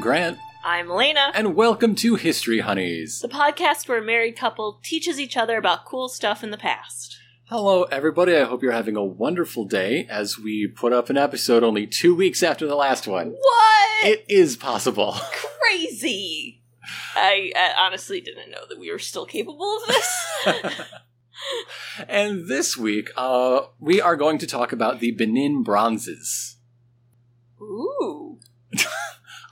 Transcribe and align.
I'm 0.00 0.04
Grant, 0.04 0.38
I'm 0.64 0.90
Elena, 0.90 1.30
and 1.34 1.54
welcome 1.54 1.94
to 1.96 2.14
History 2.14 2.60
Honeys. 2.60 3.20
the 3.20 3.28
podcast 3.28 3.86
where 3.86 3.98
a 3.98 4.02
married 4.02 4.34
couple 4.34 4.80
teaches 4.82 5.20
each 5.20 5.36
other 5.36 5.58
about 5.58 5.84
cool 5.84 6.08
stuff 6.08 6.42
in 6.42 6.50
the 6.50 6.56
past. 6.56 7.18
Hello, 7.50 7.82
everybody. 7.82 8.34
I 8.34 8.44
hope 8.44 8.62
you're 8.62 8.72
having 8.72 8.96
a 8.96 9.04
wonderful 9.04 9.66
day 9.66 10.06
as 10.08 10.38
we 10.38 10.66
put 10.66 10.94
up 10.94 11.10
an 11.10 11.18
episode 11.18 11.62
only 11.62 11.86
two 11.86 12.14
weeks 12.14 12.42
after 12.42 12.66
the 12.66 12.76
last 12.76 13.06
one. 13.06 13.32
What? 13.32 14.06
It 14.06 14.24
is 14.26 14.56
possible. 14.56 15.16
Crazy. 15.60 16.62
I, 17.14 17.52
I 17.54 17.74
honestly 17.84 18.22
didn't 18.22 18.50
know 18.50 18.64
that 18.70 18.80
we 18.80 18.90
were 18.90 18.98
still 18.98 19.26
capable 19.26 19.76
of 19.82 19.86
this. 19.86 20.80
and 22.08 22.48
this 22.48 22.74
week, 22.74 23.10
uh, 23.18 23.66
we 23.78 24.00
are 24.00 24.16
going 24.16 24.38
to 24.38 24.46
talk 24.46 24.72
about 24.72 25.00
the 25.00 25.10
Benin 25.10 25.62
bronzes. 25.62 26.56
Ooh. 27.60 28.29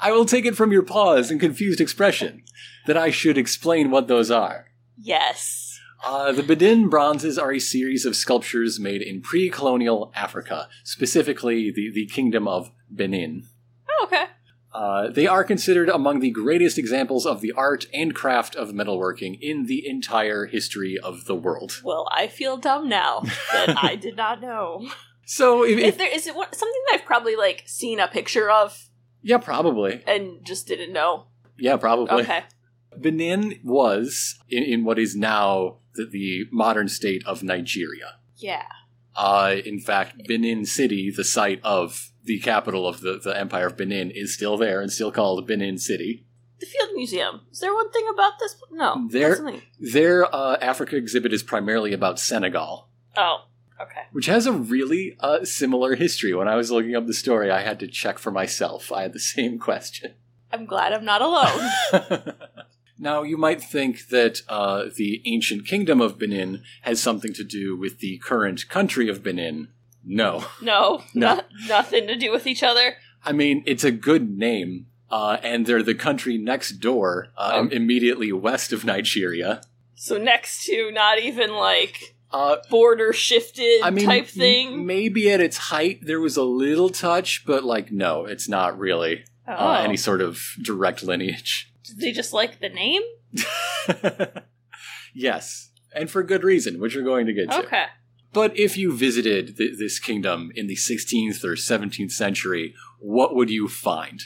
I 0.01 0.13
will 0.13 0.25
take 0.25 0.45
it 0.45 0.57
from 0.57 0.71
your 0.71 0.83
pause 0.83 1.31
and 1.31 1.41
confused 1.41 1.81
expression 1.81 2.45
that 2.87 2.97
I 2.97 3.11
should 3.11 3.37
explain 3.37 3.91
what 3.91 4.07
those 4.07 4.31
are. 4.31 4.67
Yes. 4.97 5.81
Uh, 6.05 6.31
the 6.31 6.43
Benin 6.45 6.89
bronzes 6.89 7.39
are 7.39 7.53
a 7.53 7.59
series 7.59 8.07
of 8.07 8.15
sculptures 8.15 8.79
made 8.79 9.03
in 9.03 9.21
pre 9.21 9.51
colonial 9.51 10.13
Africa, 10.15 10.69
specifically 10.85 11.73
the, 11.73 11.91
the 11.93 12.07
Kingdom 12.07 12.47
of 12.47 12.71
Benin. 12.89 13.45
Oh, 13.91 14.05
okay. 14.05 14.27
Uh, 14.73 15.09
they 15.11 15.27
are 15.27 15.43
considered 15.43 15.89
among 15.89 16.21
the 16.21 16.31
greatest 16.31 16.79
examples 16.79 17.27
of 17.27 17.41
the 17.41 17.51
art 17.53 17.87
and 17.93 18.15
craft 18.15 18.55
of 18.55 18.69
metalworking 18.69 19.37
in 19.41 19.67
the 19.67 19.89
entire 19.89 20.47
history 20.47 20.97
of 20.97 21.25
the 21.25 21.35
world. 21.35 21.81
Well, 21.83 22.09
I 22.13 22.29
feel 22.29 22.57
dumb 22.57 22.89
now 22.89 23.23
that 23.53 23.77
I 23.83 23.97
did 23.97 24.17
not 24.17 24.41
know. 24.41 24.89
So, 25.25 25.65
if, 25.65 25.79
If 25.79 25.85
if 25.85 25.99
there 25.99 26.15
is 26.15 26.27
it 26.29 26.37
what, 26.37 26.55
something 26.55 26.83
that 26.87 27.01
I've 27.01 27.07
probably 27.07 27.35
like 27.35 27.65
seen 27.67 27.99
a 27.99 28.07
picture 28.07 28.51
of 28.51 28.88
yeah, 29.23 29.39
probably, 29.39 30.03
and 30.07 30.45
just 30.45 30.67
didn't 30.67 30.93
know. 30.93 31.27
yeah, 31.59 31.77
probably. 31.77 32.23
Okay. 32.23 32.45
Benin 32.97 33.61
was 33.65 34.39
in, 34.49 34.63
in 34.65 34.85
what 34.85 34.99
is 34.99 35.15
now 35.15 35.79
the, 35.95 36.07
the 36.11 36.45
modern 36.51 36.89
state 36.89 37.23
of 37.27 37.43
Nigeria. 37.43 38.17
Yeah. 38.37 38.65
Uh, 39.15 39.57
in 39.65 39.79
fact, 39.81 40.27
Benin 40.27 40.65
City, 40.65 41.11
the 41.15 41.25
site 41.25 41.61
of 41.65 42.11
the 42.25 42.39
capital 42.41 42.87
of 42.87 43.01
the, 43.01 43.19
the 43.23 43.37
Empire 43.39 43.67
of 43.67 43.77
Benin, 43.77 44.11
is 44.11 44.35
still 44.35 44.57
there 44.57 44.81
and 44.81 44.93
still 44.93 45.11
called 45.13 45.47
Benin 45.47 45.79
City. 45.79 46.25
The 46.61 46.67
Field 46.67 46.91
Museum. 46.95 47.41
Is 47.53 47.61
there 47.61 47.73
one 47.75 47.91
thing 47.93 48.07
about 48.13 48.33
this? 48.41 48.57
No. 48.71 49.07
There- 49.11 49.55
Their 49.81 50.35
uh, 50.35 50.57
Africa 50.61 50.97
exhibit 50.97 51.33
is 51.33 51.43
primarily 51.43 51.93
about 51.93 52.19
Senegal, 52.19 52.89
Oh. 53.17 53.45
Okay. 53.81 54.03
which 54.13 54.27
has 54.27 54.47
a 54.47 54.53
really 54.53 55.17
uh, 55.21 55.45
similar 55.45 55.95
history. 55.95 56.35
When 56.35 56.49
I 56.49 56.57
was 56.57 56.71
looking 56.71 56.97
up 56.97 57.07
the 57.07 57.15
story, 57.15 57.51
I 57.51 57.63
had 57.63 57.79
to 57.81 57.87
check 57.87 58.19
for 58.19 58.31
myself. 58.31 58.91
I 58.91 59.03
had 59.03 59.13
the 59.13 59.21
same 59.21 59.59
question. 59.59 60.15
I'm 60.53 60.67
glad 60.67 60.93
I'm 60.93 61.05
not 61.05 61.23
alone. 61.23 61.71
now, 62.99 63.23
you 63.23 63.37
might 63.37 63.63
think 63.63 64.09
that 64.09 64.43
uh, 64.49 64.87
the 64.97 65.23
ancient 65.27 65.67
kingdom 65.67 66.01
of 66.01 66.19
Benin 66.19 66.63
has 66.83 67.01
something 67.01 67.33
to 67.35 67.45
do 67.45 67.77
with 67.77 68.01
the 68.01 68.19
current 68.19 68.69
country 68.69 69.09
of 69.09 69.23
Benin. 69.23 69.69
No. 70.05 70.45
No, 70.63 71.03
No. 71.15 71.35
no- 71.37 71.43
nothing 71.69 72.07
to 72.07 72.17
do 72.17 72.31
with 72.33 72.47
each 72.47 72.63
other. 72.63 72.95
I 73.25 73.33
mean, 73.33 73.63
it's 73.67 73.85
a 73.85 73.91
good 73.91 74.39
name, 74.39 74.87
uh, 75.11 75.37
and 75.43 75.67
they're 75.67 75.83
the 75.83 75.95
country 75.95 76.39
next 76.39 76.79
door, 76.81 77.29
Oh. 77.37 77.69
immediately 77.69 78.33
west 78.33 78.73
of 78.73 78.85
Nigeria. 78.85 79.61
So 79.95 80.17
next 80.17 80.65
to 80.67 80.91
not 80.93 81.19
even 81.19 81.53
like 81.55 82.15
Uh, 82.31 82.57
border 82.69 83.13
shifted 83.13 83.81
I 83.83 83.91
mean, 83.91 84.05
type 84.05 84.27
thing. 84.27 84.85
maybe 84.85 85.31
at 85.31 85.41
its 85.41 85.57
height 85.57 86.01
there 86.03 86.21
was 86.21 86.37
a 86.37 86.43
little 86.43 86.91
touch, 86.91 87.45
but 87.47 87.65
like, 87.65 87.91
no, 87.91 88.27
it's 88.27 88.49
not 88.49 88.79
really 88.79 89.25
oh, 89.47 89.53
uh, 89.53 89.81
any 89.83 89.97
sort 89.97 90.21
of 90.21 90.43
direct 90.63 91.03
lineage. 91.03 91.73
Did 91.85 92.01
they 92.01 92.13
just 92.13 92.35
like 92.35 92.61
the 92.61 92.69
name? 92.69 93.03
yes, 95.15 95.71
and 95.95 96.11
for 96.11 96.23
good 96.23 96.45
reason, 96.45 96.81
which 96.81 96.95
we're 96.95 97.03
going 97.03 97.27
to 97.27 97.33
get 97.33 97.51
to. 97.51 97.65
Okay. 97.65 97.85
But 98.33 98.59
if 98.59 98.77
you 98.77 98.95
visited 98.95 99.57
th- 99.57 99.79
this 99.79 99.99
kingdom 99.99 100.53
in 100.55 100.67
the 100.67 100.77
16th 100.77 101.43
or 101.45 101.55
17th 101.55 102.13
century, 102.13 102.75
what 102.99 103.35
would 103.35 103.49
you 103.49 103.69
find? 103.69 104.21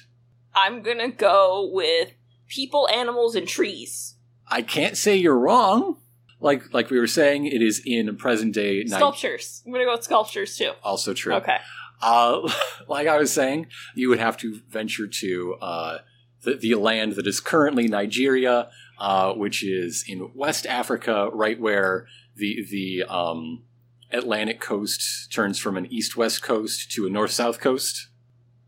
I'm 0.55 0.83
gonna 0.83 1.11
go 1.11 1.71
with 1.73 2.13
people, 2.49 2.89
animals, 2.89 3.35
and 3.35 3.47
trees. 3.47 4.17
I 4.49 4.63
can't 4.63 4.97
say 4.97 5.17
you're 5.17 5.39
wrong. 5.39 5.99
Like 6.43 6.75
like 6.75 6.91
we 6.91 6.99
were 6.99 7.07
saying, 7.07 7.47
it 7.47 7.63
is 7.63 7.81
in 7.87 8.15
present 8.17 8.53
day. 8.55 8.83
Ni- 8.83 8.89
Sculptures. 8.89 9.63
I'm 9.65 9.73
gonna 9.73 9.85
go 9.85 9.93
with 9.93 10.05
sculptures 10.05 10.57
too. 10.57 10.73
also 10.83 11.15
true. 11.15 11.35
Okay. 11.35 11.59
Uh, 12.03 12.51
like 12.89 13.07
I 13.07 13.17
was 13.19 13.33
saying, 13.33 13.67
you 13.95 14.09
would 14.09 14.19
have 14.19 14.37
to 14.39 14.61
venture 14.69 15.07
to 15.07 15.55
uh, 15.63 15.99
the, 16.43 16.55
the 16.57 16.75
land 16.75 17.13
that 17.15 17.27
is 17.29 17.39
currently 17.41 17.87
Nigeria, 17.87 18.69
uh, 18.99 19.33
which 19.35 19.63
is 19.63 20.05
in 20.09 20.33
West 20.35 20.67
Africa, 20.67 21.31
right 21.33 21.61
where 21.61 22.07
the 22.35 22.67
the 22.71 23.05
um, 23.09 23.63
Atlantic 24.11 24.61
coast 24.61 25.33
turns 25.33 25.59
from 25.59 25.77
an 25.77 25.87
east-west 25.91 26.43
coast 26.43 26.91
to 26.93 27.07
a 27.07 27.11
north-south 27.11 27.61
coast. 27.61 28.09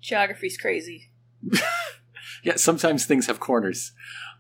Geography's 0.01 0.57
crazy. 0.57 1.11
Yeah, 2.43 2.57
sometimes 2.57 3.07
things 3.07 3.27
have 3.27 3.41
corners. 3.41 3.93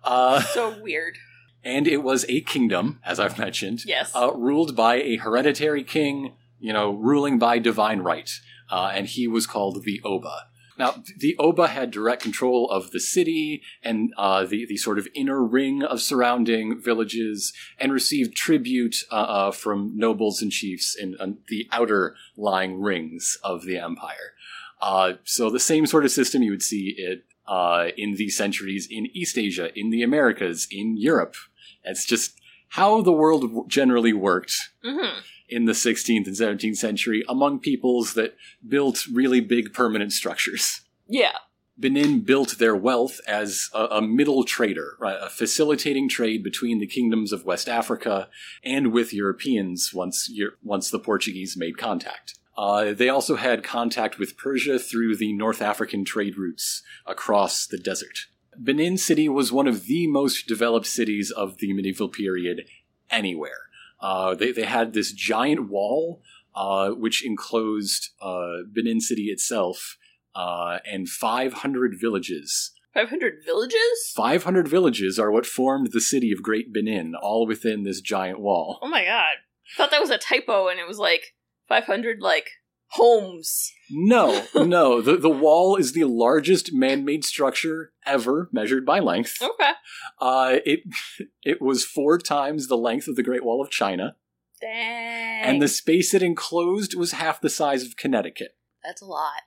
Uh, 0.03 0.43
So 0.43 0.78
weird. 0.83 1.17
And 1.65 1.87
it 1.87 2.03
was 2.03 2.25
a 2.29 2.41
kingdom, 2.43 3.01
as 3.05 3.19
I've 3.19 3.39
mentioned, 3.39 3.85
Yes. 3.87 4.13
uh, 4.15 4.33
ruled 4.35 4.77
by 4.77 4.97
a 4.97 5.17
hereditary 5.17 5.83
king, 5.85 6.35
you 6.61 6.73
know, 6.73 6.93
ruling 6.93 7.39
by 7.39 7.59
divine 7.59 8.01
right. 8.01 8.31
Uh, 8.71 8.91
and 8.95 9.07
he 9.07 9.27
was 9.29 9.47
called 9.47 9.85
the 9.85 10.01
Oba. 10.05 10.47
Now, 10.77 11.03
the 11.19 11.37
Oba 11.39 11.69
had 11.69 11.91
direct 11.91 12.23
control 12.23 12.69
of 12.69 12.91
the 12.91 12.99
city 12.99 13.63
and 13.83 14.13
uh, 14.19 14.45
the, 14.45 14.67
the 14.67 14.77
sort 14.77 14.99
of 14.99 15.07
inner 15.15 15.43
ring 15.45 15.83
of 15.85 16.01
surrounding 16.01 16.81
villages 16.81 17.53
and 17.79 17.93
received 17.93 18.35
tribute 18.35 18.97
uh, 19.13 19.15
uh, 19.15 19.51
from 19.53 19.93
nobles 19.95 20.43
and 20.43 20.51
chiefs 20.51 20.97
in 20.97 21.17
uh, 21.21 21.29
the 21.49 21.69
outer 21.71 22.17
lying 22.37 22.81
rings 22.81 23.39
of 23.45 23.65
the 23.65 23.79
empire. 23.79 24.33
Uh, 24.81 25.13
so 25.23 25.49
the 25.49 25.61
same 25.61 25.87
sort 25.87 26.05
of 26.05 26.11
system 26.11 26.43
you 26.43 26.51
would 26.51 26.63
see 26.63 26.95
it 26.99 27.25
uh, 27.47 27.89
in 27.97 28.15
these 28.17 28.37
centuries 28.37 28.89
in 28.91 29.07
East 29.15 29.39
Asia, 29.39 29.71
in 29.79 29.91
the 29.91 30.03
Americas, 30.03 30.67
in 30.71 30.97
Europe. 30.97 31.37
It's 31.84 32.05
just 32.05 32.41
how 32.71 33.03
the 33.03 33.12
world 33.12 33.69
generally 33.69 34.12
worked 34.12 34.55
mm-hmm. 34.84 35.21
in 35.49 35.65
the 35.65 35.72
16th 35.72 36.27
and 36.27 36.37
17th 36.37 36.77
century 36.77 37.25
among 37.28 37.61
peoples 37.61 38.15
that 38.15 38.37
built 38.67 39.06
really 39.12 39.41
big 39.41 39.72
permanent 39.72 40.12
structures. 40.12 40.81
Yeah. 41.06 41.39
Benin 41.77 42.21
built 42.21 42.59
their 42.59 42.77
wealth 42.77 43.21
as 43.27 43.69
a, 43.75 43.84
a 43.87 44.03
middle 44.03 44.44
trader, 44.44 44.97
right, 45.00 45.19
a 45.21 45.28
facilitating 45.28 46.09
trade 46.09 46.44
between 46.44 46.78
the 46.78 46.87
kingdoms 46.87 47.33
of 47.33 47.44
West 47.44 47.69
Africa 47.69 48.28
and 48.62 48.93
with 48.93 49.12
Europeans 49.12 49.93
once 49.93 50.31
once 50.62 50.91
the 50.91 51.00
Portuguese 51.00 51.56
made 51.56 51.77
contact. 51.77 52.39
Uh, 52.56 52.93
they 52.93 53.09
also 53.09 53.34
had 53.34 53.65
contact 53.65 54.19
with 54.19 54.37
Persia 54.37 54.78
through 54.78 55.17
the 55.17 55.33
North 55.33 55.61
African 55.61 56.05
trade 56.05 56.37
routes 56.37 56.83
across 57.06 57.67
the 57.67 57.78
desert. 57.78 58.27
Benin 58.59 58.97
City 58.97 59.29
was 59.29 59.53
one 59.53 59.67
of 59.67 59.87
the 59.87 60.07
most 60.07 60.47
developed 60.47 60.87
cities 60.87 61.31
of 61.31 61.59
the 61.59 61.73
medieval 61.73 62.09
period 62.09 62.67
anywhere. 63.11 63.69
Uh, 64.01 64.35
they, 64.35 64.53
they 64.53 64.65
had 64.65 64.93
this 64.93 65.12
giant 65.12 65.69
wall, 65.69 66.23
uh, 66.55 66.91
which 66.91 67.25
enclosed 67.25 68.11
uh, 68.21 68.59
Benin 68.71 69.01
City 69.01 69.25
itself, 69.25 69.97
uh, 70.35 70.79
and 70.85 71.09
500 71.09 71.95
villages. 72.01 72.73
500 72.93 73.45
villages? 73.45 74.12
500 74.15 74.69
villages 74.69 75.19
are 75.19 75.31
what 75.31 75.47
formed 75.47 75.91
the 75.93 76.00
city 76.00 76.31
of 76.33 76.43
Great 76.43 76.73
Benin, 76.73 77.15
all 77.15 77.47
within 77.47 77.83
this 77.83 78.00
giant 78.00 78.41
wall. 78.41 78.79
Oh 78.83 78.89
my 78.89 79.05
god. 79.05 79.37
I 79.75 79.77
thought 79.77 79.91
that 79.91 80.00
was 80.00 80.11
a 80.11 80.19
typo 80.19 80.69
and 80.69 80.79
it 80.79 80.87
was 80.87 80.99
like 80.99 81.35
500 81.69 82.21
like 82.21 82.50
homes. 82.94 83.73
No, 83.91 84.44
no, 84.55 85.00
the, 85.00 85.17
the 85.17 85.31
wall 85.31 85.76
is 85.76 85.93
the 85.93 86.05
largest 86.05 86.73
man 86.73 87.05
made 87.05 87.25
structure 87.25 87.93
ever 88.06 88.49
measured 88.52 88.87
by 88.87 89.00
length. 89.00 89.38
Okay. 89.41 89.73
Uh, 90.20 90.56
it, 90.64 90.81
it 91.43 91.61
was 91.61 91.85
four 91.85 92.19
times 92.19 92.67
the 92.67 92.76
length 92.76 93.08
of 93.08 93.17
the 93.17 93.23
Great 93.23 93.44
Wall 93.44 93.62
of 93.62 93.70
China, 93.70 94.17
Dang. 94.61 95.43
and 95.44 95.62
the 95.62 95.69
space 95.69 96.14
it 96.14 96.23
enclosed 96.23 96.94
was 96.94 97.12
half 97.12 97.41
the 97.41 97.50
size 97.50 97.85
of 97.85 97.96
Connecticut. 97.96 98.56
That's 98.82 99.02
a 99.02 99.06
lot. 99.06 99.43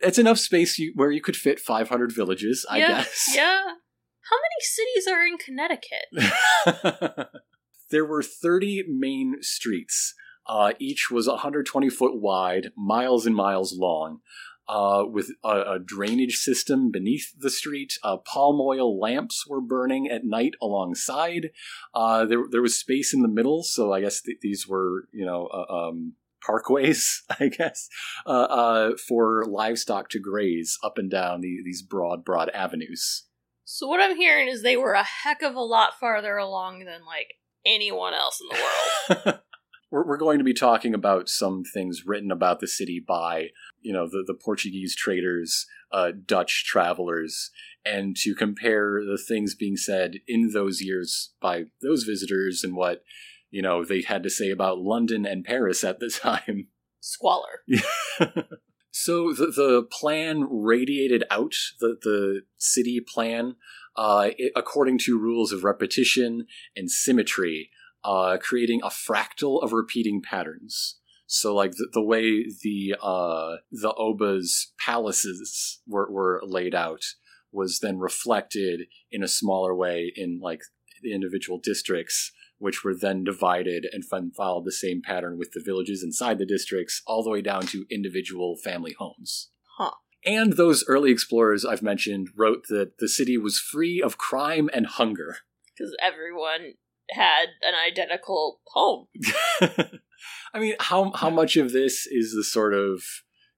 It's 0.00 0.18
enough 0.18 0.38
space 0.38 0.78
you, 0.78 0.92
where 0.94 1.10
you 1.10 1.22
could 1.22 1.36
fit 1.36 1.58
500 1.58 2.12
villages, 2.12 2.66
I 2.68 2.78
yeah, 2.78 2.88
guess. 2.88 3.32
Yeah. 3.34 3.62
How 4.28 4.36
many 4.36 4.60
cities 4.60 5.06
are 5.06 5.24
in 5.24 5.38
Connecticut? 5.38 7.30
there 7.90 8.04
were 8.04 8.22
30 8.22 8.84
main 8.88 9.36
streets. 9.40 10.14
Uh, 10.48 10.72
each 10.78 11.10
was 11.10 11.26
120 11.26 11.90
foot 11.90 12.20
wide, 12.20 12.70
miles 12.76 13.26
and 13.26 13.34
miles 13.34 13.76
long, 13.76 14.20
uh, 14.68 15.04
with 15.06 15.30
a, 15.44 15.74
a 15.74 15.78
drainage 15.78 16.36
system 16.36 16.90
beneath 16.90 17.32
the 17.38 17.50
street. 17.50 17.94
Uh, 18.02 18.16
palm 18.16 18.60
oil 18.60 18.98
lamps 18.98 19.46
were 19.46 19.60
burning 19.60 20.08
at 20.08 20.24
night 20.24 20.54
alongside. 20.60 21.50
Uh, 21.94 22.24
there, 22.24 22.44
there 22.50 22.62
was 22.62 22.78
space 22.78 23.12
in 23.14 23.22
the 23.22 23.28
middle, 23.28 23.62
so 23.62 23.92
I 23.92 24.00
guess 24.00 24.20
th- 24.20 24.38
these 24.40 24.66
were, 24.66 25.08
you 25.12 25.24
know, 25.24 25.46
uh, 25.46 25.72
um, 25.72 26.14
parkways, 26.46 27.22
I 27.40 27.48
guess, 27.48 27.88
uh, 28.26 28.30
uh, 28.30 28.90
for 29.08 29.44
livestock 29.48 30.08
to 30.10 30.20
graze 30.20 30.78
up 30.82 30.98
and 30.98 31.10
down 31.10 31.40
the, 31.40 31.58
these 31.64 31.82
broad, 31.82 32.24
broad 32.24 32.50
avenues. 32.50 33.24
So 33.64 33.88
what 33.88 34.00
I'm 34.00 34.16
hearing 34.16 34.48
is 34.48 34.62
they 34.62 34.76
were 34.76 34.92
a 34.92 35.02
heck 35.02 35.42
of 35.42 35.56
a 35.56 35.60
lot 35.60 35.98
farther 35.98 36.36
along 36.36 36.84
than 36.84 37.04
like 37.04 37.34
anyone 37.64 38.14
else 38.14 38.40
in 38.40 38.48
the 38.48 39.24
world. 39.24 39.40
we're, 39.90 40.06
we're 40.06 40.16
going 40.16 40.38
to 40.38 40.44
be 40.44 40.54
talking 40.54 40.94
about 40.94 41.28
some 41.28 41.62
things 41.64 42.02
written 42.06 42.30
about 42.30 42.60
the 42.60 42.68
city 42.68 43.02
by, 43.06 43.48
you 43.80 43.92
know, 43.92 44.08
the, 44.08 44.24
the 44.26 44.34
Portuguese 44.34 44.94
traders, 44.96 45.66
uh, 45.92 46.12
Dutch 46.24 46.64
travelers, 46.64 47.50
and 47.84 48.16
to 48.16 48.34
compare 48.34 49.00
the 49.04 49.18
things 49.18 49.54
being 49.54 49.76
said 49.76 50.16
in 50.26 50.50
those 50.52 50.80
years 50.80 51.32
by 51.40 51.64
those 51.82 52.04
visitors 52.04 52.62
and 52.64 52.74
what, 52.74 53.02
you 53.50 53.62
know, 53.62 53.84
they 53.84 54.02
had 54.02 54.22
to 54.22 54.30
say 54.30 54.50
about 54.50 54.78
London 54.78 55.24
and 55.24 55.44
Paris 55.44 55.84
at 55.84 56.00
the 56.00 56.10
time. 56.22 56.68
Squalor. 57.00 57.60
So 58.98 59.34
the, 59.34 59.48
the 59.48 59.86
plan 59.92 60.48
radiated 60.50 61.22
out, 61.30 61.52
the, 61.80 61.98
the 62.00 62.40
city 62.56 62.98
plan, 63.06 63.56
uh, 63.94 64.30
it, 64.38 64.52
according 64.56 65.00
to 65.00 65.18
rules 65.18 65.52
of 65.52 65.64
repetition 65.64 66.46
and 66.74 66.90
symmetry, 66.90 67.68
uh, 68.06 68.38
creating 68.38 68.80
a 68.82 68.88
fractal 68.88 69.62
of 69.62 69.72
repeating 69.72 70.22
patterns. 70.22 70.98
So 71.26 71.54
like 71.54 71.72
the, 71.72 71.88
the 71.92 72.02
way 72.02 72.44
the 72.62 72.94
uh, 73.02 73.56
the 73.72 73.92
Oba's 73.94 74.72
palaces 74.78 75.80
were, 75.86 76.10
were 76.10 76.40
laid 76.44 76.74
out 76.74 77.02
was 77.52 77.80
then 77.80 77.98
reflected 77.98 78.82
in 79.10 79.22
a 79.22 79.28
smaller 79.28 79.74
way 79.74 80.12
in 80.14 80.38
like 80.40 80.60
the 81.02 81.12
individual 81.12 81.58
districts 81.62 82.32
which 82.58 82.84
were 82.84 82.94
then 82.94 83.24
divided 83.24 83.86
and 83.92 84.04
followed 84.34 84.64
the 84.64 84.72
same 84.72 85.02
pattern 85.02 85.38
with 85.38 85.52
the 85.52 85.62
villages 85.64 86.02
inside 86.02 86.38
the 86.38 86.46
districts, 86.46 87.02
all 87.06 87.22
the 87.22 87.30
way 87.30 87.42
down 87.42 87.66
to 87.66 87.84
individual 87.90 88.56
family 88.56 88.94
homes. 88.98 89.50
Huh. 89.76 89.92
And 90.24 90.54
those 90.54 90.84
early 90.88 91.10
explorers 91.10 91.64
I've 91.64 91.82
mentioned 91.82 92.28
wrote 92.34 92.64
that 92.68 92.98
the 92.98 93.08
city 93.08 93.36
was 93.36 93.58
free 93.58 94.00
of 94.02 94.18
crime 94.18 94.70
and 94.72 94.86
hunger. 94.86 95.36
Because 95.76 95.94
everyone 96.02 96.74
had 97.10 97.46
an 97.62 97.74
identical 97.74 98.60
home. 98.68 99.06
I 100.52 100.58
mean, 100.58 100.74
how 100.80 101.12
how 101.14 101.30
much 101.30 101.56
of 101.56 101.72
this 101.72 102.06
is 102.06 102.32
the 102.34 102.44
sort 102.44 102.74
of 102.74 103.02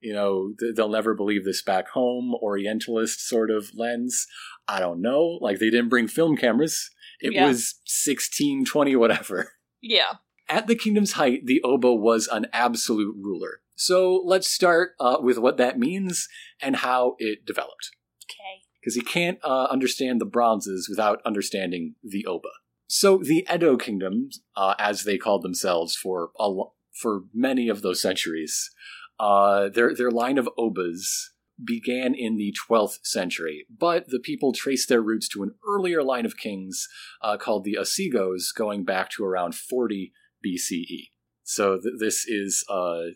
you 0.01 0.13
know 0.13 0.53
they'll 0.75 0.89
never 0.89 1.15
believe 1.15 1.45
this 1.45 1.63
back 1.63 1.89
home 1.91 2.35
Orientalist 2.43 3.27
sort 3.27 3.51
of 3.51 3.71
lens? 3.75 4.27
I 4.67 4.81
don't 4.81 5.01
know. 5.01 5.39
Like 5.41 5.59
they 5.59 5.71
didn't 5.71 5.89
bring 5.89 6.09
film 6.09 6.37
cameras. 6.37 6.91
It 7.21 7.33
Yeah. 7.33 7.47
was 7.47 7.81
sixteen 7.85 8.65
twenty 8.65 8.97
whatever. 8.97 9.53
Yeah. 9.81 10.15
At 10.49 10.67
the 10.67 10.75
kingdom's 10.75 11.13
height, 11.13 11.45
the 11.47 11.61
Oba 11.63 11.95
was 11.95 12.27
an 12.27 12.47
absolute 12.53 13.15
ruler. 13.21 13.61
So 13.77 14.23
let's 14.25 14.49
start 14.49 14.93
uh, 14.99 15.19
with 15.21 15.39
what 15.39 15.57
that 15.59 15.79
means 15.79 16.27
and 16.61 16.77
how 16.77 17.15
it 17.19 17.45
developed. 17.47 17.91
Okay. 18.25 18.63
Because 18.81 18.97
you 18.97 19.03
can't 19.03 19.39
uh, 19.45 19.65
understand 19.71 20.21
the 20.21 20.25
bronzes 20.25 20.89
without 20.89 21.21
understanding 21.25 21.95
the 22.03 22.25
Oba. 22.27 22.49
So 22.89 23.19
the 23.19 23.47
Edo 23.53 23.77
kingdom, 23.77 24.31
uh, 24.57 24.75
as 24.79 25.05
they 25.05 25.19
called 25.19 25.43
themselves 25.43 25.95
for 25.95 26.31
a 26.41 26.51
for 26.93 27.25
many 27.33 27.69
of 27.69 27.83
those 27.83 28.01
centuries, 28.03 28.71
uh, 29.21 29.69
their 29.69 29.95
their 29.95 30.11
line 30.11 30.39
of 30.39 30.49
Obas 30.59 31.29
began 31.63 32.15
in 32.15 32.37
the 32.37 32.55
12th 32.69 32.99
century, 33.03 33.67
but 33.69 34.09
the 34.09 34.21
people 34.21 34.53
traced 34.53 34.89
their 34.89 35.03
roots 35.03 35.29
to 35.29 35.43
an 35.43 35.55
earlier 35.67 36.03
line 36.03 36.25
of 36.25 36.37
kings 36.37 36.89
uh, 37.21 37.37
called 37.37 37.65
the 37.65 37.77
Osigos, 37.79 38.55
going 38.55 38.85
back 38.85 39.11
to 39.11 39.25
around 39.25 39.55
40 39.55 40.13
BCE. 40.45 41.11
So 41.43 41.79
th- 41.81 41.95
this 41.99 42.27
is, 42.29 42.65
uh, 42.71 43.11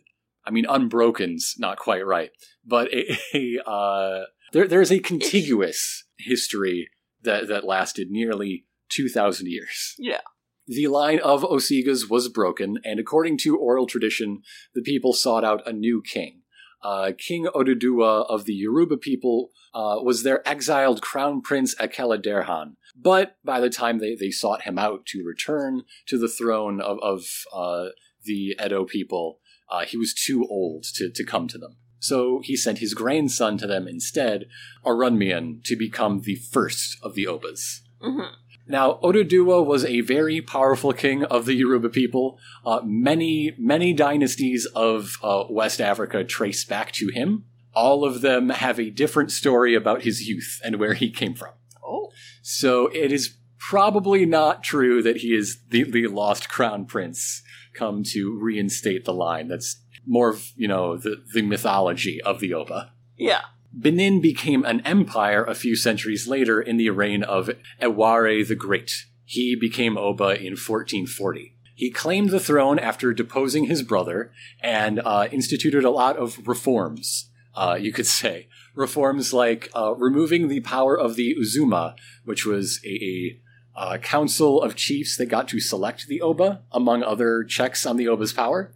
I 0.44 0.50
mean, 0.50 0.66
unbroken's 0.68 1.54
not 1.58 1.78
quite 1.78 2.04
right, 2.04 2.30
but 2.66 2.92
a, 2.92 3.16
a 3.34 3.70
uh, 3.70 4.24
there, 4.52 4.66
there's 4.66 4.90
a 4.90 4.98
contiguous 4.98 6.04
history 6.18 6.88
that, 7.22 7.46
that 7.46 7.64
lasted 7.64 8.10
nearly 8.10 8.64
2,000 8.92 9.46
years. 9.46 9.94
Yeah. 9.98 10.20
The 10.66 10.86
line 10.88 11.18
of 11.20 11.42
Osigas 11.42 12.08
was 12.08 12.28
broken, 12.28 12.78
and 12.84 13.00
according 13.00 13.38
to 13.38 13.56
oral 13.56 13.86
tradition, 13.86 14.42
the 14.74 14.82
people 14.82 15.12
sought 15.12 15.44
out 15.44 15.66
a 15.66 15.72
new 15.72 16.02
king. 16.02 16.42
Uh, 16.82 17.12
king 17.16 17.46
Oduduwa 17.46 18.26
of 18.28 18.44
the 18.44 18.54
Yoruba 18.54 18.96
people 18.96 19.50
uh, 19.74 19.96
was 20.02 20.22
their 20.22 20.46
exiled 20.48 21.00
crown 21.00 21.40
prince 21.40 21.74
Ekaladerhan. 21.76 22.74
But 22.96 23.36
by 23.44 23.60
the 23.60 23.70
time 23.70 23.98
they, 23.98 24.14
they 24.14 24.30
sought 24.30 24.62
him 24.62 24.78
out 24.78 25.06
to 25.06 25.24
return 25.24 25.82
to 26.06 26.18
the 26.18 26.28
throne 26.28 26.80
of, 26.80 26.98
of 27.02 27.24
uh, 27.52 27.90
the 28.24 28.56
Edo 28.64 28.84
people, 28.84 29.38
uh, 29.70 29.84
he 29.84 29.96
was 29.96 30.12
too 30.12 30.46
old 30.48 30.84
to, 30.94 31.10
to 31.10 31.24
come 31.24 31.48
to 31.48 31.58
them. 31.58 31.76
So 31.98 32.40
he 32.42 32.56
sent 32.56 32.78
his 32.78 32.94
grandson 32.94 33.58
to 33.58 33.66
them 33.66 33.86
instead, 33.86 34.46
Oranmiyan, 34.84 35.62
to 35.64 35.76
become 35.76 36.22
the 36.22 36.34
first 36.34 36.98
of 37.02 37.14
the 37.14 37.24
Obas. 37.26 37.78
Mm-hmm. 38.02 38.34
Now, 38.66 39.00
Oduduwa 39.02 39.64
was 39.66 39.84
a 39.84 40.00
very 40.02 40.40
powerful 40.40 40.92
king 40.92 41.24
of 41.24 41.46
the 41.46 41.54
Yoruba 41.54 41.88
people. 41.88 42.38
Uh, 42.64 42.80
many, 42.84 43.54
many 43.58 43.92
dynasties 43.92 44.66
of 44.74 45.18
uh, 45.22 45.44
West 45.50 45.80
Africa 45.80 46.24
trace 46.24 46.64
back 46.64 46.92
to 46.92 47.08
him. 47.08 47.44
All 47.74 48.04
of 48.04 48.20
them 48.20 48.50
have 48.50 48.78
a 48.78 48.90
different 48.90 49.32
story 49.32 49.74
about 49.74 50.02
his 50.02 50.28
youth 50.28 50.60
and 50.62 50.76
where 50.76 50.94
he 50.94 51.10
came 51.10 51.34
from. 51.34 51.52
Oh. 51.84 52.10
So 52.42 52.86
it 52.88 53.10
is 53.10 53.36
probably 53.58 54.26
not 54.26 54.62
true 54.62 55.02
that 55.02 55.18
he 55.18 55.34
is 55.34 55.58
the, 55.68 55.84
the 55.84 56.06
lost 56.06 56.48
crown 56.48 56.84
prince 56.84 57.42
come 57.74 58.02
to 58.04 58.38
reinstate 58.38 59.04
the 59.04 59.14
line. 59.14 59.48
That's 59.48 59.80
more 60.06 60.30
of, 60.30 60.52
you 60.56 60.68
know, 60.68 60.96
the, 60.96 61.22
the 61.32 61.42
mythology 61.42 62.20
of 62.22 62.40
the 62.40 62.54
Oba. 62.54 62.92
Yeah. 63.16 63.42
Benin 63.72 64.20
became 64.20 64.64
an 64.64 64.80
empire 64.82 65.44
a 65.44 65.54
few 65.54 65.76
centuries 65.76 66.28
later 66.28 66.60
in 66.60 66.76
the 66.76 66.90
reign 66.90 67.22
of 67.22 67.50
Ewuare 67.80 68.46
the 68.46 68.54
Great. 68.54 69.06
He 69.24 69.56
became 69.56 69.96
Oba 69.96 70.36
in 70.38 70.52
1440. 70.52 71.56
He 71.74 71.90
claimed 71.90 72.30
the 72.30 72.40
throne 72.40 72.78
after 72.78 73.14
deposing 73.14 73.64
his 73.64 73.82
brother 73.82 74.30
and 74.60 75.00
uh, 75.00 75.28
instituted 75.32 75.84
a 75.84 75.90
lot 75.90 76.16
of 76.16 76.46
reforms, 76.46 77.30
uh, 77.54 77.78
you 77.80 77.92
could 77.92 78.06
say. 78.06 78.48
Reforms 78.74 79.32
like 79.32 79.70
uh, 79.74 79.94
removing 79.94 80.48
the 80.48 80.60
power 80.60 80.98
of 80.98 81.16
the 81.16 81.34
Uzama, 81.34 81.94
which 82.24 82.44
was 82.44 82.78
a, 82.84 82.88
a 82.88 83.40
uh, 83.74 83.98
council 83.98 84.62
of 84.62 84.76
chiefs 84.76 85.16
that 85.16 85.26
got 85.26 85.48
to 85.48 85.60
select 85.60 86.06
the 86.06 86.20
Oba, 86.20 86.62
among 86.72 87.02
other 87.02 87.42
checks 87.42 87.86
on 87.86 87.96
the 87.96 88.06
Oba's 88.06 88.32
power. 88.32 88.74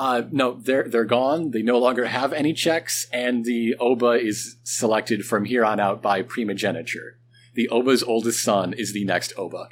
Uh, 0.00 0.22
no, 0.30 0.54
they're 0.54 0.88
they're 0.88 1.04
gone. 1.04 1.50
They 1.50 1.60
no 1.60 1.78
longer 1.78 2.06
have 2.06 2.32
any 2.32 2.54
checks, 2.54 3.06
and 3.12 3.44
the 3.44 3.76
Oba 3.78 4.12
is 4.12 4.56
selected 4.62 5.26
from 5.26 5.44
here 5.44 5.62
on 5.62 5.78
out 5.78 6.00
by 6.00 6.22
primogeniture. 6.22 7.18
The 7.52 7.68
Oba's 7.68 8.02
oldest 8.02 8.42
son 8.42 8.72
is 8.72 8.94
the 8.94 9.04
next 9.04 9.34
Oba. 9.36 9.68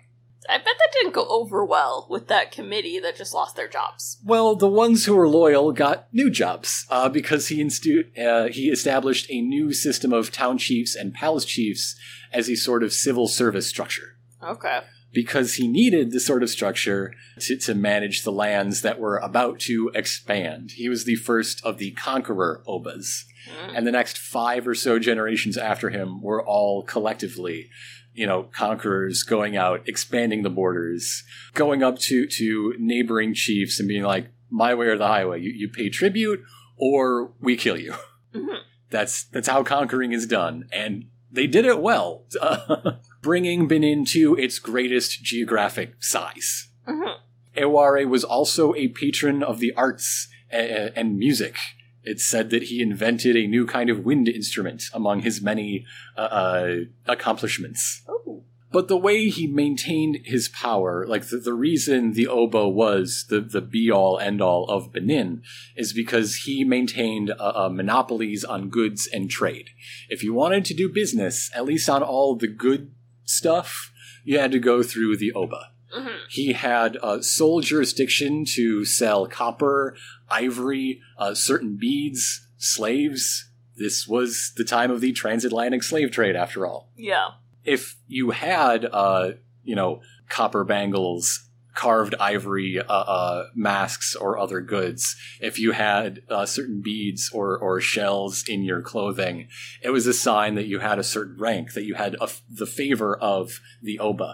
I 0.46 0.58
bet 0.58 0.66
that 0.66 0.92
didn't 0.92 1.14
go 1.14 1.26
over 1.28 1.64
well 1.64 2.06
with 2.10 2.28
that 2.28 2.52
committee 2.52 2.98
that 3.00 3.16
just 3.16 3.32
lost 3.32 3.56
their 3.56 3.68
jobs. 3.68 4.18
Well, 4.22 4.54
the 4.54 4.68
ones 4.68 5.06
who 5.06 5.14
were 5.14 5.30
loyal 5.30 5.72
got 5.72 6.12
new 6.12 6.28
jobs 6.28 6.86
uh, 6.90 7.08
because 7.08 7.48
he 7.48 7.64
instu- 7.64 8.10
uh, 8.18 8.52
he 8.52 8.68
established 8.68 9.30
a 9.30 9.40
new 9.40 9.72
system 9.72 10.12
of 10.12 10.30
town 10.30 10.58
chiefs 10.58 10.94
and 10.94 11.14
palace 11.14 11.46
chiefs 11.46 11.96
as 12.34 12.50
a 12.50 12.54
sort 12.54 12.82
of 12.82 12.92
civil 12.92 13.28
service 13.28 13.66
structure. 13.66 14.18
Okay. 14.42 14.80
Because 15.12 15.54
he 15.54 15.66
needed 15.66 16.10
this 16.10 16.26
sort 16.26 16.42
of 16.42 16.50
structure 16.50 17.14
to, 17.40 17.56
to 17.56 17.74
manage 17.74 18.22
the 18.22 18.32
lands 18.32 18.82
that 18.82 18.98
were 18.98 19.18
about 19.18 19.58
to 19.60 19.90
expand. 19.94 20.72
He 20.72 20.88
was 20.88 21.04
the 21.04 21.16
first 21.16 21.64
of 21.64 21.78
the 21.78 21.92
conqueror 21.92 22.62
Obas. 22.66 23.24
Mm. 23.48 23.72
And 23.78 23.86
the 23.86 23.92
next 23.92 24.18
five 24.18 24.68
or 24.68 24.74
so 24.74 24.98
generations 24.98 25.56
after 25.56 25.90
him 25.90 26.20
were 26.20 26.44
all 26.44 26.82
collectively, 26.82 27.70
you 28.12 28.26
know, 28.26 28.44
conquerors 28.44 29.22
going 29.22 29.56
out, 29.56 29.88
expanding 29.88 30.42
the 30.42 30.50
borders, 30.50 31.24
going 31.54 31.82
up 31.82 31.98
to, 32.00 32.26
to 32.26 32.74
neighboring 32.78 33.32
chiefs 33.34 33.80
and 33.80 33.88
being 33.88 34.02
like, 34.02 34.30
my 34.50 34.74
way 34.74 34.86
or 34.86 34.96
the 34.96 35.06
highway. 35.06 35.40
You, 35.40 35.50
you 35.50 35.68
pay 35.68 35.88
tribute 35.88 36.40
or 36.76 37.32
we 37.40 37.56
kill 37.56 37.78
you. 37.78 37.94
Mhm. 38.34 38.58
That's, 38.90 39.24
that's 39.24 39.48
how 39.48 39.62
conquering 39.62 40.12
is 40.12 40.26
done. 40.26 40.68
And 40.72 41.06
they 41.30 41.46
did 41.46 41.66
it 41.66 41.80
well, 41.80 42.24
bringing 43.28 43.68
Benin 43.68 44.06
to 44.06 44.34
its 44.36 44.58
greatest 44.58 45.22
geographic 45.22 46.02
size. 46.02 46.68
Mhm. 46.88 47.16
Ewuare 47.58 48.08
was 48.08 48.24
also 48.24 48.74
a 48.74 48.88
patron 48.88 49.42
of 49.42 49.60
the 49.60 49.70
arts 49.74 50.28
and 50.50 51.18
music. 51.18 51.56
It's 52.02 52.24
said 52.24 52.48
that 52.48 52.62
he 52.70 52.80
invented 52.80 53.36
a 53.36 53.46
new 53.46 53.66
kind 53.66 53.90
of 53.90 54.02
wind 54.02 54.28
instrument 54.28 54.84
among 54.94 55.20
his 55.20 55.42
many 55.42 55.84
uh, 56.16 56.20
uh, 56.20 56.74
accomplishments. 57.04 58.02
Oh. 58.08 58.44
But 58.72 58.88
the 58.88 58.96
way 58.96 59.28
he 59.28 59.46
maintained 59.46 60.20
his 60.24 60.48
power, 60.48 61.06
like 61.06 61.28
the, 61.28 61.36
the 61.36 61.52
reason 61.52 62.12
the 62.12 62.28
Oba 62.28 62.66
was 62.66 63.26
the, 63.28 63.40
the 63.40 63.60
be 63.60 63.90
all 63.90 64.18
end 64.18 64.40
all 64.40 64.64
of 64.70 64.90
Benin, 64.90 65.42
is 65.76 65.92
because 65.92 66.44
he 66.46 66.64
maintained 66.64 67.30
uh, 67.30 67.52
uh, 67.54 67.68
monopolies 67.68 68.42
on 68.42 68.70
goods 68.70 69.06
and 69.06 69.28
trade. 69.28 69.68
If 70.08 70.22
you 70.22 70.32
wanted 70.32 70.64
to 70.66 70.74
do 70.74 70.88
business, 70.88 71.50
at 71.54 71.66
least 71.66 71.90
on 71.90 72.02
all 72.02 72.36
the 72.36 72.46
good 72.46 72.92
stuff, 73.28 73.92
you 74.24 74.38
had 74.38 74.52
to 74.52 74.58
go 74.58 74.82
through 74.82 75.16
the 75.16 75.32
Oba. 75.32 75.70
Mhm. 75.96 76.16
He 76.28 76.52
had 76.52 76.98
uh, 77.02 77.22
sole 77.22 77.60
jurisdiction 77.60 78.44
to 78.54 78.84
sell 78.84 79.26
copper, 79.26 79.96
ivory, 80.30 81.00
uh, 81.16 81.34
certain 81.34 81.76
beads, 81.76 82.46
slaves. 82.58 83.48
This 83.76 84.06
was 84.06 84.52
the 84.56 84.64
time 84.64 84.90
of 84.90 85.00
the 85.00 85.12
transatlantic 85.12 85.82
slave 85.82 86.10
trade, 86.10 86.36
after 86.36 86.66
all. 86.66 86.90
Yeah. 86.96 87.28
If 87.64 87.96
you 88.06 88.30
had, 88.30 88.84
uh, 88.84 89.32
you 89.62 89.76
know, 89.76 90.02
copper 90.28 90.64
bangles, 90.64 91.47
carved 91.84 92.14
ivory 92.32 92.72
uh, 92.80 93.04
uh, 93.18 93.46
masks, 93.54 94.16
or 94.16 94.36
other 94.36 94.60
goods, 94.60 95.14
if 95.40 95.54
you 95.62 95.70
had 95.72 96.10
uh, 96.28 96.44
certain 96.44 96.80
beads 96.82 97.30
or, 97.32 97.56
or 97.56 97.80
shells 97.80 98.44
in 98.48 98.60
your 98.64 98.82
clothing, 98.82 99.46
it 99.80 99.90
was 99.90 100.06
a 100.06 100.12
sign 100.12 100.56
that 100.56 100.66
you 100.66 100.80
had 100.80 100.98
a 100.98 101.04
certain 101.04 101.36
rank, 101.38 101.72
that 101.74 101.84
you 101.84 101.94
had 101.94 102.16
f 102.20 102.42
the 102.60 102.66
favor 102.66 103.16
of 103.16 103.60
the 103.82 103.98
Oba 104.00 104.30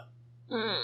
Mm. 0.50 0.82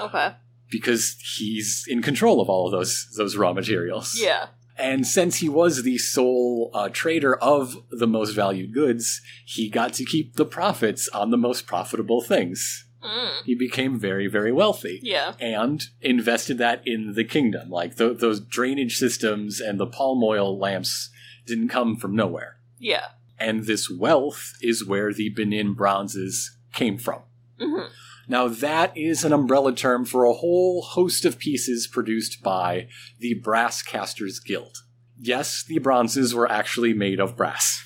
Okay. 0.00 0.28
because 0.70 1.16
he's 1.36 1.84
in 1.88 2.00
control 2.02 2.40
of 2.40 2.48
all 2.48 2.66
of 2.66 2.72
those 2.72 2.94
those 3.16 3.36
raw 3.36 3.52
materials. 3.52 4.08
Yeah. 4.28 4.46
And 4.76 5.04
since 5.04 5.34
he 5.42 5.48
was 5.48 5.82
the 5.82 5.98
sole 5.98 6.70
uh, 6.78 6.88
trader 7.00 7.34
of 7.54 7.76
the 7.90 8.06
most 8.06 8.32
valued 8.42 8.72
goods, 8.72 9.20
he 9.44 9.68
got 9.68 9.92
to 9.94 10.04
keep 10.04 10.36
the 10.36 10.44
profits 10.58 11.08
on 11.08 11.30
the 11.30 11.36
most 11.48 11.66
profitable 11.66 12.22
things. 12.22 12.86
Mm. 13.02 13.42
He 13.44 13.54
became 13.54 13.98
very, 13.98 14.26
very 14.26 14.50
wealthy 14.52 15.00
Yeah. 15.02 15.34
and 15.40 15.84
invested 16.00 16.58
that 16.58 16.82
in 16.84 17.12
the 17.14 17.24
kingdom. 17.24 17.70
Like 17.70 17.96
th- 17.96 18.18
those 18.18 18.40
drainage 18.40 18.96
systems 18.96 19.60
and 19.60 19.78
the 19.78 19.86
palm 19.86 20.22
oil 20.24 20.58
lamps 20.58 21.10
didn't 21.46 21.68
come 21.68 21.96
from 21.96 22.16
nowhere. 22.16 22.58
Yeah. 22.78 23.06
And 23.38 23.66
this 23.66 23.88
wealth 23.88 24.54
is 24.60 24.84
where 24.84 25.12
the 25.12 25.28
Benin 25.28 25.74
bronzes 25.74 26.56
came 26.72 26.98
from. 26.98 27.22
hmm 27.60 27.86
Now, 28.26 28.48
that 28.48 28.96
is 28.96 29.24
an 29.24 29.32
umbrella 29.32 29.72
term 29.74 30.04
for 30.04 30.24
a 30.24 30.32
whole 30.34 30.82
host 30.82 31.24
of 31.24 31.38
pieces 31.38 31.86
produced 31.86 32.42
by 32.42 32.88
the 33.20 33.34
Brass 33.34 33.80
Casters 33.82 34.40
Guild. 34.40 34.78
Yes, 35.20 35.62
the 35.66 35.78
bronzes 35.78 36.34
were 36.34 36.50
actually 36.50 36.94
made 36.94 37.20
of 37.20 37.36
brass. 37.36 37.84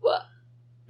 What? 0.00 0.22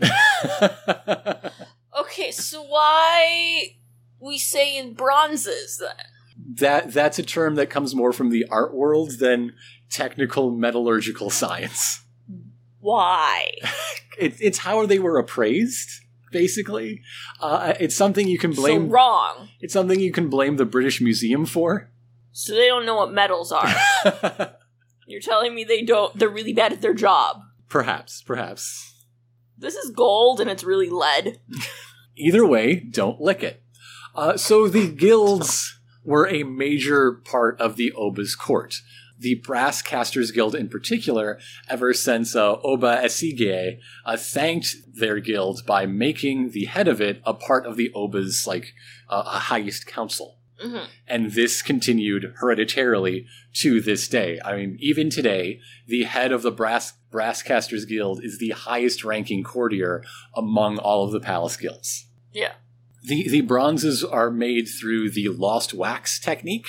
Okay, 1.99 2.31
so 2.31 2.63
why 2.63 3.77
we 4.21 4.39
say 4.39 4.77
in 4.77 4.95
bronzes 4.95 5.79
then? 5.79 5.95
that 6.37 6.93
that's 6.93 7.19
a 7.19 7.23
term 7.23 7.55
that 7.55 7.71
comes 7.71 7.95
more 7.95 8.13
from 8.13 8.31
the 8.31 8.45
art 8.51 8.75
world 8.75 9.19
than 9.19 9.53
technical 9.91 10.51
metallurgical 10.51 11.31
science. 11.31 12.03
Why? 12.81 13.51
It, 14.17 14.37
it's 14.41 14.59
how 14.59 14.87
they 14.87 15.01
were 15.01 15.19
appraised, 15.19 15.91
basically. 16.31 17.03
Uh, 17.41 17.75
it's 17.81 17.97
something 17.97 18.29
you 18.29 18.39
can 18.39 18.53
blame. 18.53 18.87
So 18.87 18.93
wrong. 18.93 19.49
it's 19.61 19.73
something 19.73 19.99
you 19.99 20.13
can 20.13 20.31
blame 20.31 20.57
the 20.57 20.65
British 20.65 21.01
Museum 21.01 21.47
for. 21.47 21.91
So 22.31 22.55
they 22.55 22.69
don't 22.69 22.87
know 22.87 22.95
what 22.95 23.13
metals 23.13 23.51
are. 23.51 23.75
You're 25.09 25.21
telling 25.21 25.53
me 25.53 25.65
they 25.65 25.83
don't 25.83 26.17
they're 26.17 26.29
really 26.29 26.53
bad 26.53 26.73
at 26.73 26.81
their 26.81 26.95
job. 26.95 27.41
perhaps, 27.69 28.23
perhaps. 28.23 28.95
This 29.59 29.75
is 29.75 29.91
gold 29.91 30.41
and 30.41 30.49
it's 30.49 30.63
really 30.63 30.91
lead. 30.91 31.41
Either 32.17 32.47
way, 32.47 32.77
don't 32.77 33.21
lick 33.21 33.43
it. 33.43 33.63
Uh, 34.15 34.37
so 34.37 34.69
the 34.69 34.89
guilds 34.89 35.79
were 36.05 36.29
a 36.29 36.45
major 36.45 37.13
part 37.13 37.61
of 37.61 37.77
the 37.77 37.93
Oba's 37.93 38.37
court. 38.37 38.77
The 39.19 39.37
Brass 39.37 39.81
Casters 39.81 40.31
Guild, 40.33 40.55
in 40.55 40.69
particular, 40.69 41.39
ever 41.69 41.95
since 41.95 42.37
uh, 42.37 42.57
Oba 42.63 43.01
Esigie 43.03 43.79
uh, 44.05 44.17
thanked 44.17 44.77
their 44.93 45.21
guild 45.21 45.65
by 45.67 45.87
making 45.87 46.51
the 46.51 46.67
head 46.67 46.89
of 46.89 47.01
it 47.01 47.23
a 47.25 47.33
part 47.33 47.65
of 47.65 47.77
the 47.77 47.93
Oba's 47.95 48.47
like 48.47 48.75
uh, 49.09 49.23
highest 49.23 49.87
council. 49.87 50.34
Hmm 50.61 50.85
And 51.07 51.33
this 51.33 51.63
continued 51.63 52.35
hereditarily 52.41 53.27
to 53.55 53.81
this 53.81 54.09
day. 54.09 54.41
I 54.45 54.57
mean, 54.57 54.77
even 54.81 55.11
today, 55.11 55.61
the 55.87 56.05
head 56.05 56.33
of 56.33 56.43
the 56.43 56.51
Brass 56.51 56.95
Brasscasters 57.13 57.87
Guild 57.87 58.25
is 58.25 58.39
the 58.39 58.51
highest 58.51 59.05
ranking 59.05 59.45
courtier 59.45 60.05
among 60.35 60.79
all 60.79 61.05
of 61.05 61.13
the 61.13 61.21
palace 61.21 61.57
guilds. 61.57 62.07
Yeah. 62.33 62.53
The 63.03 63.29
the 63.29 63.43
bronzes 63.43 64.03
are 64.03 64.31
made 64.31 64.67
through 64.67 65.11
the 65.11 65.29
lost 65.29 65.75
wax 65.75 66.19
technique, 66.19 66.67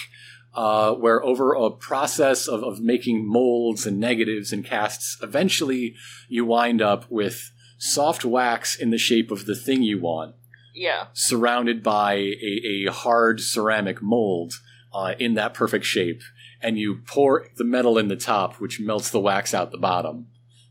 uh, 0.53 0.93
where 0.93 1.23
over 1.23 1.53
a 1.53 1.71
process 1.71 2.47
of, 2.47 2.63
of 2.63 2.79
making 2.79 3.27
molds 3.27 3.85
and 3.85 3.99
negatives 3.99 4.51
and 4.51 4.63
casts, 4.65 5.17
eventually 5.21 5.95
you 6.27 6.45
wind 6.45 6.81
up 6.81 7.09
with 7.09 7.51
soft 7.77 8.25
wax 8.25 8.75
in 8.75 8.89
the 8.89 8.97
shape 8.97 9.31
of 9.31 9.45
the 9.45 9.55
thing 9.55 9.83
you 9.83 9.99
want 9.99 10.35
Yeah. 10.75 11.07
surrounded 11.13 11.81
by 11.81 12.13
a, 12.15 12.85
a 12.87 12.91
hard 12.91 13.39
ceramic 13.39 14.01
mold 14.01 14.53
uh, 14.93 15.15
in 15.17 15.33
that 15.35 15.53
perfect 15.53 15.85
shape, 15.85 16.21
and 16.61 16.77
you 16.77 16.97
pour 17.07 17.47
the 17.57 17.63
metal 17.63 17.97
in 17.97 18.07
the 18.09 18.15
top, 18.15 18.55
which 18.55 18.79
melts 18.79 19.09
the 19.09 19.19
wax 19.19 19.53
out 19.53 19.71
the 19.71 19.77
bottom, 19.77 20.27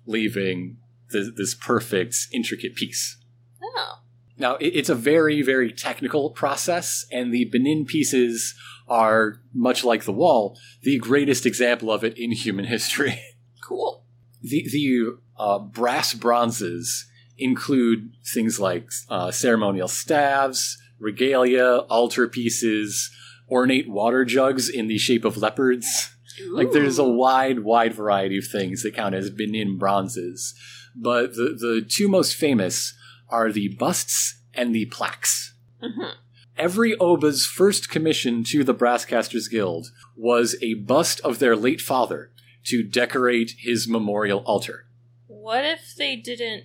leaving 0.07 0.77
th- 1.11 1.35
this 1.37 1.55
perfect, 1.55 2.17
intricate 2.33 2.75
piece. 2.75 3.17
Oh. 3.63 3.99
Now, 4.39 4.57
it, 4.57 4.69
it's 4.69 4.89
a 4.89 4.95
very, 4.95 5.43
very 5.43 5.73
technical 5.73 6.31
process, 6.31 7.07
and 7.11 7.33
the 7.33 7.47
Benin 7.47 7.85
pieces 7.85 8.55
are, 8.87 9.41
much 9.55 9.85
like 9.85 10.05
the 10.05 10.13
wall, 10.13 10.59
the 10.83 10.99
greatest 10.99 11.47
example 11.47 11.91
of 11.91 12.05
it 12.05 12.17
in 12.19 12.33
human 12.33 12.67
history. 12.67 13.21
Cool. 13.67 14.05
The 14.43 14.69
the 14.71 15.17
uh, 15.39 15.59
brass 15.59 16.13
bronzes 16.13 17.07
include 17.39 18.13
things 18.25 18.61
like 18.61 18.89
uh, 19.09 19.31
ceremonial 19.31 19.89
staves, 19.89 20.79
regalia, 20.99 21.79
altar 21.89 22.29
pieces, 22.29 23.11
ornate 23.51 23.89
water 23.89 24.25
jugs 24.25 24.69
in 24.69 24.87
the 24.89 24.99
shape 24.99 25.25
of 25.25 25.37
leopards. 25.37 26.11
Like 26.51 26.73
there's 26.73 26.99
a 26.99 27.05
wide, 27.09 27.61
wide 27.61 27.95
variety 27.95 28.39
of 28.39 28.47
things 28.47 28.83
that 28.83 28.95
count 28.95 29.15
as 29.15 29.31
Benin 29.31 29.79
bronzes, 29.79 30.55
but 30.97 31.35
the 31.35 31.57
the 31.59 31.87
two 31.89 32.09
most 32.09 32.35
famous 32.35 32.95
are 33.29 33.53
the 33.53 33.69
busts 33.69 34.41
and 34.53 34.75
the 34.75 34.87
plaques. 34.87 35.55
Mhm. 35.83 36.15
Every 36.57 36.97
Oba's 36.97 37.47
first 37.47 37.89
commission 37.89 38.45
to 38.45 38.63
the 38.65 38.75
Brasscasters 38.75 39.51
Guild 39.51 39.91
was 40.17 40.57
a 40.63 40.75
bust 40.75 41.21
of 41.21 41.39
their 41.39 41.57
late 41.57 41.81
father 41.81 42.31
to 42.65 42.83
decorate 42.83 43.55
his 43.59 43.89
memorial 43.89 44.41
altar. 44.41 44.87
What 45.27 45.65
if 45.65 45.95
they 45.97 46.17
didn't 46.17 46.65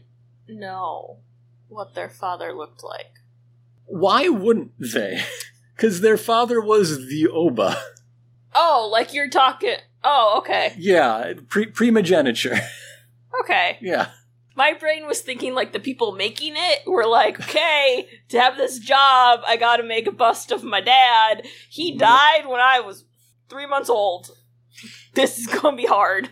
know 0.49 1.17
what 1.67 1.95
their 1.95 2.09
father 2.09 2.53
looked 2.53 2.83
like? 2.83 3.11
Why 3.85 4.29
wouldn't 4.29 4.73
they? 4.79 5.21
Because 5.75 6.01
their 6.01 6.17
father 6.17 6.59
was 6.59 7.07
the 7.07 7.29
Oba. 7.29 7.81
Oh, 8.53 8.89
like 8.91 9.13
you're 9.13 9.29
talking. 9.29 9.77
Oh, 10.03 10.39
okay. 10.39 10.73
Yeah, 10.77 11.35
pre- 11.47 11.67
primogeniture. 11.67 12.59
Okay. 13.41 13.77
yeah. 13.79 14.09
My 14.55 14.73
brain 14.73 15.07
was 15.07 15.21
thinking 15.21 15.53
like 15.53 15.71
the 15.71 15.79
people 15.79 16.11
making 16.11 16.55
it 16.57 16.79
were 16.85 17.05
like, 17.05 17.39
okay, 17.39 18.09
to 18.27 18.41
have 18.41 18.57
this 18.57 18.77
job, 18.79 19.39
I 19.47 19.55
gotta 19.55 19.83
make 19.83 20.05
a 20.05 20.11
bust 20.11 20.51
of 20.51 20.65
my 20.65 20.81
dad. 20.81 21.45
He 21.69 21.97
died 21.97 22.45
when 22.45 22.59
I 22.59 22.81
was 22.81 23.05
three 23.47 23.65
months 23.65 23.89
old. 23.89 24.31
This 25.13 25.39
is 25.39 25.47
gonna 25.47 25.77
be 25.77 25.85
hard. 25.85 26.29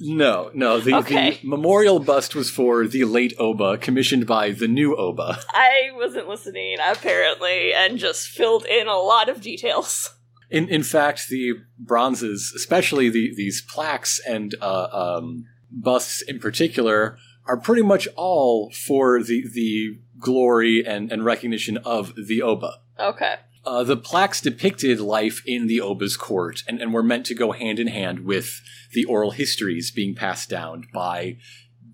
No, 0.00 0.50
no. 0.54 0.78
The, 0.80 0.94
Okay. 0.96 1.38
the 1.42 1.48
memorial 1.48 1.98
bust 1.98 2.34
was 2.34 2.50
for 2.50 2.86
the 2.86 3.04
late 3.04 3.34
Oba, 3.38 3.78
commissioned 3.78 4.26
by 4.26 4.50
the 4.50 4.68
new 4.68 4.94
Oba. 4.96 5.38
I 5.50 5.90
wasn't 5.94 6.28
listening, 6.28 6.76
apparently, 6.84 7.72
and 7.72 7.98
just 7.98 8.28
filled 8.28 8.66
in 8.66 8.88
a 8.88 8.96
lot 8.96 9.28
of 9.28 9.40
details. 9.40 10.10
In 10.50 10.68
in 10.68 10.82
fact, 10.84 11.28
the 11.28 11.54
bronzes, 11.78 12.52
especially 12.54 13.08
the 13.08 13.32
these 13.34 13.62
plaques 13.62 14.20
and 14.28 14.54
uh, 14.60 14.88
um, 14.92 15.44
busts 15.72 16.22
in 16.22 16.38
particular, 16.38 17.18
are 17.46 17.56
pretty 17.56 17.82
much 17.82 18.06
all 18.16 18.70
for 18.86 19.22
the 19.22 19.42
the 19.52 19.98
glory 20.20 20.84
and, 20.86 21.10
and 21.10 21.24
recognition 21.24 21.78
of 21.78 22.14
the 22.28 22.42
Oba. 22.42 22.74
Okay. 22.98 23.36
Uh, 23.66 23.82
the 23.82 23.96
plaques 23.96 24.40
depicted 24.40 25.00
life 25.00 25.42
in 25.44 25.66
the 25.66 25.80
Oba's 25.80 26.16
court 26.16 26.62
and, 26.68 26.80
and 26.80 26.94
were 26.94 27.02
meant 27.02 27.26
to 27.26 27.34
go 27.34 27.50
hand 27.50 27.80
in 27.80 27.88
hand 27.88 28.20
with 28.20 28.62
the 28.92 29.04
oral 29.04 29.32
histories 29.32 29.90
being 29.90 30.14
passed 30.14 30.48
down 30.48 30.84
by 30.94 31.36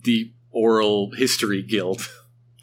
the 0.04 0.32
Oral 0.50 1.12
History 1.16 1.62
Guild. 1.62 2.08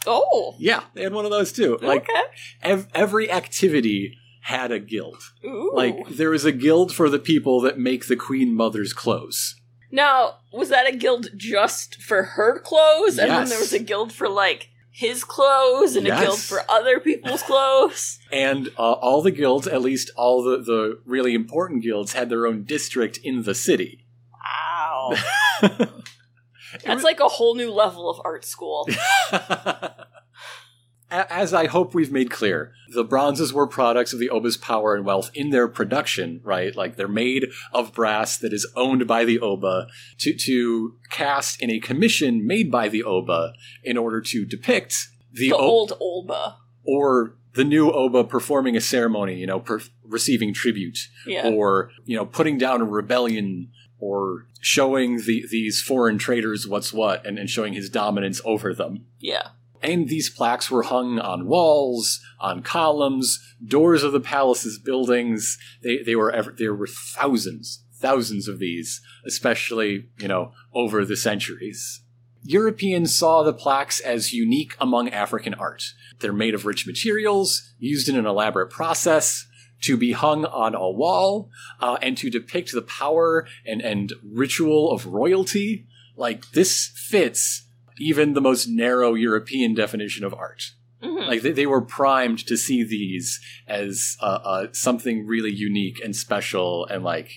Oh. 0.08 0.56
yeah, 0.58 0.84
they 0.94 1.04
had 1.04 1.14
one 1.14 1.26
of 1.26 1.32
those 1.32 1.52
too. 1.52 1.78
Like 1.82 2.04
okay. 2.10 2.22
ev- 2.64 2.88
every 2.96 3.30
activity 3.30 4.16
had 4.44 4.72
a 4.72 4.80
guild. 4.80 5.22
Ooh. 5.44 5.72
Like 5.76 6.08
there 6.08 6.34
is 6.34 6.46
a 6.46 6.54
guild 6.54 6.96
for 6.96 7.10
the 7.10 7.20
people 7.20 7.60
that 7.62 7.78
make 7.78 8.08
the 8.08 8.16
Queen 8.16 8.56
Mother's 8.56 8.94
clothes. 8.94 9.56
now, 9.92 10.38
was 10.54 10.70
that 10.70 10.88
a 10.88 10.96
guild 10.96 11.28
just 11.36 12.02
for 12.02 12.24
her 12.24 12.60
clothes? 12.60 13.20
And 13.20 13.30
then 13.30 13.50
there 13.50 13.60
was 13.60 13.74
a 13.74 13.80
guild 13.80 14.14
for 14.14 14.30
like 14.30 14.69
his 15.00 15.24
clothes 15.24 15.96
and 15.96 16.06
a 16.06 16.10
guild 16.10 16.40
for 16.40 16.60
other 16.70 17.00
people's 17.00 17.42
clothes? 17.42 18.20
And 18.32 18.68
uh, 18.78 18.92
all 18.92 19.24
the 19.24 19.32
guilds, 19.32 19.66
at 19.66 19.82
least 19.82 20.12
all 20.16 20.44
the, 20.44 20.58
the 20.58 21.00
really 21.04 21.34
important 21.34 21.82
guilds, 21.82 22.14
had 22.14 22.30
their 22.30 22.46
own 22.46 22.64
district 22.64 23.18
in 23.24 23.42
the 23.42 23.56
city. 23.56 24.06
Wow. 24.34 25.16
That's 26.86 27.04
like 27.04 27.20
a 27.20 27.28
whole 27.28 27.56
new 27.56 27.72
level 27.72 28.08
of 28.10 28.22
art 28.24 28.46
school. 28.46 28.88
As 31.12 31.54
I 31.54 31.66
hope 31.68 31.94
we've 31.96 32.12
made 32.12 32.30
clear, 32.30 32.72
the 32.94 33.04
bronzes 33.04 33.52
were 33.52 33.66
products 33.68 34.14
of 34.14 34.20
the 34.20 34.30
Oba's 34.30 34.58
power 34.58 34.96
and 34.96 35.06
wealth 35.06 35.32
in 35.34 35.50
their 35.50 35.68
production, 35.68 36.40
right? 36.44 36.76
Like 36.76 36.96
they're 36.98 37.08
made 37.08 37.48
of 37.74 37.94
brass 37.94 38.38
that 38.38 38.54
is 38.54 38.68
owned 38.76 39.08
by 39.08 39.26
the 39.26 39.40
Oba 39.40 39.88
to, 40.20 40.34
to 40.36 40.96
cast 41.10 41.62
in 41.62 41.72
a 41.72 41.80
commission 41.80 42.46
made 42.46 42.70
by 42.72 42.90
the 42.90 43.04
Oba 43.04 43.54
in 43.84 43.98
order 43.98 44.22
to 44.22 44.46
depict 44.46 45.08
the, 45.32 45.50
The 45.50 45.54
old 45.56 45.94
Oba. 46.00 46.58
or 46.84 47.36
the 47.56 47.64
new 47.64 47.92
Oba 47.92 48.24
performing 48.24 48.78
a 48.78 48.82
ceremony, 48.82 49.36
you 49.36 49.48
know, 49.48 49.60
per- 49.60 49.82
receiving 50.04 50.54
tribute 50.54 50.98
Yeah. 51.26 51.50
or 51.50 51.92
you 52.06 52.16
know 52.16 52.26
putting 52.26 52.58
down 52.60 52.82
a 52.82 52.86
rebellion 52.86 53.72
or 54.00 54.46
showing 54.62 55.18
the, 55.18 55.46
these 55.52 55.82
foreign 55.82 56.18
traders 56.18 56.68
what's 56.68 56.94
what 56.94 57.26
and, 57.26 57.38
and 57.38 57.50
showing 57.50 57.74
his 57.74 57.90
dominance 57.90 58.40
over 58.46 58.74
them 58.74 59.06
yeah. 59.20 59.50
And 59.82 60.08
these 60.08 60.30
plaques 60.30 60.70
were 60.70 60.84
hung 60.84 61.20
on 61.20 61.48
walls 61.48 62.20
on 62.40 62.62
columns 62.62 63.40
doors 63.66 64.04
of 64.04 64.12
the 64.12 64.20
palace's 64.20 64.80
buildings 64.80 65.58
they, 65.84 66.02
they 66.04 66.16
were 66.16 66.32
ever, 66.32 66.54
there 66.58 66.74
were 66.74 66.88
thousands 66.88 67.84
thousands 67.96 68.48
of 68.48 68.60
these 68.60 69.02
especially 69.26 70.08
you 70.18 70.28
know 70.28 70.52
over 70.74 71.04
the 71.04 71.18
centuries 71.18 72.02
Europeans 72.44 73.14
saw 73.14 73.44
the 73.44 73.54
plaques 73.54 74.00
as 74.00 74.34
unique 74.34 74.76
among 74.80 75.10
African 75.10 75.54
art. 75.54 75.84
They're 76.20 76.34
made 76.34 76.54
of 76.54 76.66
rich 76.66 76.88
materials, 76.88 77.74
used 77.78 78.08
in 78.08 78.16
an 78.16 78.26
elaborate 78.26 78.70
process, 78.70 79.46
to 79.82 79.98
be 79.98 80.12
hung 80.12 80.46
on 80.46 80.76
a 80.76 80.90
wall, 80.90 81.50
uh, 81.80 81.98
and 82.02 82.18
to 82.18 82.30
depict 82.30 82.72
the 82.72 82.82
power 82.82 83.48
and, 83.66 83.82
and 83.82 84.14
ritual 84.24 84.92
of 84.92 85.06
royalty. 85.08 85.86
Like, 86.16 86.52
this 86.52 86.88
fits 86.96 87.66
even 88.00 88.34
the 88.34 88.42
most 88.42 88.68
narrow 88.68 89.14
European 89.14 89.74
definition 89.74 90.24
of 90.26 90.34
art. 90.34 90.72
Mhm. 91.04 91.28
Like, 91.28 91.42
they, 91.42 91.52
they 91.52 91.66
were 91.66 91.82
primed 91.82 92.46
to 92.48 92.58
see 92.58 92.84
these 92.84 93.40
as 93.68 94.18
uh, 94.22 94.40
uh, 94.44 94.68
something 94.74 95.26
really 95.26 95.52
unique 95.52 96.02
and 96.04 96.16
special, 96.16 96.86
and 96.88 97.04
like, 97.04 97.32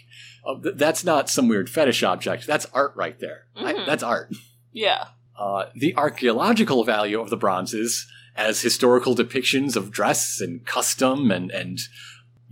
uh, 0.45 0.59
th- 0.61 0.75
that's 0.77 1.05
not 1.05 1.31
some 1.31 1.47
weird 1.49 1.71
fetish 1.71 2.03
object. 2.03 2.47
That's 2.47 2.67
art 2.75 2.93
right 2.97 3.19
there. 3.21 3.47
I- 3.57 3.75
Mhm. 3.75 3.87
that's 3.87 4.03
art. 4.03 4.33
yeah. 4.73 5.09
Uh, 5.39 5.67
the 5.75 5.95
archaeological 5.97 6.85
value 6.85 7.21
of 7.21 7.31
the 7.31 7.37
bronzes 7.37 8.07
as 8.37 8.61
historical 8.63 9.15
depictions 9.15 9.77
of 9.77 9.91
dress 9.91 10.41
and 10.41 10.65
custom 10.67 11.31
and 11.31 11.51
and 11.51 11.79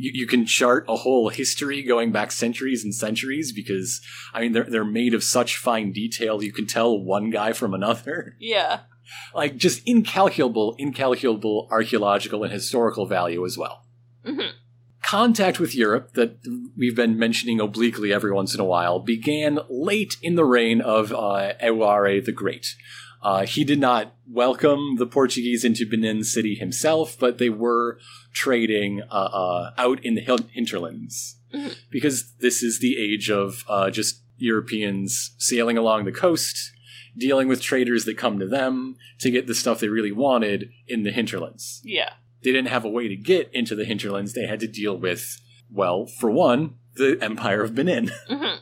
you, 0.00 0.10
you 0.14 0.26
can 0.26 0.46
chart 0.46 0.84
a 0.88 0.96
whole 0.96 1.28
history 1.28 1.82
going 1.82 2.10
back 2.10 2.32
centuries 2.32 2.82
and 2.84 2.94
centuries 2.94 3.52
because 3.52 4.00
I 4.32 4.40
mean 4.40 4.52
they're 4.52 4.64
they're 4.64 4.84
made 4.84 5.14
of 5.14 5.22
such 5.22 5.56
fine 5.56 5.92
detail 5.92 6.42
you 6.42 6.52
can 6.52 6.66
tell 6.66 6.98
one 6.98 7.30
guy 7.30 7.52
from 7.52 7.74
another 7.74 8.36
Yeah. 8.40 8.80
like 9.34 9.56
just 9.56 9.82
incalculable 9.86 10.74
incalculable 10.78 11.68
archaeological 11.70 12.42
and 12.44 12.52
historical 12.52 13.06
value 13.06 13.44
as 13.44 13.58
well 13.58 13.84
hmm 14.24 14.50
contact 15.02 15.58
with 15.58 15.74
Europe 15.74 16.12
that 16.12 16.36
we've 16.76 16.94
been 16.94 17.18
mentioning 17.18 17.58
obliquely 17.58 18.12
every 18.12 18.30
once 18.30 18.54
in 18.54 18.60
a 18.60 18.64
while 18.64 19.00
began 19.00 19.58
late 19.68 20.16
in 20.22 20.34
the 20.36 20.44
reign 20.44 20.80
of 20.80 21.10
uh, 21.12 21.52
Ewuare 21.62 22.24
the 22.24 22.32
Great. 22.32 22.76
Uh, 23.22 23.44
he 23.44 23.64
did 23.64 23.78
not 23.78 24.14
welcome 24.26 24.96
the 24.96 25.06
Portuguese 25.06 25.64
into 25.64 25.84
Benin 25.88 26.24
City 26.24 26.54
himself, 26.54 27.16
but 27.18 27.38
they 27.38 27.50
were 27.50 27.98
trading 28.32 29.02
uh, 29.10 29.14
uh, 29.14 29.70
out 29.76 30.02
in 30.04 30.14
the 30.14 30.22
hinterlands 30.52 31.36
Mhm. 31.52 31.74
because 31.90 32.32
this 32.40 32.62
is 32.62 32.78
the 32.78 32.96
age 32.98 33.28
of 33.30 33.64
uh, 33.68 33.90
just 33.90 34.22
Europeans 34.38 35.34
sailing 35.38 35.76
along 35.76 36.04
the 36.04 36.12
coast, 36.12 36.72
dealing 37.18 37.48
with 37.48 37.60
traders 37.60 38.04
that 38.04 38.16
come 38.16 38.38
to 38.38 38.46
them 38.46 38.96
to 39.18 39.30
get 39.30 39.46
the 39.46 39.54
stuff 39.54 39.80
they 39.80 39.88
really 39.88 40.12
wanted 40.12 40.70
in 40.86 41.02
the 41.02 41.10
hinterlands 41.10 41.82
Yeah. 41.84 42.12
they 42.42 42.52
didn't 42.52 42.68
have 42.68 42.84
a 42.84 42.88
way 42.88 43.08
to 43.08 43.16
get 43.16 43.50
into 43.52 43.74
the 43.74 43.84
hinterlands. 43.84 44.32
They 44.32 44.46
had 44.46 44.60
to 44.60 44.66
deal 44.68 44.96
with, 44.96 45.38
well, 45.70 46.06
for 46.06 46.30
one, 46.30 46.74
the 46.94 47.18
Empire 47.20 47.62
of 47.62 47.74
Benin. 47.74 48.10
hmm 48.28 48.56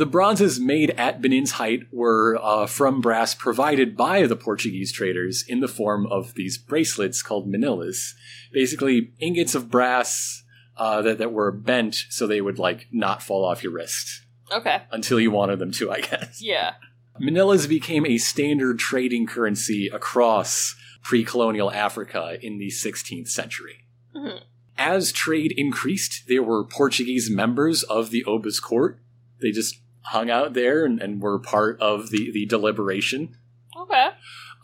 The 0.00 0.06
bronzes 0.06 0.58
made 0.58 0.92
at 0.92 1.20
Benin's 1.20 1.50
height 1.50 1.80
were 1.92 2.38
uh, 2.40 2.66
from 2.66 3.02
brass 3.02 3.34
provided 3.34 3.98
by 3.98 4.26
the 4.26 4.34
Portuguese 4.34 4.92
traders 4.92 5.44
in 5.46 5.60
the 5.60 5.68
form 5.68 6.06
of 6.06 6.32
these 6.36 6.56
bracelets 6.56 7.20
called 7.22 7.52
manillas. 7.52 8.14
Basically, 8.50 9.12
ingots 9.18 9.54
of 9.54 9.70
brass 9.70 10.42
uh, 10.78 11.02
that, 11.02 11.18
that 11.18 11.34
were 11.34 11.52
bent 11.52 12.06
so 12.08 12.26
they 12.26 12.40
would, 12.40 12.58
like, 12.58 12.86
not 12.90 13.22
fall 13.22 13.44
off 13.44 13.62
your 13.62 13.72
wrist 13.74 14.22
Okay. 14.50 14.80
until 14.90 15.20
you 15.20 15.30
wanted 15.30 15.58
them 15.58 15.70
to, 15.72 15.90
I 15.92 16.00
guess. 16.00 16.40
Yeah. 16.40 16.76
Manillas 17.20 17.68
became 17.68 18.06
a 18.06 18.16
standard 18.16 18.78
trading 18.78 19.26
currency 19.26 19.88
across 19.88 20.76
pre 21.02 21.24
colonial 21.24 21.70
Africa 21.70 22.38
in 22.40 22.56
the 22.56 22.68
16th 22.70 23.28
century. 23.28 23.84
Mhm. 24.16 24.44
As 24.78 25.12
trade 25.12 25.52
increased, 25.58 26.22
there 26.26 26.42
were 26.42 26.64
Portuguese 26.64 27.28
members 27.28 27.82
of 27.82 28.08
the 28.08 28.24
Oba's 28.24 28.60
court. 28.60 28.98
They 29.42 29.50
just 29.50 29.76
hung 30.02 30.30
out 30.30 30.54
there 30.54 30.84
and, 30.84 31.00
and 31.00 31.20
were 31.20 31.38
part 31.38 31.80
of 31.80 32.10
the, 32.10 32.30
the 32.32 32.46
deliberation. 32.46 33.36
Okay. 33.76 34.08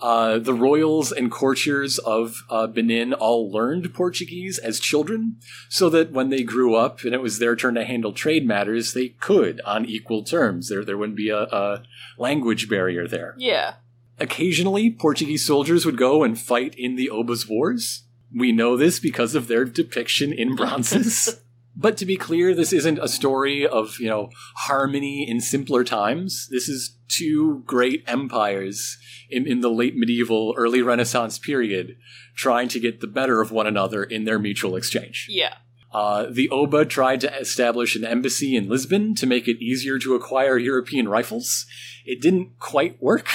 Uh, 0.00 0.38
the 0.38 0.52
royals 0.52 1.10
and 1.10 1.30
courtiers 1.30 1.98
of 1.98 2.42
uh, 2.50 2.66
Benin 2.66 3.14
all 3.14 3.50
learned 3.50 3.94
Portuguese 3.94 4.58
as 4.58 4.78
children, 4.78 5.36
so 5.70 5.88
that 5.88 6.12
when 6.12 6.28
they 6.28 6.42
grew 6.42 6.74
up 6.74 7.02
and 7.02 7.14
it 7.14 7.22
was 7.22 7.38
their 7.38 7.56
turn 7.56 7.76
to 7.76 7.84
handle 7.84 8.12
trade 8.12 8.46
matters, 8.46 8.92
they 8.92 9.08
could 9.08 9.60
on 9.62 9.86
equal 9.86 10.22
terms. 10.22 10.68
There, 10.68 10.84
there 10.84 10.98
wouldn't 10.98 11.16
be 11.16 11.30
a, 11.30 11.44
a 11.44 11.82
language 12.18 12.68
barrier 12.68 13.08
there. 13.08 13.34
Yeah. 13.38 13.76
Occasionally, 14.18 14.90
Portuguese 14.90 15.46
soldiers 15.46 15.86
would 15.86 15.96
go 15.96 16.22
and 16.22 16.38
fight 16.38 16.74
in 16.76 16.96
the 16.96 17.08
Oba's 17.08 17.48
wars. 17.48 18.02
We 18.34 18.52
know 18.52 18.76
this 18.76 19.00
because 19.00 19.34
of 19.34 19.48
their 19.48 19.64
depiction 19.64 20.30
in 20.30 20.56
bronzes. 20.56 21.40
But 21.76 21.96
to 21.98 22.06
be 22.06 22.16
clear, 22.16 22.54
this 22.54 22.72
isn't 22.72 22.98
a 22.98 23.08
story 23.08 23.66
of, 23.66 24.00
you 24.00 24.08
know, 24.08 24.30
harmony 24.56 25.28
in 25.28 25.40
simpler 25.40 25.84
times. 25.84 26.48
This 26.50 26.68
is 26.68 26.96
two 27.08 27.62
great 27.66 28.02
empires 28.06 28.98
in, 29.28 29.46
in 29.46 29.60
the 29.60 29.70
late 29.70 29.94
medieval, 29.94 30.54
early 30.56 30.80
Renaissance 30.80 31.38
period 31.38 31.96
trying 32.34 32.68
to 32.68 32.80
get 32.80 33.00
the 33.00 33.06
better 33.06 33.40
of 33.40 33.52
one 33.52 33.66
another 33.66 34.02
in 34.02 34.24
their 34.24 34.38
mutual 34.38 34.74
exchange. 34.76 35.26
Yeah. 35.28 35.54
Uh, 35.92 36.26
the 36.30 36.48
Oba 36.50 36.84
tried 36.84 37.20
to 37.22 37.38
establish 37.38 37.94
an 37.96 38.04
embassy 38.04 38.56
in 38.56 38.68
Lisbon 38.68 39.14
to 39.14 39.26
make 39.26 39.46
it 39.46 39.62
easier 39.62 39.98
to 39.98 40.14
acquire 40.14 40.58
European 40.58 41.08
rifles. 41.08 41.66
It 42.04 42.20
didn't 42.20 42.58
quite 42.58 43.00
work. 43.02 43.28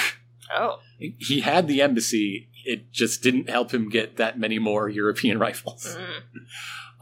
Oh. 0.54 0.78
He 0.98 1.40
had 1.40 1.66
the 1.66 1.82
embassy, 1.82 2.48
it 2.64 2.92
just 2.92 3.22
didn't 3.22 3.50
help 3.50 3.72
him 3.72 3.88
get 3.88 4.16
that 4.16 4.38
many 4.38 4.58
more 4.58 4.88
European 4.88 5.38
rifles. 5.38 5.96
Mm. 5.98 6.22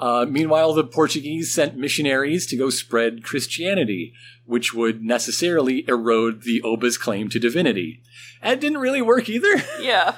Uh, 0.00 0.26
meanwhile, 0.28 0.72
the 0.72 0.84
Portuguese 0.84 1.52
sent 1.52 1.76
missionaries 1.76 2.46
to 2.46 2.56
go 2.56 2.70
spread 2.70 3.22
Christianity, 3.22 4.14
which 4.46 4.72
would 4.72 5.02
necessarily 5.04 5.86
erode 5.86 6.42
the 6.42 6.62
Oba's 6.62 6.96
claim 6.96 7.28
to 7.28 7.38
divinity. 7.38 8.02
That 8.42 8.60
didn't 8.60 8.78
really 8.78 9.02
work 9.02 9.28
either. 9.28 9.62
Yeah. 9.80 10.16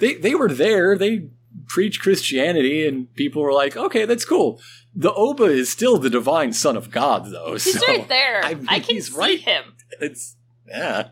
they 0.00 0.14
they 0.14 0.34
were 0.34 0.48
there, 0.48 0.96
they 0.96 1.28
preached 1.66 2.02
Christianity, 2.02 2.86
and 2.86 3.12
people 3.14 3.42
were 3.42 3.52
like, 3.52 3.76
okay, 3.76 4.04
that's 4.04 4.24
cool. 4.24 4.60
The 4.94 5.12
Oba 5.12 5.44
is 5.44 5.70
still 5.70 5.98
the 5.98 6.10
divine 6.10 6.52
son 6.52 6.76
of 6.76 6.90
God, 6.90 7.30
though. 7.30 7.52
He's 7.52 7.78
so 7.78 7.86
right 7.86 8.08
there. 8.08 8.44
I 8.44 8.56
I, 8.68 8.80
can 8.80 8.96
he's 8.96 9.12
see 9.12 9.18
right. 9.18 9.40
him. 9.40 9.76
it's 10.00 10.36
yeah. 10.68 11.08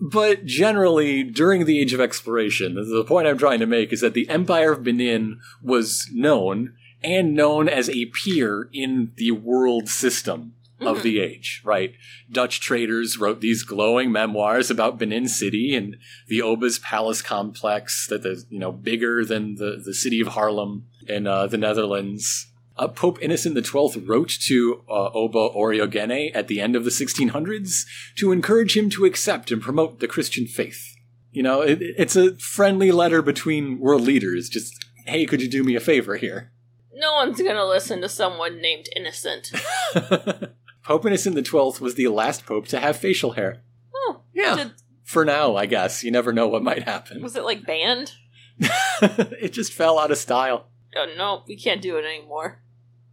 But 0.00 0.44
generally, 0.44 1.22
during 1.22 1.64
the 1.64 1.78
Age 1.80 1.92
of 1.92 2.00
Exploration, 2.00 2.74
the 2.74 3.04
point 3.04 3.28
I'm 3.28 3.38
trying 3.38 3.60
to 3.60 3.66
make 3.66 3.92
is 3.92 4.00
that 4.00 4.14
the 4.14 4.28
Empire 4.28 4.72
of 4.72 4.82
Benin 4.82 5.40
was 5.62 6.08
known 6.12 6.74
and 7.04 7.34
known 7.34 7.68
as 7.68 7.88
a 7.90 8.06
peer 8.06 8.68
in 8.72 9.12
the 9.16 9.30
world 9.30 9.88
system 9.88 10.54
of 10.80 10.98
Mhm. 10.98 11.02
the 11.02 11.20
age, 11.20 11.60
right? 11.64 11.94
Dutch 12.30 12.60
traders 12.60 13.16
wrote 13.18 13.40
these 13.40 13.62
glowing 13.62 14.10
memoirs 14.10 14.70
about 14.70 14.98
Benin 14.98 15.28
City 15.28 15.74
and 15.74 15.96
the 16.26 16.42
Oba's 16.42 16.78
palace 16.80 17.22
complex 17.22 18.06
that 18.08 18.26
is, 18.26 18.46
you 18.50 18.58
know, 18.58 18.72
bigger 18.72 19.24
than 19.24 19.54
the, 19.56 19.80
the 19.84 19.94
city 19.94 20.20
of 20.20 20.28
Haarlem 20.28 20.82
in 21.08 21.26
uh, 21.26 21.46
the 21.46 21.58
Netherlands. 21.58 22.48
Uh, 22.76 22.88
Pope 22.88 23.18
Innocent 23.22 23.56
XII 23.64 24.00
wrote 24.00 24.30
to 24.46 24.82
uh, 24.88 25.10
Oba 25.14 25.48
Oriogene 25.54 26.32
at 26.34 26.48
the 26.48 26.60
end 26.60 26.74
of 26.74 26.84
the 26.84 26.90
1600s 26.90 27.84
to 28.16 28.32
encourage 28.32 28.76
him 28.76 28.90
to 28.90 29.04
accept 29.04 29.52
and 29.52 29.62
promote 29.62 30.00
the 30.00 30.08
Christian 30.08 30.46
faith. 30.46 30.96
You 31.30 31.44
know, 31.44 31.60
it, 31.62 31.78
it's 31.80 32.16
a 32.16 32.34
friendly 32.36 32.90
letter 32.90 33.22
between 33.22 33.78
world 33.78 34.02
leaders. 34.02 34.48
Just, 34.48 34.74
hey, 35.06 35.24
could 35.24 35.40
you 35.40 35.48
do 35.48 35.62
me 35.62 35.76
a 35.76 35.80
favor 35.80 36.16
here? 36.16 36.50
No 36.96 37.14
one's 37.14 37.40
gonna 37.40 37.64
listen 37.66 38.00
to 38.02 38.08
someone 38.08 38.60
named 38.60 38.88
Innocent. 38.94 39.52
Pope 40.84 41.06
Innocent 41.06 41.34
the 41.34 41.42
Twelfth 41.42 41.80
was 41.80 41.94
the 41.94 42.08
last 42.08 42.44
pope 42.46 42.66
to 42.68 42.78
have 42.78 42.96
facial 42.96 43.32
hair. 43.32 43.62
Oh. 43.94 44.20
Yeah. 44.32 44.56
Did, 44.56 44.72
For 45.02 45.24
now, 45.24 45.56
I 45.56 45.66
guess. 45.66 46.04
You 46.04 46.10
never 46.10 46.32
know 46.32 46.46
what 46.46 46.62
might 46.62 46.82
happen. 46.82 47.22
was 47.22 47.36
it 47.36 47.44
like 47.44 47.64
banned? 47.64 48.12
it 48.58 49.52
just 49.52 49.72
fell 49.72 49.98
out 49.98 50.10
of 50.10 50.18
style. 50.18 50.66
Oh 50.96 51.06
no, 51.16 51.42
we 51.48 51.56
can't 51.56 51.82
do 51.82 51.96
it 51.96 52.04
anymore. 52.04 52.60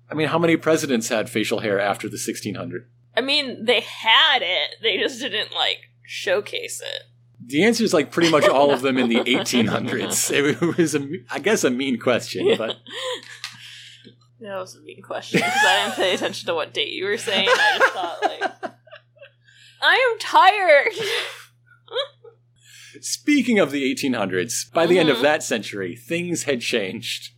I 0.09 0.13
mean, 0.13 0.27
how 0.27 0.37
many 0.37 0.57
presidents 0.57 1.07
had 1.07 1.29
facial 1.29 1.59
hair 1.59 1.79
after 1.79 2.07
the 2.07 2.13
1600? 2.15 2.87
I 3.15 3.21
mean, 3.21 3.65
they 3.65 3.79
had 3.79 4.41
it. 4.41 4.75
They 4.83 4.97
just 4.97 5.19
didn't 5.19 5.53
like 5.53 5.77
showcase 6.03 6.81
it. 6.81 7.03
The 7.43 7.63
answer 7.63 7.83
is 7.83 7.93
like 7.93 8.11
pretty 8.11 8.29
much 8.29 8.47
all 8.47 8.71
of 8.71 8.81
them 8.81 8.97
in 8.97 9.09
the 9.09 9.15
1800s. 9.23 10.31
It 10.31 10.77
was, 10.77 10.93
a, 10.95 11.07
I 11.31 11.39
guess, 11.39 11.63
a 11.63 11.71
mean 11.71 11.97
question, 11.99 12.55
but 12.57 12.75
That 14.41 14.57
was 14.57 14.75
a 14.75 14.81
mean 14.81 15.01
question 15.03 15.37
because 15.39 15.53
I 15.63 15.83
didn't 15.85 15.95
pay 15.95 16.13
attention 16.15 16.47
to 16.47 16.55
what 16.55 16.73
date 16.73 16.93
you 16.93 17.05
were 17.05 17.17
saying. 17.17 17.47
I 17.49 17.77
just 17.77 17.93
thought 17.93 18.17
like, 18.23 18.43
I 19.81 20.11
am 20.11 20.19
tired. 20.19 20.93
speaking 23.01 23.59
of 23.59 23.71
the 23.71 23.83
1800s, 23.93 24.71
by 24.73 24.85
the 24.85 24.99
end 24.99 25.09
of 25.09 25.17
Mhm. 25.17 25.21
that 25.23 25.43
century, 25.43 25.95
things 25.95 26.43
had 26.43 26.61
changed. 26.61 27.29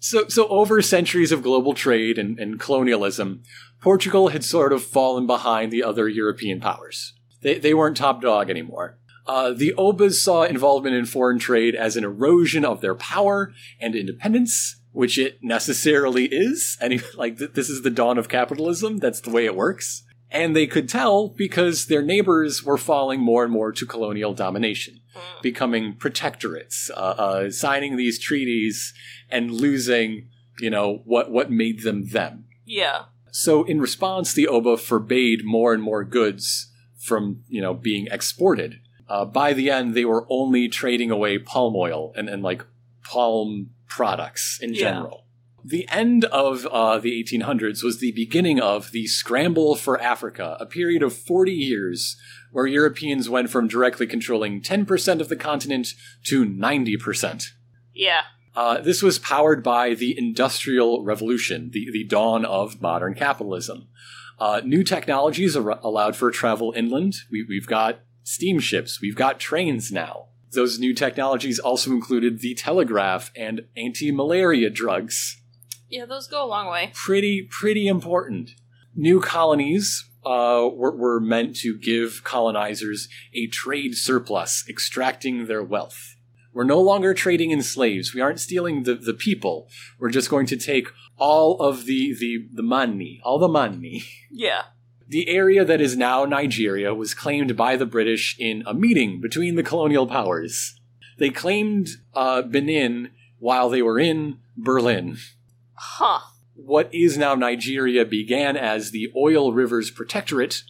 So, 0.00 0.28
so 0.28 0.46
over 0.48 0.80
centuries 0.82 1.32
of 1.32 1.42
global 1.42 1.74
trade 1.74 2.18
and, 2.18 2.38
and 2.38 2.60
colonialism, 2.60 3.42
Portugal 3.80 4.28
had 4.28 4.44
sort 4.44 4.72
of 4.72 4.82
fallen 4.82 5.26
behind 5.26 5.72
the 5.72 5.82
other 5.82 6.08
European 6.08 6.60
powers. 6.60 7.14
They, 7.42 7.58
they 7.58 7.74
weren't 7.74 7.96
top 7.96 8.20
dog 8.20 8.50
anymore. 8.50 8.98
Uh, 9.26 9.52
the 9.52 9.74
Obas 9.76 10.14
saw 10.14 10.42
involvement 10.44 10.96
in 10.96 11.04
foreign 11.04 11.38
trade 11.38 11.74
as 11.74 11.96
an 11.96 12.04
erosion 12.04 12.64
of 12.64 12.80
their 12.80 12.94
power 12.94 13.52
and 13.80 13.94
independence, 13.94 14.77
which 14.92 15.18
it 15.18 15.38
necessarily 15.42 16.26
is. 16.26 16.76
And 16.80 17.02
like 17.16 17.38
th- 17.38 17.52
this 17.52 17.68
is 17.68 17.82
the 17.82 17.90
dawn 17.90 18.18
of 18.18 18.28
capitalism. 18.28 18.98
That's 18.98 19.20
the 19.20 19.30
way 19.30 19.44
it 19.44 19.56
works. 19.56 20.04
And 20.30 20.54
they 20.54 20.66
could 20.66 20.88
tell 20.88 21.28
because 21.28 21.86
their 21.86 22.02
neighbors 22.02 22.62
were 22.62 22.76
falling 22.76 23.20
more 23.20 23.44
and 23.44 23.52
more 23.52 23.72
to 23.72 23.86
colonial 23.86 24.34
domination, 24.34 25.00
Mm. 25.16 25.42
becoming 25.42 25.94
protectorates, 25.94 26.90
uh, 26.90 26.94
uh, 26.94 27.50
signing 27.50 27.96
these 27.96 28.18
treaties 28.18 28.92
and 29.30 29.50
losing, 29.50 30.28
you 30.60 30.70
know, 30.70 31.02
what 31.04 31.30
what 31.30 31.50
made 31.50 31.82
them 31.82 32.08
them. 32.10 32.44
Yeah. 32.66 33.04
So 33.30 33.64
in 33.64 33.80
response, 33.80 34.32
the 34.32 34.48
Oba 34.48 34.76
forbade 34.76 35.44
more 35.44 35.72
and 35.72 35.82
more 35.82 36.04
goods 36.04 36.70
from, 36.98 37.42
you 37.48 37.60
know, 37.60 37.72
being 37.74 38.06
exported. 38.10 38.80
Uh, 39.08 39.24
by 39.24 39.54
the 39.54 39.70
end, 39.70 39.94
they 39.94 40.04
were 40.04 40.26
only 40.28 40.68
trading 40.68 41.10
away 41.10 41.38
palm 41.38 41.74
oil 41.74 42.12
and, 42.16 42.28
and 42.28 42.42
like 42.42 42.64
palm 43.04 43.70
products 43.88 44.58
in 44.60 44.74
Yeah. 44.74 44.80
general. 44.80 45.24
The 45.64 45.88
end 45.90 46.24
of 46.26 46.66
uh, 46.66 46.98
the 46.98 47.22
1800s 47.22 47.82
was 47.82 47.98
the 47.98 48.12
beginning 48.12 48.60
of 48.60 48.92
the 48.92 49.06
Scramble 49.06 49.74
for 49.74 50.00
Africa, 50.00 50.56
a 50.60 50.66
period 50.66 51.02
of 51.02 51.12
40 51.12 51.52
years 51.52 52.16
where 52.52 52.66
Europeans 52.66 53.28
went 53.28 53.50
from 53.50 53.68
directly 53.68 54.06
controlling 54.06 54.62
10% 54.62 55.20
of 55.20 55.28
the 55.28 55.36
continent 55.36 55.88
to 56.24 56.46
90%. 56.46 57.48
Yeah. 57.92 58.22
Uh, 58.56 58.80
this 58.80 59.02
was 59.02 59.18
powered 59.18 59.62
by 59.62 59.94
the 59.94 60.16
Industrial 60.18 61.04
Revolution, 61.04 61.70
the, 61.72 61.88
the 61.92 62.04
dawn 62.04 62.44
of 62.44 62.80
modern 62.80 63.14
capitalism. 63.14 63.88
Uh, 64.38 64.60
new 64.64 64.82
technologies 64.84 65.56
ar- 65.56 65.78
allowed 65.82 66.16
for 66.16 66.30
travel 66.30 66.72
inland. 66.76 67.14
We, 67.30 67.44
we've 67.46 67.66
got 67.66 68.00
steamships, 68.22 69.00
we've 69.00 69.16
got 69.16 69.40
trains 69.40 69.90
now. 69.92 70.26
Those 70.52 70.78
new 70.78 70.94
technologies 70.94 71.58
also 71.58 71.90
included 71.90 72.40
the 72.40 72.54
telegraph 72.54 73.30
and 73.36 73.62
anti 73.76 74.10
malaria 74.10 74.70
drugs. 74.70 75.40
Yeah, 75.88 76.06
those 76.06 76.26
go 76.26 76.44
a 76.44 76.46
long 76.46 76.68
way. 76.68 76.92
Pretty, 76.94 77.42
pretty 77.42 77.86
important. 77.86 78.50
New 78.94 79.20
colonies 79.20 80.08
uh, 80.24 80.68
were, 80.72 80.94
were 80.94 81.20
meant 81.20 81.56
to 81.56 81.78
give 81.78 82.22
colonizers 82.24 83.08
a 83.34 83.46
trade 83.46 83.94
surplus, 83.94 84.64
extracting 84.68 85.46
their 85.46 85.62
wealth. 85.62 86.16
We're 86.52 86.64
no 86.64 86.80
longer 86.80 87.14
trading 87.14 87.50
in 87.50 87.62
slaves. 87.62 88.14
We 88.14 88.20
aren't 88.20 88.40
stealing 88.40 88.82
the, 88.82 88.94
the 88.94 89.14
people. 89.14 89.68
We're 89.98 90.10
just 90.10 90.30
going 90.30 90.46
to 90.46 90.56
take 90.56 90.88
all 91.16 91.60
of 91.60 91.84
the, 91.84 92.14
the, 92.18 92.48
the 92.52 92.62
money, 92.62 93.20
all 93.22 93.38
the 93.38 93.48
money. 93.48 94.02
Yeah. 94.30 94.64
The 95.08 95.28
area 95.28 95.64
that 95.64 95.80
is 95.80 95.96
now 95.96 96.26
Nigeria 96.26 96.94
was 96.94 97.14
claimed 97.14 97.56
by 97.56 97.76
the 97.76 97.86
British 97.86 98.36
in 98.38 98.62
a 98.66 98.74
meeting 98.74 99.20
between 99.20 99.54
the 99.54 99.62
colonial 99.62 100.06
powers. 100.06 100.78
They 101.16 101.30
claimed 101.30 101.88
uh, 102.14 102.42
Benin 102.42 103.10
while 103.38 103.70
they 103.70 103.80
were 103.80 103.98
in 103.98 104.38
Berlin. 104.56 105.16
Huh. 105.74 106.20
What 106.54 106.92
is 106.92 107.16
now 107.16 107.34
Nigeria 107.34 108.04
began 108.04 108.56
as 108.56 108.90
the 108.90 109.10
Oil 109.16 109.52
Rivers 109.52 109.90
Protectorate, 109.90 110.62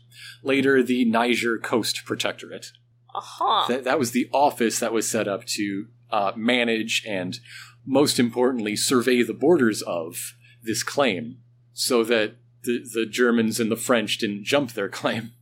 later 0.42 0.82
the 0.82 1.04
Niger 1.04 1.58
Coast 1.58 2.04
Protectorate. 2.04 2.66
Uh 3.14 3.20
huh. 3.20 3.66
That, 3.68 3.84
that 3.84 3.98
was 3.98 4.12
the 4.12 4.28
office 4.32 4.78
that 4.78 4.92
was 4.92 5.08
set 5.08 5.26
up 5.26 5.46
to 5.46 5.86
uh, 6.10 6.32
manage 6.36 7.02
and, 7.06 7.40
most 7.84 8.20
importantly, 8.20 8.76
survey 8.76 9.22
the 9.22 9.34
borders 9.34 9.82
of 9.82 10.34
this 10.62 10.82
claim 10.82 11.38
so 11.72 12.04
that 12.04 12.36
the, 12.68 12.76
the 13.00 13.06
Germans 13.06 13.58
and 13.60 13.70
the 13.70 13.76
French 13.88 14.18
didn't 14.18 14.44
jump 14.44 14.72
their 14.72 14.88
claim. 15.00 15.32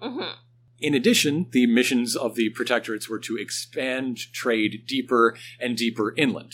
hmm 0.00 0.32
In 0.78 0.94
addition, 0.94 1.34
the 1.50 1.66
missions 1.66 2.14
of 2.16 2.34
the 2.36 2.48
protectorates 2.58 3.08
were 3.08 3.18
to 3.20 3.36
expand 3.36 4.18
trade 4.32 4.72
deeper 4.86 5.36
and 5.58 5.76
deeper 5.76 6.14
inland, 6.16 6.52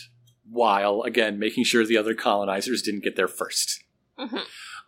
while, 0.49 1.03
again, 1.03 1.39
making 1.39 1.65
sure 1.65 1.85
the 1.85 1.97
other 2.03 2.15
colonizers 2.15 2.83
didn't 2.83 3.05
get 3.05 3.17
there 3.17 3.29
first. 3.29 3.85
hmm 4.17 4.39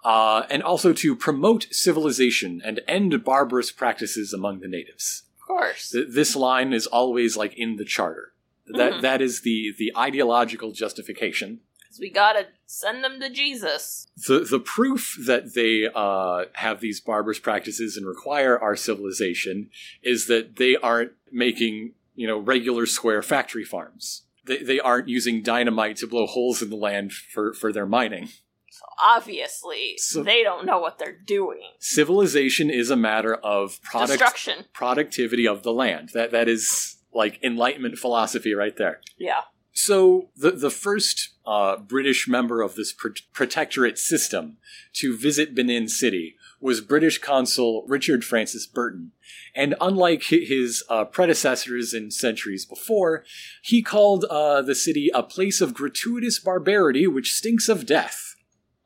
Uh, 0.04 0.42
and 0.50 0.62
also 0.62 0.92
to 0.92 1.16
promote 1.16 1.66
civilization 1.70 2.60
and 2.68 2.80
end 2.86 3.24
barbarous 3.24 3.72
practices 3.72 4.32
among 4.34 4.60
the 4.60 4.68
natives. 4.78 5.22
Of 5.40 5.46
course. 5.46 5.90
Th- 5.90 6.08
this 6.18 6.36
line 6.36 6.72
is 6.74 6.86
always 6.86 7.36
like 7.42 7.54
in 7.64 7.76
the 7.76 7.86
charter. 7.96 8.26
That 8.66 8.92
Mhm. 8.94 9.00
that 9.06 9.20
is 9.22 9.40
the 9.42 9.58
the 9.80 9.90
ideological 9.96 10.72
justification. 10.72 11.50
Because 11.94 12.00
we 12.00 12.10
gotta 12.10 12.46
send 12.66 13.04
them 13.04 13.20
to 13.20 13.30
Jesus. 13.30 14.06
The 14.26 14.40
the 14.40 14.58
proof 14.58 15.16
that 15.26 15.54
they 15.54 15.88
uh, 15.94 16.46
have 16.54 16.80
these 16.80 17.00
barbarous 17.00 17.38
practices 17.38 17.96
and 17.96 18.06
require 18.06 18.58
our 18.58 18.76
civilization 18.76 19.70
is 20.02 20.26
that 20.26 20.56
they 20.56 20.76
aren't 20.76 21.12
making 21.30 21.94
you 22.14 22.26
know 22.26 22.38
regular 22.38 22.86
square 22.86 23.22
factory 23.22 23.64
farms. 23.64 24.22
They 24.44 24.58
they 24.62 24.80
aren't 24.80 25.08
using 25.08 25.42
dynamite 25.42 25.96
to 25.98 26.06
blow 26.06 26.26
holes 26.26 26.62
in 26.62 26.70
the 26.70 26.76
land 26.76 27.12
for 27.12 27.52
for 27.54 27.72
their 27.72 27.86
mining. 27.86 28.26
So 28.70 28.84
obviously, 29.02 29.94
So- 29.98 30.24
they 30.24 30.42
don't 30.42 30.66
know 30.66 30.80
what 30.80 30.98
they're 30.98 31.16
doing. 31.16 31.62
Civilization 31.78 32.70
is 32.70 32.90
a 32.90 32.96
matter 32.96 33.34
of 33.36 33.80
product 33.82 34.18
Destruction. 34.18 34.64
productivity 34.72 35.46
of 35.46 35.62
the 35.62 35.72
land. 35.72 36.10
That 36.12 36.32
that 36.32 36.48
is 36.48 36.96
like 37.12 37.38
enlightenment 37.44 37.98
philosophy 37.98 38.52
right 38.54 38.76
there. 38.76 39.00
Yeah. 39.16 39.42
So 39.74 40.30
the 40.36 40.52
the 40.52 40.70
first 40.70 41.30
uh, 41.44 41.76
British 41.76 42.28
member 42.28 42.62
of 42.62 42.76
this 42.76 42.92
pro- 42.92 43.10
protectorate 43.32 43.98
system 43.98 44.56
to 44.94 45.16
visit 45.16 45.54
Benin 45.54 45.88
City 45.88 46.36
was 46.60 46.80
British 46.80 47.18
consul 47.18 47.84
Richard 47.88 48.24
Francis 48.24 48.66
Burton, 48.66 49.10
and 49.54 49.74
unlike 49.80 50.22
his 50.22 50.84
uh, 50.88 51.04
predecessors 51.04 51.92
in 51.92 52.12
centuries 52.12 52.64
before, 52.64 53.24
he 53.62 53.82
called 53.82 54.24
uh, 54.30 54.62
the 54.62 54.76
city 54.76 55.10
a 55.12 55.24
place 55.24 55.60
of 55.60 55.74
gratuitous 55.74 56.38
barbarity 56.38 57.08
which 57.08 57.32
stinks 57.32 57.68
of 57.68 57.84
death. 57.84 58.36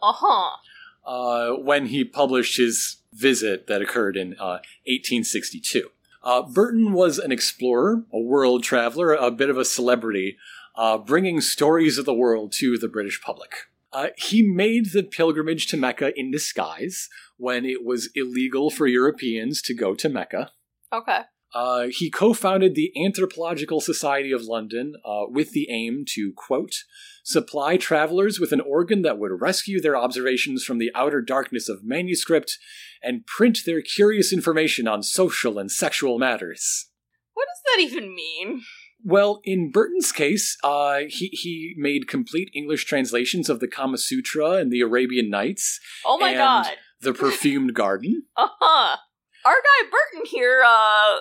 Uh 0.02 0.14
huh. 0.16 0.56
Uh, 1.04 1.52
when 1.56 1.86
he 1.86 2.02
published 2.02 2.56
his 2.56 3.02
visit 3.12 3.66
that 3.66 3.82
occurred 3.82 4.16
in 4.16 4.32
uh, 4.34 4.60
1862. 4.86 5.90
Uh, 6.22 6.42
Burton 6.42 6.92
was 6.92 7.18
an 7.18 7.32
explorer, 7.32 8.04
a 8.12 8.18
world 8.18 8.62
traveler, 8.62 9.14
a 9.14 9.30
bit 9.30 9.48
of 9.48 9.56
a 9.56 9.64
celebrity, 9.64 10.36
uh, 10.78 10.96
bringing 10.96 11.40
stories 11.40 11.98
of 11.98 12.06
the 12.06 12.14
world 12.14 12.52
to 12.52 12.78
the 12.78 12.88
British 12.88 13.20
public. 13.20 13.50
Uh, 13.92 14.08
he 14.16 14.42
made 14.42 14.92
the 14.92 15.02
pilgrimage 15.02 15.66
to 15.66 15.76
Mecca 15.76 16.18
in 16.18 16.30
disguise 16.30 17.08
when 17.36 17.64
it 17.64 17.84
was 17.84 18.10
illegal 18.14 18.70
for 18.70 18.86
Europeans 18.86 19.60
to 19.62 19.74
go 19.74 19.94
to 19.94 20.08
Mecca. 20.08 20.52
Okay. 20.92 21.22
Uh, 21.54 21.86
he 21.90 22.10
co 22.10 22.32
founded 22.32 22.74
the 22.74 22.92
Anthropological 23.02 23.80
Society 23.80 24.30
of 24.32 24.42
London 24.42 24.94
uh, 25.04 25.24
with 25.28 25.52
the 25.52 25.66
aim 25.70 26.04
to, 26.06 26.32
quote, 26.36 26.84
supply 27.24 27.76
travelers 27.76 28.38
with 28.38 28.52
an 28.52 28.60
organ 28.60 29.02
that 29.02 29.18
would 29.18 29.40
rescue 29.40 29.80
their 29.80 29.96
observations 29.96 30.62
from 30.62 30.78
the 30.78 30.90
outer 30.94 31.22
darkness 31.22 31.68
of 31.68 31.82
manuscript 31.82 32.58
and 33.02 33.26
print 33.26 33.60
their 33.64 33.80
curious 33.80 34.32
information 34.32 34.86
on 34.86 35.02
social 35.02 35.58
and 35.58 35.72
sexual 35.72 36.18
matters. 36.18 36.90
What 37.32 37.46
does 37.46 37.62
that 37.64 37.82
even 37.82 38.14
mean? 38.14 38.62
Well, 39.04 39.40
in 39.44 39.70
Burton's 39.70 40.12
case, 40.12 40.56
uh, 40.64 41.00
he, 41.08 41.28
he 41.28 41.74
made 41.76 42.08
complete 42.08 42.50
English 42.54 42.84
translations 42.84 43.48
of 43.48 43.60
the 43.60 43.68
Kama 43.68 43.98
Sutra 43.98 44.52
and 44.52 44.72
the 44.72 44.80
Arabian 44.80 45.30
Nights, 45.30 45.80
Oh 46.04 46.18
my 46.18 46.30
And- 46.30 46.38
god. 46.38 46.66
the 47.00 47.12
Perfumed 47.14 47.74
Garden. 47.74 48.24
Uh 48.36 48.48
huh. 48.60 48.96
Our 49.44 49.54
guy 49.54 49.88
Burton 49.90 50.26
here, 50.26 50.62
uh, 50.66 51.18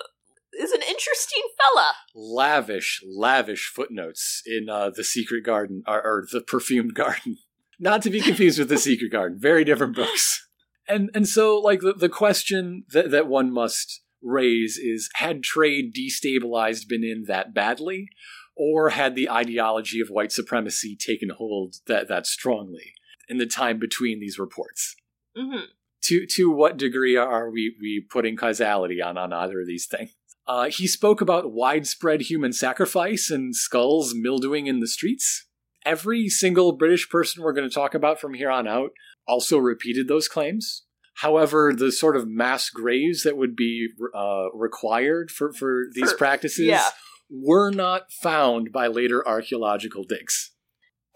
is 0.58 0.72
an 0.72 0.82
interesting 0.82 1.42
fella. 1.56 1.92
lavish, 2.14 3.00
lavish 3.06 3.70
footnotes 3.74 4.42
in 4.44 4.68
uh, 4.68 4.90
the 4.90 5.04
Secret 5.04 5.44
Garden 5.44 5.82
or, 5.86 6.02
or 6.02 6.24
the 6.32 6.40
Perfumed 6.40 6.94
Garden. 6.94 7.36
Not 7.78 8.02
to 8.02 8.10
be 8.10 8.20
confused 8.20 8.58
with 8.58 8.68
the 8.68 8.76
Secret 8.78 9.12
Garden. 9.12 9.38
Very 9.40 9.64
different 9.64 9.94
books. 9.94 10.44
And 10.90 11.10
and 11.14 11.28
so 11.28 11.58
like 11.58 11.80
the, 11.80 11.92
the 11.92 12.08
question 12.08 12.84
that, 12.94 13.10
that 13.10 13.26
one 13.26 13.52
must 13.52 14.00
raise 14.22 14.76
is 14.76 15.08
had 15.14 15.42
trade 15.42 15.94
destabilized 15.94 16.88
Benin 16.88 17.24
that 17.28 17.54
badly, 17.54 18.08
or 18.56 18.90
had 18.90 19.14
the 19.14 19.30
ideology 19.30 20.00
of 20.00 20.08
white 20.08 20.32
supremacy 20.32 20.96
taken 20.96 21.30
hold 21.30 21.76
that 21.86 22.08
that 22.08 22.26
strongly 22.26 22.92
in 23.28 23.38
the 23.38 23.46
time 23.46 23.78
between 23.78 24.20
these 24.20 24.38
reports? 24.38 24.96
Mm-hmm. 25.36 25.66
to 26.02 26.26
to 26.26 26.50
what 26.50 26.76
degree 26.76 27.16
are 27.16 27.50
we 27.50 27.76
we 27.80 28.04
putting 28.10 28.36
causality 28.36 29.00
on 29.00 29.16
on 29.16 29.32
either 29.32 29.60
of 29.60 29.66
these 29.66 29.86
things? 29.86 30.10
Uh, 30.48 30.70
he 30.70 30.86
spoke 30.86 31.20
about 31.20 31.52
widespread 31.52 32.22
human 32.22 32.54
sacrifice 32.54 33.30
and 33.30 33.54
skulls 33.54 34.14
mildewing 34.14 34.66
in 34.66 34.80
the 34.80 34.88
streets. 34.88 35.46
Every 35.84 36.28
single 36.28 36.72
British 36.72 37.08
person 37.08 37.42
we're 37.42 37.52
going 37.52 37.68
to 37.68 37.74
talk 37.74 37.94
about 37.94 38.18
from 38.18 38.32
here 38.32 38.50
on 38.50 38.66
out 38.66 38.90
also 39.26 39.58
repeated 39.58 40.08
those 40.08 40.26
claims. 40.26 40.84
However, 41.20 41.72
the 41.76 41.90
sort 41.90 42.16
of 42.16 42.28
mass 42.28 42.70
graves 42.70 43.24
that 43.24 43.36
would 43.36 43.56
be 43.56 43.88
uh, 44.14 44.50
required 44.54 45.30
for, 45.32 45.52
for 45.52 45.84
these 45.92 46.12
For- 46.12 46.18
practices 46.18 46.66
yeah. 46.66 46.88
were 47.28 47.70
not 47.72 48.12
found 48.12 48.70
by 48.72 48.86
later 48.86 49.26
archaeological 49.26 50.04
digs. 50.04 50.52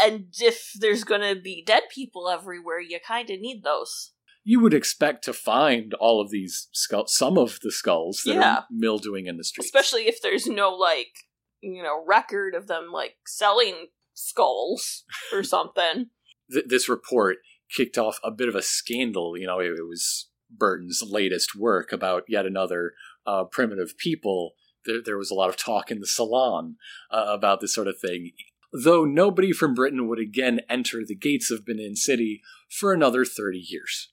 And 0.01 0.27
if 0.41 0.73
there's 0.81 1.05
gonna 1.05 1.37
be 1.37 1.63
dead 1.65 1.85
people 1.95 2.29
everywhere, 2.29 2.81
you 2.81 2.99
kind 3.07 3.31
of 3.31 3.39
need 3.39 3.63
those. 3.63 4.11
You 4.43 4.59
would 4.59 4.75
expect 4.75 5.23
to 5.27 5.33
find 5.33 5.95
all 5.95 6.21
of 6.21 6.31
these 6.31 6.69
skulls, 6.73 7.15
some 7.15 7.39
of 7.39 7.61
the 7.63 7.71
skulls 7.71 8.23
that 8.27 8.35
Yeah. 8.35 8.55
are 8.57 8.67
mildewing 8.73 9.27
in 9.27 9.37
the 9.37 9.45
streets. 9.45 9.67
Especially 9.69 10.09
if 10.09 10.21
there's 10.21 10.49
no, 10.49 10.71
like, 10.71 11.13
you 11.61 11.81
know, 11.81 12.03
record 12.05 12.57
of 12.57 12.67
them, 12.67 12.91
like, 12.93 13.19
selling 13.25 13.87
skulls 14.15 15.05
or 15.33 15.45
something. 15.55 16.07
Th- 16.53 16.65
this 16.67 16.89
report 16.89 17.37
kicked 17.75 17.99
off 17.99 18.19
a 18.23 18.31
bit 18.31 18.49
of 18.49 18.55
a 18.55 18.63
scandal. 18.63 19.37
You 19.37 19.47
know, 19.47 19.61
it, 19.61 19.73
it 19.79 19.89
was 19.89 20.29
Burton's 20.51 21.03
latest 21.07 21.57
work 21.57 21.93
about 21.93 22.25
yet 22.29 22.47
another 22.47 22.93
uh, 23.27 23.45
primitive 23.45 23.97
people. 23.97 24.53
There, 24.85 25.01
there 25.05 25.19
was 25.19 25.31
a 25.31 25.35
lot 25.35 25.49
of 25.49 25.57
talk 25.57 25.91
in 25.91 26.01
the 26.01 26.07
salon 26.07 26.77
uh, 27.11 27.27
about 27.29 27.61
this 27.61 27.75
sort 27.75 27.89
of 27.89 27.99
thing. 27.99 28.33
Though 28.73 29.05
nobody 29.05 29.53
from 29.53 29.75
Britain 29.75 30.09
would 30.09 30.19
again 30.19 30.61
enter 30.69 31.03
the 31.07 31.15
gates 31.15 31.51
of 31.51 31.67
Benin 31.67 31.95
City 31.95 32.41
for 32.71 32.93
another 32.93 33.25
30 33.25 33.59
years. 33.59 34.09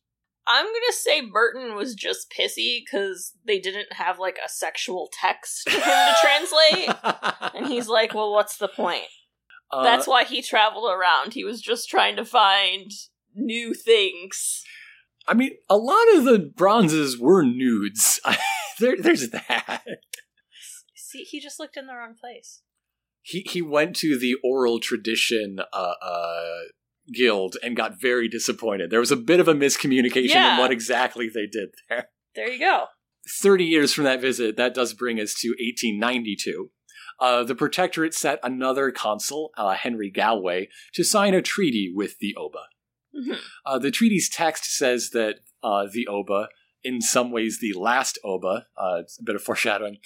I'm 0.45 0.65
gonna 0.65 0.91
say 0.91 1.21
Burton 1.21 1.75
was 1.75 1.93
just 1.93 2.31
pissy 2.31 2.79
because 2.83 3.33
they 3.45 3.59
didn't 3.59 3.93
have, 3.93 4.17
like, 4.17 4.39
a 4.43 4.49
sexual 4.49 5.07
text 5.13 5.69
for 5.69 5.77
him 5.77 5.81
to 5.81 6.15
translate. 6.21 6.89
And 7.55 7.67
he's 7.67 7.87
like, 7.87 8.13
well, 8.13 8.31
what's 8.31 8.57
the 8.57 8.67
point? 8.69 9.05
Uh, 9.71 9.83
That's 9.83 10.07
why 10.07 10.23
he 10.23 10.41
traveled 10.41 10.89
around. 10.89 11.33
He 11.33 11.43
was 11.43 11.61
just 11.61 11.89
trying 11.89 12.15
to 12.15 12.23
find 12.23 12.91
new 13.39 13.73
things. 13.73 14.63
I 15.27 15.33
mean, 15.33 15.51
a 15.69 15.77
lot 15.77 16.15
of 16.15 16.25
the 16.25 16.39
bronzes 16.39 17.17
were 17.19 17.43
nudes. 17.43 18.19
there, 18.79 18.95
there's 18.99 19.29
that. 19.29 19.83
See, 20.95 21.23
he 21.23 21.39
just 21.39 21.59
looked 21.59 21.77
in 21.77 21.87
the 21.87 21.95
wrong 21.95 22.15
place. 22.19 22.61
He 23.21 23.41
he 23.41 23.61
went 23.61 23.95
to 23.97 24.17
the 24.17 24.35
oral 24.43 24.79
tradition 24.79 25.59
uh, 25.73 25.93
uh, 26.01 26.59
guild 27.13 27.57
and 27.63 27.75
got 27.75 27.99
very 27.99 28.27
disappointed. 28.27 28.89
There 28.89 28.99
was 28.99 29.11
a 29.11 29.15
bit 29.17 29.39
of 29.39 29.47
a 29.47 29.53
miscommunication 29.53 30.35
in 30.35 30.57
what 30.57 30.71
exactly 30.71 31.29
they 31.29 31.45
did 31.45 31.69
there. 31.89 32.09
There 32.35 32.49
you 32.49 32.59
go. 32.59 32.85
30 33.41 33.65
years 33.65 33.93
from 33.93 34.05
that 34.05 34.21
visit, 34.21 34.57
that 34.57 34.73
does 34.73 34.93
bring 34.93 35.19
us 35.19 35.33
to 35.41 35.49
1892. 35.49 36.71
Uh, 37.19 37.43
the 37.43 37.55
Protectorate 37.55 38.13
set 38.13 38.39
another 38.43 38.91
consul, 38.91 39.51
uh, 39.57 39.73
Henry 39.73 40.09
Galway, 40.09 40.69
to 40.93 41.03
sign 41.03 41.33
a 41.33 41.41
treaty 41.41 41.91
with 41.93 42.17
the 42.19 42.35
Oba. 42.37 42.63
Mhm. 43.15 43.39
Uh, 43.65 43.79
the 43.79 43.91
treaty's 43.91 44.29
text 44.29 44.75
says 44.75 45.09
that 45.11 45.39
uh, 45.63 45.87
the 45.91 46.07
Oba, 46.07 46.49
in 46.83 47.01
some 47.01 47.31
ways 47.31 47.59
the 47.59 47.73
last 47.73 48.17
Oba, 48.23 48.67
uh, 48.77 48.97
it's 49.01 49.19
a 49.19 49.23
bit 49.23 49.35
of 49.35 49.41
foreshadowing, 49.43 49.97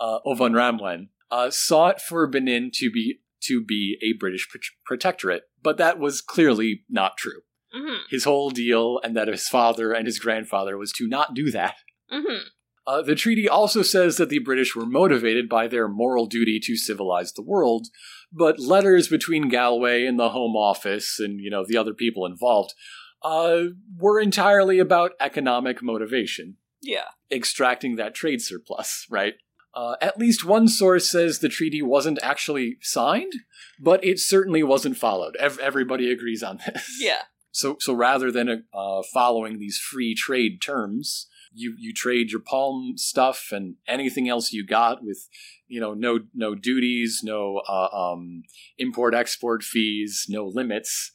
uh, 0.00 0.18
Ovonramwen, 0.26 1.08
uh, 1.30 1.50
sought 1.50 2.00
for 2.00 2.26
Benin 2.26 2.70
to 2.74 2.90
be 2.90 3.20
to 3.42 3.62
be 3.62 3.98
a 4.02 4.12
British 4.18 4.48
pro- 4.48 4.60
protectorate, 4.84 5.44
but 5.62 5.76
that 5.76 5.98
was 5.98 6.20
clearly 6.20 6.84
not 6.88 7.16
true. 7.16 7.42
hmm 7.72 7.96
His 8.08 8.24
whole 8.24 8.50
deal, 8.50 8.98
and 9.04 9.14
that 9.16 9.28
of 9.28 9.34
his 9.34 9.48
father 9.48 9.92
and 9.92 10.06
his 10.06 10.18
grandfather, 10.18 10.76
was 10.78 10.92
to 10.92 11.06
not 11.06 11.34
do 11.34 11.50
that. 11.50 11.76
hmm 12.10 12.38
Uh, 12.86 13.02
the 13.02 13.14
treaty 13.16 13.48
also 13.48 13.82
says 13.82 14.16
that 14.16 14.28
the 14.28 14.38
British 14.38 14.76
were 14.76 14.86
motivated 14.86 15.48
by 15.48 15.66
their 15.66 15.88
moral 15.88 16.26
duty 16.26 16.60
to 16.62 16.76
civilize 16.76 17.32
the 17.32 17.42
world, 17.42 17.88
but 18.32 18.60
letters 18.60 19.08
between 19.08 19.48
Galway 19.48 20.06
and 20.06 20.18
the 20.18 20.28
Home 20.30 20.54
Office 20.54 21.18
and 21.18 21.40
you 21.40 21.50
know 21.50 21.64
the 21.66 21.76
other 21.76 21.94
people 21.94 22.24
involved 22.26 22.74
uh, 23.22 23.62
were 23.98 24.20
entirely 24.20 24.78
about 24.78 25.12
economic 25.20 25.82
motivation, 25.82 26.56
Yeah. 26.80 27.06
extracting 27.30 27.96
that 27.96 28.14
trade 28.14 28.40
surplus. 28.40 29.06
Right. 29.10 29.34
Uh, 29.74 29.96
at 30.00 30.16
least 30.18 30.44
one 30.44 30.68
source 30.68 31.10
says 31.10 31.38
the 31.40 31.48
treaty 31.50 31.82
wasn't 31.82 32.18
actually 32.22 32.78
signed, 32.80 33.32
but 33.80 34.02
it 34.04 34.18
certainly 34.18 34.62
wasn't 34.62 34.96
followed. 34.96 35.36
Ev- 35.36 35.58
everybody 35.58 36.10
agrees 36.10 36.42
on 36.42 36.58
this. 36.66 36.88
Yeah. 37.00 37.22
So, 37.50 37.76
so 37.80 37.92
rather 37.92 38.30
than 38.30 38.64
uh, 38.72 39.02
following 39.12 39.58
these 39.58 39.78
free 39.78 40.14
trade 40.14 40.62
terms, 40.62 41.26
you 41.56 41.74
you 41.78 41.92
trade 41.92 42.30
your 42.30 42.40
palm 42.40 42.94
stuff 42.96 43.48
and 43.50 43.76
anything 43.88 44.28
else 44.28 44.52
you 44.52 44.64
got 44.66 45.02
with, 45.02 45.28
you 45.66 45.80
know, 45.80 45.94
no 45.94 46.20
no 46.34 46.54
duties, 46.54 47.20
no 47.24 47.62
uh, 47.68 47.88
um, 47.92 48.42
import 48.78 49.14
export 49.14 49.62
fees, 49.62 50.26
no 50.28 50.44
limits. 50.46 51.12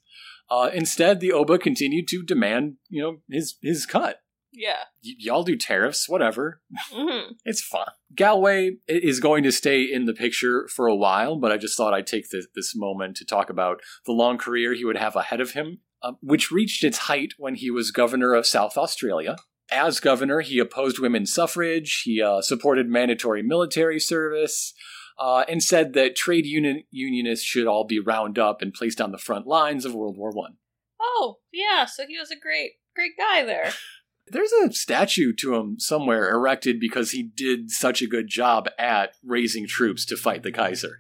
Uh, 0.50 0.70
instead, 0.74 1.20
the 1.22 1.32
Oba 1.32 1.58
continued 1.58 2.08
to 2.10 2.24
demand, 2.24 2.76
you 2.90 3.02
know, 3.02 3.18
his 3.30 3.56
his 3.62 3.86
cut. 3.86 4.18
Yeah. 4.54 4.84
Y- 5.04 5.14
y'all 5.18 5.44
do 5.44 5.56
tariffs, 5.56 6.10
whatever. 6.10 6.62
hmm 6.92 7.32
It's 7.46 7.62
fun. 7.62 7.88
Galway 8.16 8.78
is 8.88 9.20
going 9.20 9.44
to 9.44 9.52
stay 9.52 9.84
in 9.84 10.06
the 10.06 10.14
picture 10.14 10.68
for 10.68 10.88
a 10.88 10.96
while, 10.96 11.38
but 11.40 11.52
I 11.52 11.58
just 11.58 11.78
thought 11.78 11.94
I'd 11.94 12.08
take 12.08 12.30
this, 12.30 12.48
this 12.54 12.74
moment 12.76 13.16
to 13.18 13.26
talk 13.26 13.50
about 13.50 13.80
the 14.06 14.12
long 14.12 14.38
career 14.38 14.74
he 14.74 14.84
would 14.84 14.98
have 14.98 15.16
ahead 15.16 15.40
of 15.40 15.52
him, 15.52 15.80
uh, 16.04 16.14
which 16.22 16.52
reached 16.52 16.84
its 16.84 16.98
height 16.98 17.34
when 17.38 17.56
he 17.56 17.72
was 17.72 17.92
governor 17.92 18.34
of 18.34 18.46
South 18.46 18.78
Australia. 18.78 19.38
As 19.72 20.00
governor, 20.00 20.42
he 20.42 20.60
opposed 20.60 21.00
women's 21.00 21.34
suffrage, 21.34 22.02
he 22.04 22.22
uh, 22.22 22.42
supported 22.42 22.90
mandatory 22.90 23.42
military 23.42 24.00
service, 24.00 24.74
uh, 25.18 25.46
and 25.48 25.64
said 25.64 25.94
that 25.94 26.16
trade 26.16 26.46
union- 26.46 26.84
unionists 26.92 27.46
should 27.46 27.68
all 27.68 27.86
be 27.86 28.00
round 28.00 28.38
up 28.38 28.62
and 28.62 28.74
placed 28.74 29.00
on 29.00 29.12
the 29.12 29.18
front 29.18 29.48
lines 29.48 29.86
of 29.86 29.96
World 29.96 30.18
War 30.18 30.32
One. 30.32 30.58
Oh, 31.00 31.38
yeah. 31.54 31.86
So 31.86 32.06
he 32.06 32.18
was 32.18 32.32
a 32.32 32.36
great, 32.36 32.74
great 32.96 33.14
guy 33.18 33.44
there. 33.44 33.72
There's 34.28 34.52
a 34.52 34.72
statue 34.72 35.34
to 35.40 35.56
him 35.56 35.80
somewhere 35.80 36.30
erected 36.30 36.80
because 36.80 37.12
he 37.12 37.24
did 37.24 37.72
such 37.72 38.02
a 38.02 38.08
good 38.08 38.28
job 38.28 38.70
at 38.78 39.16
raising 39.24 39.68
troops 39.68 40.06
to 40.06 40.16
fight 40.16 40.44
the 40.44 40.52
Kaiser. 40.52 40.98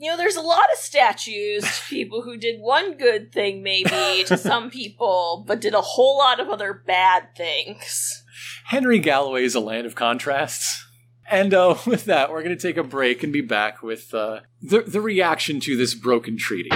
You 0.00 0.10
know, 0.10 0.16
there's 0.16 0.36
a 0.36 0.40
lot 0.40 0.64
of 0.72 0.78
statues 0.78 1.62
to 1.62 1.82
people 1.90 2.22
who 2.22 2.38
did 2.38 2.58
one 2.58 2.96
good 2.96 3.32
thing, 3.32 3.62
maybe, 3.62 4.24
to 4.24 4.38
some 4.38 4.70
people, 4.70 5.44
but 5.46 5.60
did 5.60 5.74
a 5.74 5.82
whole 5.82 6.16
lot 6.16 6.40
of 6.40 6.48
other 6.48 6.72
bad 6.72 7.36
things. 7.36 8.24
Henry 8.64 8.98
Galloway 8.98 9.44
is 9.44 9.54
a 9.54 9.60
land 9.60 9.86
of 9.86 9.94
contrasts. 9.94 10.86
And 11.30 11.52
uh, 11.52 11.76
with 11.86 12.06
that, 12.06 12.30
we're 12.30 12.42
going 12.42 12.56
to 12.56 12.62
take 12.68 12.78
a 12.78 12.82
break 12.82 13.22
and 13.22 13.30
be 13.30 13.42
back 13.42 13.82
with 13.82 14.14
uh, 14.14 14.40
the, 14.62 14.80
the 14.80 15.02
reaction 15.02 15.60
to 15.60 15.76
this 15.76 15.94
broken 15.94 16.38
treaty. 16.38 16.70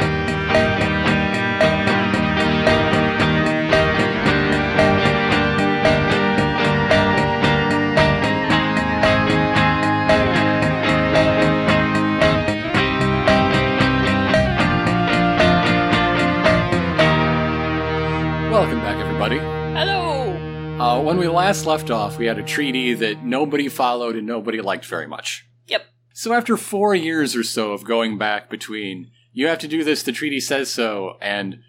Last 21.54 21.66
left 21.66 21.90
off, 21.92 22.18
we 22.18 22.26
had 22.26 22.36
a 22.36 22.42
treaty 22.42 22.94
that 22.94 23.22
nobody 23.22 23.68
followed 23.68 24.16
and 24.16 24.26
nobody 24.26 24.60
liked 24.60 24.84
very 24.86 25.06
much. 25.06 25.46
Yep. 25.68 25.86
So 26.12 26.32
after 26.32 26.56
four 26.56 26.96
years 26.96 27.36
or 27.36 27.44
so 27.44 27.70
of 27.70 27.84
going 27.84 28.18
back 28.18 28.50
between 28.50 29.12
you 29.32 29.46
have 29.46 29.60
to 29.60 29.68
do 29.68 29.84
this, 29.84 30.02
the 30.02 30.10
treaty 30.10 30.40
says 30.40 30.68
so, 30.68 31.16
and 31.20 31.60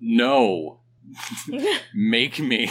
no, 0.00 0.80
make 1.94 2.38
me, 2.38 2.70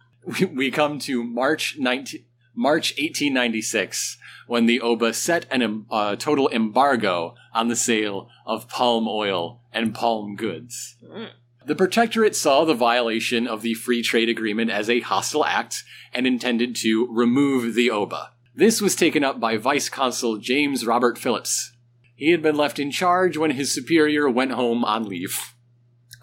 we, 0.40 0.46
we 0.46 0.70
come 0.72 0.98
to 0.98 1.22
March 1.22 1.76
19, 1.78 2.24
March 2.56 2.90
1896 2.98 4.18
when 4.48 4.66
the 4.66 4.80
Oba 4.80 5.14
set 5.14 5.44
a 5.44 5.62
em- 5.62 5.86
uh, 5.92 6.16
total 6.16 6.48
embargo 6.48 7.36
on 7.54 7.68
the 7.68 7.76
sale 7.76 8.28
of 8.44 8.68
palm 8.68 9.06
oil 9.06 9.60
and 9.72 9.94
palm 9.94 10.34
goods. 10.34 10.96
Mm. 11.04 11.28
The 11.68 11.74
Protectorate 11.74 12.34
saw 12.34 12.64
the 12.64 12.72
violation 12.72 13.46
of 13.46 13.60
the 13.60 13.74
Free 13.74 14.00
Trade 14.00 14.30
Agreement 14.30 14.70
as 14.70 14.88
a 14.88 15.00
hostile 15.00 15.44
act 15.44 15.84
and 16.14 16.26
intended 16.26 16.74
to 16.76 17.06
remove 17.12 17.74
the 17.74 17.90
Oba. 17.90 18.30
This 18.54 18.80
was 18.80 18.96
taken 18.96 19.22
up 19.22 19.38
by 19.38 19.58
Vice 19.58 19.90
Consul 19.90 20.38
James 20.38 20.86
Robert 20.86 21.18
Phillips. 21.18 21.72
He 22.14 22.30
had 22.30 22.40
been 22.40 22.56
left 22.56 22.78
in 22.78 22.90
charge 22.90 23.36
when 23.36 23.50
his 23.50 23.70
superior 23.70 24.30
went 24.30 24.52
home 24.52 24.82
on 24.82 25.10
leave. 25.10 25.38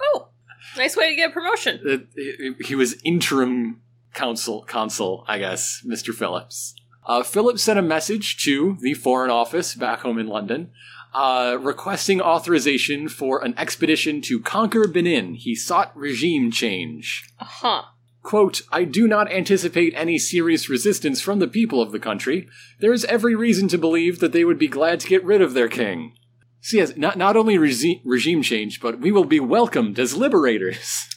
oh, 0.02 0.30
nice 0.78 0.98
way 0.98 1.12
to 1.12 1.16
get 1.16 1.30
a 1.30 1.34
promotion. 1.34 1.80
Uh, 1.88 2.54
He 2.66 2.74
was 2.74 3.00
interim 3.06 3.82
consul, 4.16 4.64
consul, 4.64 5.26
I 5.28 5.38
guess, 5.38 5.84
Mr. 5.86 6.12
Phillips. 6.12 6.74
Uh, 7.06 7.22
Phillips 7.22 7.62
sent 7.62 7.78
a 7.78 7.84
message 7.84 8.44
to 8.46 8.78
the 8.82 8.96
Foreign 8.96 9.30
Office 9.30 9.76
back 9.76 10.00
home 10.00 10.18
in 10.18 10.26
London, 10.26 10.72
uh, 11.16 11.58
requesting 11.62 12.20
authorization 12.20 13.08
for 13.08 13.44
an 13.44 13.56
expedition 13.58 14.22
to 14.22 14.40
conquer 14.42 14.86
Benin. 14.88 15.36
He 15.36 15.56
sought 15.56 15.96
regime 15.96 16.52
change. 16.52 17.24
Uh 17.40 17.46
huh. 17.46 17.82
Quote, 18.22 18.64
I 18.72 18.84
do 18.84 19.08
not 19.08 19.32
anticipate 19.32 19.94
any 19.96 20.18
serious 20.18 20.68
resistance 20.68 21.22
from 21.22 21.40
the 21.40 21.48
people 21.48 21.82
of 21.82 21.92
the 21.92 22.00
country. 22.00 22.50
There 22.80 22.92
is 22.92 23.06
every 23.06 23.34
reason 23.34 23.68
to 23.70 23.78
believe 23.78 24.20
that 24.20 24.34
they 24.34 24.44
would 24.44 24.60
be 24.60 24.68
glad 24.68 25.00
to 25.02 25.08
get 25.08 25.24
rid 25.24 25.42
of 25.42 25.54
their 25.54 25.70
king. 25.70 26.16
So 26.60 26.78
yes, 26.78 26.98
not, 26.98 27.18
not 27.18 27.38
only 27.38 27.58
regi- 27.58 28.02
regime 28.04 28.42
change, 28.42 28.82
but 28.82 29.00
we 29.00 29.12
will 29.12 29.26
be 29.26 29.40
welcomed 29.40 30.00
as 30.00 30.18
liberators. 30.18 31.08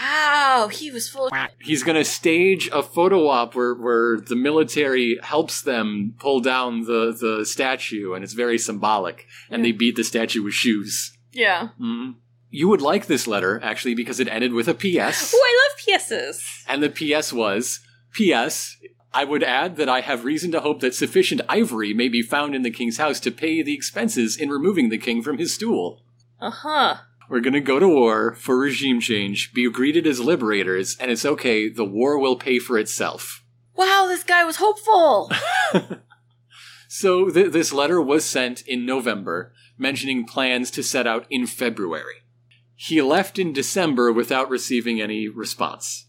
Wow, 0.00 0.68
he 0.72 0.90
was 0.90 1.08
full. 1.08 1.30
He's 1.60 1.82
gonna 1.82 2.04
stage 2.04 2.68
a 2.72 2.82
photo 2.82 3.28
op 3.28 3.54
where, 3.54 3.74
where 3.74 4.18
the 4.20 4.36
military 4.36 5.18
helps 5.22 5.62
them 5.62 6.14
pull 6.18 6.40
down 6.40 6.82
the, 6.82 7.16
the 7.18 7.44
statue, 7.46 8.12
and 8.14 8.22
it's 8.22 8.32
very 8.34 8.58
symbolic. 8.58 9.26
And 9.50 9.64
they 9.64 9.72
beat 9.72 9.96
the 9.96 10.04
statue 10.04 10.42
with 10.42 10.54
shoes. 10.54 11.16
yeah. 11.32 11.68
Mhm. 11.80 12.16
You 12.48 12.68
would 12.68 12.80
like 12.80 13.06
this 13.06 13.26
letter, 13.26 13.60
actually, 13.62 13.94
because 13.94 14.18
it 14.20 14.28
ended 14.28 14.52
with 14.52 14.68
a 14.68 14.72
PS. 14.74 15.34
Oh, 15.34 15.42
I 15.44 15.68
love 15.68 15.78
PSs. 16.00 16.64
And 16.68 16.82
the 16.82 16.88
PS 16.88 17.32
was 17.32 17.80
P.S. 18.12 18.76
I 19.12 19.24
would 19.24 19.42
add 19.42 19.76
that 19.76 19.88
I 19.88 20.00
have 20.00 20.24
reason 20.24 20.52
to 20.52 20.60
hope 20.60 20.80
that 20.80 20.94
sufficient 20.94 21.40
ivory 21.48 21.92
may 21.92 22.08
be 22.08 22.22
found 22.22 22.54
in 22.54 22.62
the 22.62 22.70
king's 22.70 22.98
house 22.98 23.18
to 23.20 23.30
pay 23.30 23.62
the 23.62 23.74
expenses 23.74 24.36
in 24.36 24.48
removing 24.48 24.88
the 24.88 24.96
king 24.96 25.22
from 25.22 25.38
his 25.38 25.52
stool. 25.54 26.02
Uh 26.40 26.50
huh. 26.50 26.96
We're 27.28 27.40
gonna 27.40 27.60
go 27.60 27.78
to 27.78 27.88
war 27.88 28.34
for 28.34 28.56
regime 28.58 29.00
change, 29.00 29.52
be 29.52 29.70
greeted 29.70 30.06
as 30.06 30.20
liberators, 30.20 30.96
and 30.98 31.10
it's 31.10 31.24
okay, 31.24 31.68
the 31.68 31.84
war 31.84 32.18
will 32.18 32.36
pay 32.36 32.58
for 32.58 32.78
itself. 32.78 33.42
Wow, 33.74 34.06
this 34.08 34.22
guy 34.22 34.44
was 34.44 34.56
hopeful. 34.56 35.30
So 36.88 37.28
th- 37.28 37.52
this 37.52 37.74
letter 37.74 38.00
was 38.00 38.24
sent 38.24 38.62
in 38.62 38.86
November, 38.86 39.52
mentioning 39.76 40.24
plans 40.24 40.70
to 40.70 40.82
set 40.82 41.06
out 41.06 41.26
in 41.28 41.46
February. 41.46 42.22
He 42.74 43.02
left 43.02 43.38
in 43.38 43.52
December 43.52 44.12
without 44.12 44.48
receiving 44.48 45.00
any 45.00 45.28
response. 45.28 46.06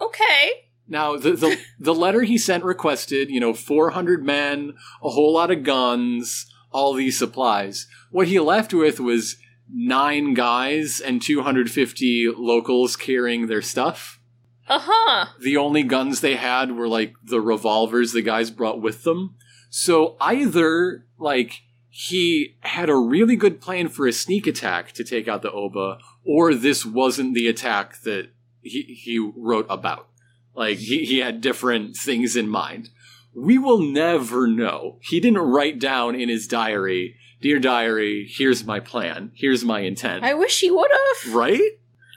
okay. 0.00 0.68
Now, 0.88 1.16
the, 1.16 1.32
the, 1.32 1.58
the 1.78 1.94
letter 1.94 2.22
he 2.22 2.38
sent 2.38 2.64
requested, 2.64 3.28
you 3.30 3.38
know, 3.38 3.54
400 3.54 4.24
men, 4.24 4.74
a 5.02 5.10
whole 5.10 5.32
lot 5.32 5.50
of 5.52 5.62
guns, 5.64 6.46
all 6.72 6.92
these 6.94 7.18
supplies. 7.18 7.86
What 8.10 8.28
he 8.28 8.40
left 8.40 8.72
with 8.74 8.98
was 8.98 9.36
nine 9.72 10.34
guys 10.34 11.00
and 11.00 11.20
250 11.20 12.32
locals 12.36 12.96
carrying 12.96 13.46
their 13.46 13.62
stuff. 13.62 14.20
Uh 14.68 14.80
huh. 14.82 15.26
The 15.40 15.56
only 15.56 15.82
guns 15.82 16.20
they 16.20 16.36
had 16.36 16.72
were 16.72 16.88
like 16.88 17.14
the 17.22 17.40
revolvers 17.40 18.12
the 18.12 18.22
guys 18.22 18.50
brought 18.50 18.80
with 18.80 19.04
them. 19.04 19.36
So 19.70 20.16
either, 20.20 21.06
like, 21.18 21.62
he 21.88 22.56
had 22.60 22.88
a 22.88 22.96
really 22.96 23.36
good 23.36 23.60
plan 23.60 23.88
for 23.88 24.06
a 24.06 24.12
sneak 24.12 24.46
attack 24.46 24.92
to 24.92 25.04
take 25.04 25.28
out 25.28 25.42
the 25.42 25.52
Oba, 25.52 25.98
or 26.24 26.54
this 26.54 26.84
wasn't 26.84 27.34
the 27.34 27.48
attack 27.48 28.00
that 28.02 28.30
he, 28.62 28.82
he 28.82 29.32
wrote 29.36 29.66
about. 29.68 30.08
Like, 30.54 30.78
he, 30.78 31.04
he 31.04 31.18
had 31.18 31.40
different 31.40 31.96
things 31.96 32.36
in 32.36 32.48
mind. 32.48 32.90
We 33.34 33.58
will 33.58 33.82
never 33.82 34.46
know. 34.46 34.98
He 35.02 35.20
didn't 35.20 35.38
write 35.38 35.78
down 35.78 36.14
in 36.14 36.28
his 36.28 36.46
diary, 36.46 37.16
Dear 37.40 37.58
Diary, 37.58 38.26
here's 38.30 38.64
my 38.64 38.80
plan, 38.80 39.30
here's 39.34 39.64
my 39.64 39.80
intent. 39.80 40.24
I 40.24 40.34
wish 40.34 40.60
he 40.60 40.70
would 40.70 40.90
have. 40.90 41.34
right? 41.34 41.60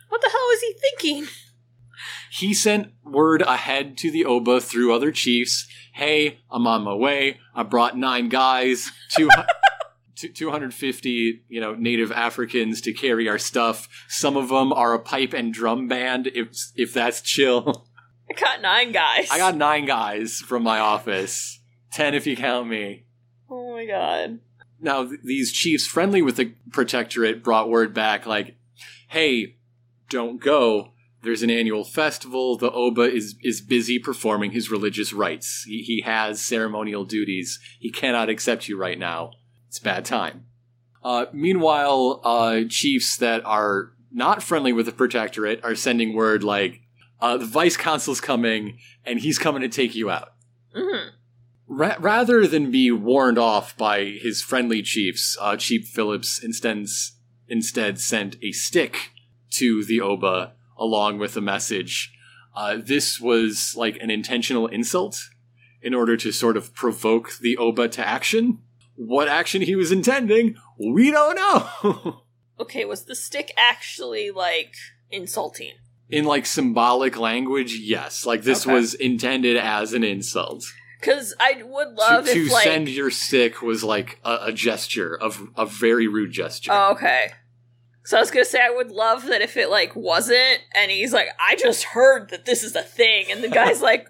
What 0.09 0.21
the 0.21 0.29
hell 0.29 0.47
was 0.47 0.61
he 0.61 0.73
thinking? 0.73 1.27
He 2.31 2.53
sent 2.53 2.93
word 3.03 3.41
ahead 3.41 3.97
to 3.99 4.11
the 4.11 4.23
Oba 4.25 4.61
through 4.61 4.93
other 4.93 5.11
chiefs. 5.11 5.67
Hey, 5.93 6.39
I'm 6.49 6.65
on 6.67 6.83
my 6.83 6.93
way. 6.93 7.39
I 7.53 7.63
brought 7.63 7.97
nine 7.97 8.29
guys, 8.29 8.91
two, 9.11 9.29
two- 10.15 10.29
250, 10.29 11.43
you 11.49 11.59
know, 11.61 11.75
native 11.75 12.11
Africans 12.11 12.81
to 12.81 12.93
carry 12.93 13.27
our 13.27 13.37
stuff. 13.39 13.87
Some 14.07 14.37
of 14.37 14.49
them 14.49 14.71
are 14.71 14.93
a 14.93 14.99
pipe 14.99 15.33
and 15.33 15.53
drum 15.53 15.87
band, 15.87 16.27
if 16.27 16.49
if 16.75 16.93
that's 16.93 17.21
chill. 17.21 17.85
I 18.29 18.39
got 18.39 18.61
nine 18.61 18.91
guys. 18.91 19.27
I 19.31 19.37
got 19.37 19.55
nine 19.57 19.85
guys 19.85 20.37
from 20.37 20.63
my 20.63 20.79
office, 20.79 21.59
ten 21.91 22.13
if 22.13 22.25
you 22.27 22.37
count 22.37 22.69
me. 22.69 23.05
Oh 23.49 23.73
my 23.73 23.85
god. 23.85 24.39
Now, 24.81 25.05
th- 25.05 25.21
these 25.23 25.51
chiefs 25.51 25.85
friendly 25.85 26.21
with 26.21 26.37
the 26.37 26.53
protectorate 26.71 27.43
brought 27.43 27.69
word 27.69 27.93
back 27.93 28.25
like, 28.25 28.55
"Hey, 29.09 29.55
don't 30.09 30.41
go. 30.41 30.93
There's 31.21 31.43
an 31.43 31.49
annual 31.49 31.83
festival. 31.83 32.57
The 32.57 32.71
Oba 32.71 33.01
is 33.01 33.35
is 33.43 33.61
busy 33.61 33.99
performing 33.99 34.51
his 34.51 34.71
religious 34.71 35.11
rites. 35.11 35.65
He, 35.67 35.81
he 35.81 36.01
has 36.01 36.41
ceremonial 36.41 37.03
duties. 37.03 37.59
He 37.79 37.91
cannot 37.91 38.29
accept 38.29 38.69
you 38.69 38.77
right 38.77 38.97
now. 38.97 39.31
It's 39.67 39.79
bad 39.79 40.05
time." 40.05 40.45
Uh, 41.03 41.25
meanwhile, 41.33 42.21
uh, 42.23 42.61
chiefs 42.69 43.17
that 43.17 43.45
are 43.45 43.91
not 44.11 44.43
friendly 44.43 44.73
with 44.73 44.85
the 44.85 44.91
protectorate 44.91 45.63
are 45.63 45.75
sending 45.75 46.13
word 46.13 46.43
like, 46.43 46.81
uh, 47.21 47.37
"The 47.37 47.45
vice 47.45 47.77
consul's 47.77 48.21
coming, 48.21 48.79
and 49.05 49.19
he's 49.19 49.37
coming 49.37 49.61
to 49.61 49.69
take 49.69 49.95
you 49.95 50.09
out." 50.09 50.33
Ra- 51.69 51.95
rather 51.99 52.47
than 52.47 52.71
be 52.71 52.91
warned 52.91 53.37
off 53.37 53.77
by 53.77 54.03
his 54.05 54.41
friendly 54.41 54.81
chiefs, 54.81 55.37
uh, 55.39 55.55
Chief 55.55 55.87
Phillips 55.87 56.39
instead, 56.43 56.85
instead 57.47 57.99
sent 57.99 58.35
a 58.41 58.51
stick 58.51 59.11
to 59.51 59.83
the 59.85 60.01
Oba 60.01 60.53
along 60.77 61.19
with 61.19 61.37
a 61.37 61.41
message. 61.41 62.11
Uh, 62.55 62.77
this 62.83 63.19
was 63.21 63.75
like 63.77 63.97
an 64.01 64.09
intentional 64.09 64.67
insult 64.67 65.29
in 65.81 65.93
order 65.93 66.17
to 66.17 66.31
sort 66.31 66.57
of 66.57 66.73
provoke 66.73 67.33
the 67.39 67.55
Oba 67.57 67.87
to 67.89 68.05
action. 68.05 68.59
What 68.95 69.27
action 69.29 69.61
he 69.61 69.75
was 69.75 69.91
intending, 69.91 70.55
we 70.77 71.11
don't 71.11 71.35
know. 71.35 72.21
Okay, 72.59 72.83
was 72.83 73.05
the 73.05 73.15
stick 73.15 73.53
actually 73.57 74.31
like 74.31 74.73
insulting? 75.09 75.75
in 76.09 76.25
like 76.25 76.45
symbolic 76.45 77.17
language, 77.17 77.73
yes. 77.75 78.25
Like 78.25 78.41
this 78.41 78.65
Okay. 78.65 78.73
was 78.73 78.95
intended 78.95 79.55
as 79.55 79.93
an 79.93 80.03
insult. 80.03 80.65
Because 80.99 81.33
I 81.39 81.61
would 81.63 81.93
love 81.93 82.25
to, 82.25 82.33
to 82.33 82.45
if 82.45 82.51
like. 82.51 82.65
send 82.65 82.89
your 82.89 83.09
stick 83.09 83.61
was 83.61 83.83
like 83.83 84.19
a, 84.25 84.39
a 84.47 84.51
gesture 84.51 85.15
of 85.15 85.49
a 85.55 85.65
very 85.65 86.07
rude 86.07 86.31
gesture. 86.31 86.71
Oh, 86.73 86.91
okay. 86.91 87.31
So 88.03 88.17
I 88.17 88.19
was 88.21 88.31
gonna 88.31 88.43
say 88.43 88.59
I 88.59 88.71
would 88.71 88.91
love 88.91 89.27
that 89.27 89.41
if 89.41 89.55
it 89.55 89.69
like 89.69 89.95
wasn't, 89.95 90.59
and 90.75 90.91
he's 90.91 91.13
like, 91.13 91.27
I 91.39 91.55
just 91.55 91.83
heard 91.83 92.29
that 92.31 92.45
this 92.45 92.63
is 92.63 92.75
a 92.75 92.81
thing, 92.81 93.31
and 93.31 93.43
the 93.43 93.49
guy's 93.49 93.81
like, 93.83 94.07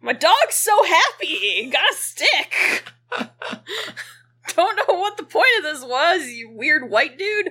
my 0.00 0.12
dog's 0.12 0.54
so 0.54 0.82
happy, 0.84 1.26
he 1.26 1.70
got 1.70 1.90
a 1.90 1.94
stick. 1.94 2.84
Don't 4.56 4.76
know 4.76 4.98
what 4.98 5.16
the 5.16 5.24
point 5.24 5.46
of 5.58 5.64
this 5.64 5.84
was, 5.84 6.26
you 6.28 6.50
weird 6.50 6.90
white 6.90 7.18
dude. 7.18 7.50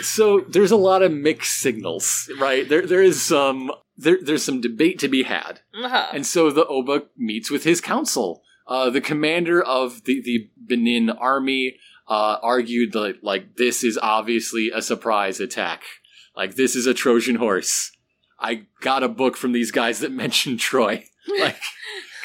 So 0.00 0.40
there's 0.48 0.70
a 0.70 0.76
lot 0.76 1.02
of 1.02 1.12
mixed 1.12 1.58
signals, 1.58 2.30
right? 2.38 2.68
There 2.68 2.86
there 2.86 3.02
is 3.02 3.20
some 3.22 3.72
there 3.96 4.18
there's 4.22 4.44
some 4.44 4.60
debate 4.60 4.98
to 5.00 5.08
be 5.08 5.22
had, 5.24 5.60
Uh-huh. 5.74 6.08
and 6.12 6.26
so 6.26 6.50
the 6.50 6.66
Oba 6.66 7.04
meets 7.16 7.50
with 7.50 7.64
his 7.64 7.80
council. 7.80 8.42
Uh, 8.66 8.90
the 8.90 9.00
commander 9.00 9.62
of 9.62 10.04
the 10.04 10.20
the 10.22 10.50
Benin 10.56 11.10
army 11.10 11.76
uh, 12.08 12.36
argued 12.42 12.92
that 12.92 13.22
like 13.22 13.56
this 13.56 13.82
is 13.82 13.98
obviously 14.00 14.70
a 14.72 14.82
surprise 14.82 15.40
attack, 15.40 15.82
like 16.36 16.54
this 16.56 16.76
is 16.76 16.86
a 16.86 16.94
Trojan 16.94 17.36
horse. 17.36 17.90
I 18.38 18.66
got 18.80 19.02
a 19.02 19.08
book 19.08 19.36
from 19.36 19.52
these 19.52 19.70
guys 19.72 20.00
that 20.00 20.12
mentioned 20.24 20.60
Troy. 20.60 21.04
Like, 21.40 21.56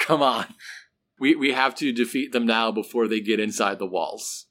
come 0.05 0.21
on. 0.21 0.45
We, 1.19 1.33
we 1.33 1.53
have 1.53 1.73
to 1.75 1.91
defeat 1.91 2.33
them 2.33 2.45
now 2.45 2.71
before 2.71 3.07
they 3.07 3.19
get 3.19 3.39
inside 3.39 3.79
the 3.79 3.87
walls. 3.87 4.45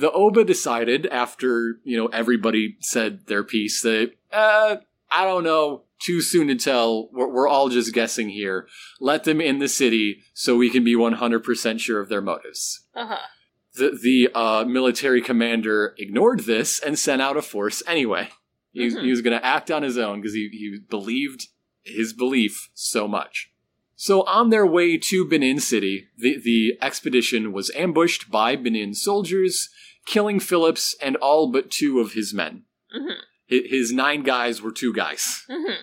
The 0.00 0.10
Oba 0.12 0.44
decided 0.44 1.06
after, 1.06 1.76
you 1.84 1.96
know, 1.96 2.06
everybody 2.06 2.76
said 2.80 3.26
their 3.26 3.44
piece 3.44 3.82
that, 3.82 4.12
uh, 4.32 4.76
I 5.10 5.24
don't 5.24 5.44
know, 5.44 5.82
too 6.00 6.22
soon 6.22 6.48
to 6.48 6.54
tell. 6.54 7.10
We're, 7.12 7.28
we're 7.28 7.48
all 7.48 7.68
just 7.68 7.92
guessing 7.92 8.30
here. 8.30 8.66
Let 8.98 9.24
them 9.24 9.40
in 9.42 9.58
the 9.58 9.68
city 9.68 10.22
so 10.32 10.56
we 10.56 10.70
can 10.70 10.84
be 10.84 10.94
100% 10.96 11.80
sure 11.80 12.00
of 12.00 12.08
their 12.08 12.22
motives. 12.22 12.86
Uh-huh. 12.94 13.18
The, 13.74 13.98
the 14.02 14.30
uh, 14.34 14.64
military 14.64 15.20
commander 15.20 15.94
ignored 15.98 16.40
this 16.40 16.80
and 16.80 16.98
sent 16.98 17.20
out 17.20 17.36
a 17.36 17.42
force 17.42 17.82
anyway. 17.86 18.30
He, 18.72 18.88
Mhm. 18.88 19.04
he 19.04 19.10
was 19.10 19.20
going 19.20 19.38
to 19.38 19.44
act 19.44 19.70
on 19.70 19.82
his 19.82 19.98
own 19.98 20.20
because 20.20 20.34
he, 20.34 20.48
he 20.52 20.78
believed 20.88 21.48
his 21.82 22.12
belief 22.14 22.70
so 22.72 23.06
much. 23.06 23.50
So 23.96 24.22
on 24.22 24.48
their 24.48 24.66
way 24.66 24.96
to 24.96 25.28
Benin 25.28 25.60
City, 25.60 26.06
the, 26.16 26.38
the 26.42 26.78
expedition 26.80 27.52
was 27.52 27.70
ambushed 27.76 28.30
by 28.30 28.56
Benin 28.56 28.94
soldiers, 28.94 29.68
killing 30.06 30.40
Phillips 30.40 30.94
and 31.02 31.16
all 31.16 31.50
but 31.50 31.70
two 31.70 32.00
of 32.00 32.12
his 32.12 32.32
men. 32.34 32.64
Mhm. 32.94 33.16
His 33.46 33.92
nine 33.92 34.22
guys 34.22 34.62
were 34.62 34.72
two 34.72 34.92
guys. 34.92 35.44
Mhm. 35.48 35.76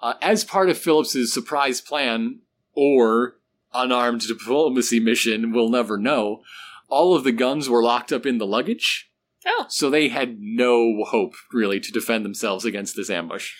Uh, 0.00 0.14
as 0.20 0.44
part 0.44 0.68
of 0.70 0.78
Phillips's 0.78 1.32
surprise 1.32 1.80
plan, 1.80 2.40
or 2.74 3.38
unarmed 3.74 4.26
diplomacy 4.26 4.98
mission, 5.00 5.52
we'll 5.52 5.68
never 5.68 5.96
know, 5.96 6.42
all 6.88 7.14
of 7.14 7.22
the 7.24 7.32
guns 7.32 7.68
were 7.68 7.82
locked 7.82 8.12
up 8.12 8.26
in 8.26 8.38
the 8.38 8.46
luggage, 8.46 9.10
Oh, 9.46 9.66
so 9.68 9.88
they 9.90 10.08
had 10.08 10.38
no 10.40 11.04
hope, 11.04 11.34
really, 11.52 11.80
to 11.80 11.90
defend 11.92 12.24
themselves 12.24 12.64
against 12.64 12.96
this 12.96 13.10
ambush. 13.10 13.52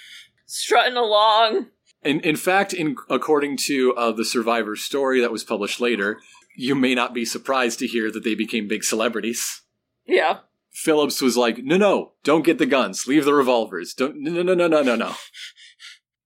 strutting 0.47 0.97
along. 0.97 1.71
In, 2.03 2.21
in 2.21 2.37
fact, 2.37 2.73
in, 2.75 2.97
according 3.09 3.57
to 3.69 3.95
uh, 3.95 4.13
the 4.13 4.25
survivor's 4.25 4.83
story 4.83 5.21
that 5.21 5.33
was 5.33 5.45
published 5.45 5.81
later, 5.81 6.21
you 6.57 6.75
may 6.75 6.95
not 6.95 7.15
be 7.15 7.25
surprised 7.25 7.79
to 7.79 7.87
hear 7.87 8.11
that 8.11 8.23
they 8.25 8.35
became 8.35 8.69
big 8.69 8.85
celebrities. 8.85 9.62
Yeah. 10.07 10.39
Phillips 10.73 11.21
was 11.21 11.37
like, 11.37 11.59
no, 11.59 11.77
no, 11.77 12.13
don't 12.25 12.45
get 12.45 12.59
the 12.59 12.67
guns. 12.67 13.07
Leave 13.07 13.25
the 13.25 13.35
revolvers. 13.35 13.93
Don't, 13.95 14.17
no, 14.19 14.31
no, 14.31 14.43
no, 14.43 14.55
no, 14.55 14.69
no, 14.69 14.83
no, 14.83 14.97
no. 14.97 15.15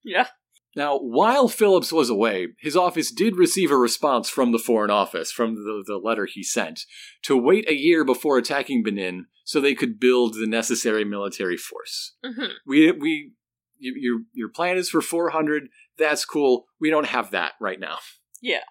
Yeah. 0.04 0.28
Now, 0.76 0.98
while 0.98 1.48
Phillips 1.48 1.90
was 1.90 2.08
away, 2.10 2.48
his 2.60 2.76
office 2.76 3.10
did 3.10 3.36
receive 3.36 3.72
a 3.72 3.76
response 3.76 4.28
from 4.28 4.52
the 4.52 4.58
Foreign 4.58 4.90
Office, 4.90 5.32
from 5.32 5.56
the, 5.56 5.82
the 5.84 5.96
letter 5.96 6.26
he 6.26 6.44
sent, 6.44 6.82
to 7.22 7.36
wait 7.36 7.68
a 7.68 7.74
year 7.74 8.04
before 8.04 8.38
attacking 8.38 8.84
Benin 8.84 9.26
so 9.42 9.60
they 9.60 9.74
could 9.74 9.98
build 9.98 10.34
the 10.34 10.46
necessary 10.46 11.04
military 11.04 11.56
force. 11.56 12.14
hmm 12.22 12.52
We, 12.64 12.92
we, 12.92 13.32
you, 13.78 13.94
your, 13.96 14.18
your 14.32 14.48
plan 14.48 14.76
is 14.76 14.90
for 14.90 15.00
400. 15.00 15.68
That's 15.98 16.24
cool. 16.24 16.66
We 16.80 16.90
don't 16.90 17.06
have 17.06 17.32
that 17.32 17.54
right 17.60 17.80
now. 17.80 17.96
Yeah. 18.40 18.64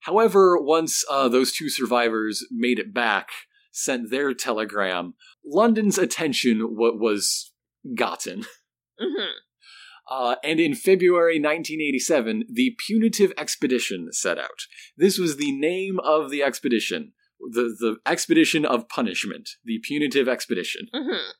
However, 0.00 0.58
once 0.60 1.04
uh, 1.10 1.28
those 1.28 1.52
two 1.52 1.68
survivors 1.68 2.46
made 2.50 2.78
it 2.78 2.94
back, 2.94 3.28
sent 3.70 4.10
their 4.10 4.34
telegram, 4.34 5.14
London's 5.44 5.98
attention 5.98 6.58
w- 6.60 6.98
was 6.98 7.52
gotten. 7.94 8.44
hmm 8.98 9.30
Uh, 10.10 10.34
and 10.42 10.58
in 10.58 10.74
February 10.74 11.38
1987, 11.38 12.44
the 12.52 12.74
Punitive 12.84 13.32
Expedition 13.38 14.08
set 14.12 14.38
out. 14.38 14.66
This 14.96 15.18
was 15.18 15.36
the 15.36 15.52
name 15.52 16.00
of 16.00 16.30
the 16.30 16.42
expedition, 16.42 17.12
the, 17.38 17.74
the 17.78 17.96
Expedition 18.04 18.64
of 18.64 18.88
Punishment, 18.88 19.50
the 19.64 19.78
Punitive 19.86 20.28
Expedition. 20.28 20.88
hmm 20.92 21.30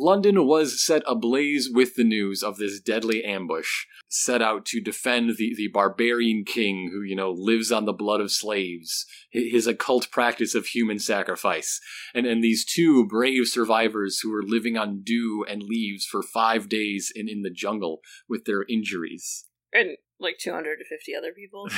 London 0.00 0.46
was 0.46 0.82
set 0.82 1.02
ablaze 1.06 1.68
with 1.70 1.94
the 1.94 2.04
news 2.04 2.42
of 2.42 2.56
this 2.56 2.80
deadly 2.80 3.22
ambush, 3.22 3.84
set 4.08 4.40
out 4.40 4.64
to 4.64 4.80
defend 4.80 5.36
the, 5.36 5.52
the 5.54 5.68
barbarian 5.68 6.42
king 6.42 6.88
who, 6.90 7.02
you 7.02 7.14
know, 7.14 7.30
lives 7.30 7.70
on 7.70 7.84
the 7.84 7.92
blood 7.92 8.22
of 8.22 8.32
slaves, 8.32 9.04
his 9.30 9.66
occult 9.66 10.10
practice 10.10 10.54
of 10.54 10.64
human 10.64 10.98
sacrifice, 10.98 11.80
and, 12.14 12.26
and 12.26 12.42
these 12.42 12.64
two 12.64 13.06
brave 13.06 13.46
survivors 13.46 14.20
who 14.20 14.30
were 14.30 14.42
living 14.42 14.78
on 14.78 15.02
dew 15.02 15.44
and 15.46 15.62
leaves 15.62 16.06
for 16.06 16.22
five 16.22 16.70
days 16.70 17.12
in, 17.14 17.28
in 17.28 17.42
the 17.42 17.50
jungle 17.50 18.00
with 18.26 18.46
their 18.46 18.64
injuries. 18.70 19.44
And 19.70 19.98
like 20.18 20.38
250 20.38 21.14
other 21.14 21.32
people. 21.32 21.68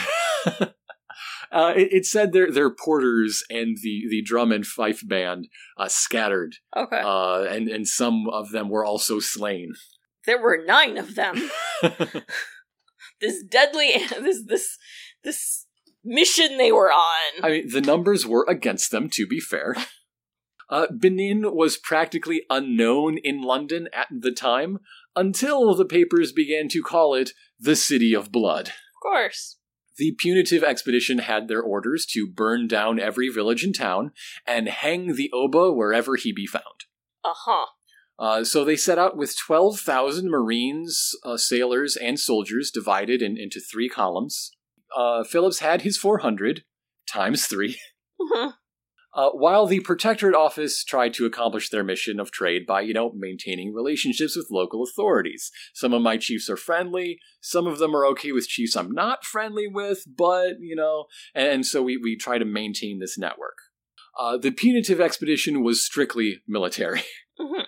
uh, 1.50 1.72
it, 1.76 1.88
it 1.92 2.06
said 2.06 2.32
their, 2.32 2.50
their 2.50 2.70
porters 2.70 3.42
and 3.50 3.76
the, 3.82 4.04
the 4.08 4.22
drum 4.22 4.52
and 4.52 4.66
fife 4.66 5.00
band 5.06 5.48
uh, 5.76 5.88
scattered, 5.88 6.56
Okay. 6.76 7.00
uh, 7.02 7.42
and, 7.42 7.68
and 7.68 7.86
some 7.88 8.28
of 8.30 8.50
them 8.50 8.68
were 8.68 8.84
also 8.84 9.18
slain. 9.20 9.72
there 10.26 10.40
were 10.40 10.64
nine 10.66 10.96
of 10.98 11.14
them. 11.14 11.50
This 13.20 13.42
deadly, 13.44 13.92
this 14.20 14.44
this 14.44 14.78
this 15.22 15.66
mission 16.04 16.56
they 16.58 16.72
were 16.72 16.90
on. 16.90 17.44
I 17.44 17.48
mean, 17.50 17.68
the 17.70 17.80
numbers 17.80 18.26
were 18.26 18.44
against 18.48 18.90
them, 18.90 19.08
to 19.10 19.26
be 19.26 19.38
fair. 19.38 19.76
Uh, 20.68 20.86
Benin 20.90 21.54
was 21.54 21.76
practically 21.76 22.42
unknown 22.50 23.18
in 23.22 23.42
London 23.42 23.88
at 23.92 24.08
the 24.10 24.32
time 24.32 24.78
until 25.14 25.74
the 25.74 25.84
papers 25.84 26.32
began 26.32 26.66
to 26.70 26.82
call 26.82 27.14
it 27.14 27.30
the 27.60 27.76
City 27.76 28.12
of 28.14 28.32
Blood. 28.32 28.68
of 28.68 28.74
course. 29.02 29.58
The 29.98 30.14
punitive 30.18 30.64
expedition 30.64 31.18
had 31.18 31.48
their 31.48 31.60
orders 31.60 32.06
to 32.12 32.26
burn 32.26 32.66
down 32.66 32.98
every 32.98 33.28
village 33.28 33.62
and 33.62 33.74
town 33.74 34.12
and 34.46 34.68
hang 34.68 35.14
the 35.14 35.30
Oba 35.32 35.72
wherever 35.72 36.16
he 36.16 36.32
be 36.32 36.46
found. 36.46 36.64
Uh 37.24 37.34
huh. 37.34 37.66
Uh, 38.18 38.44
so 38.44 38.64
they 38.64 38.76
set 38.76 38.98
out 38.98 39.16
with 39.16 39.36
12,000 39.36 40.30
Marines, 40.30 41.12
uh, 41.24 41.36
sailors, 41.36 41.96
and 41.96 42.20
soldiers 42.20 42.70
divided 42.70 43.20
in, 43.22 43.36
into 43.36 43.60
three 43.60 43.88
columns. 43.88 44.52
Uh, 44.96 45.24
Phillips 45.24 45.60
had 45.60 45.82
his 45.82 45.96
400 45.96 46.64
times 47.10 47.46
three. 47.46 47.78
Uh, 49.14 49.30
while 49.30 49.66
the 49.66 49.80
Protectorate 49.80 50.34
Office 50.34 50.82
tried 50.84 51.12
to 51.14 51.26
accomplish 51.26 51.68
their 51.68 51.84
mission 51.84 52.18
of 52.18 52.30
trade 52.30 52.66
by, 52.66 52.80
you 52.80 52.94
know, 52.94 53.12
maintaining 53.14 53.74
relationships 53.74 54.36
with 54.36 54.48
local 54.50 54.82
authorities. 54.82 55.50
Some 55.74 55.92
of 55.92 56.00
my 56.00 56.16
chiefs 56.16 56.48
are 56.48 56.56
friendly, 56.56 57.18
some 57.40 57.66
of 57.66 57.78
them 57.78 57.94
are 57.94 58.06
okay 58.06 58.32
with 58.32 58.48
chiefs 58.48 58.74
I'm 58.74 58.90
not 58.90 59.24
friendly 59.24 59.66
with, 59.68 60.04
but, 60.16 60.54
you 60.60 60.74
know, 60.74 61.06
and, 61.34 61.48
and 61.48 61.66
so 61.66 61.82
we, 61.82 61.98
we 61.98 62.16
try 62.16 62.38
to 62.38 62.44
maintain 62.46 63.00
this 63.00 63.18
network. 63.18 63.56
Uh, 64.18 64.38
the 64.38 64.50
punitive 64.50 65.00
expedition 65.00 65.62
was 65.62 65.84
strictly 65.84 66.42
military. 66.46 67.02
Mhm. 67.40 67.64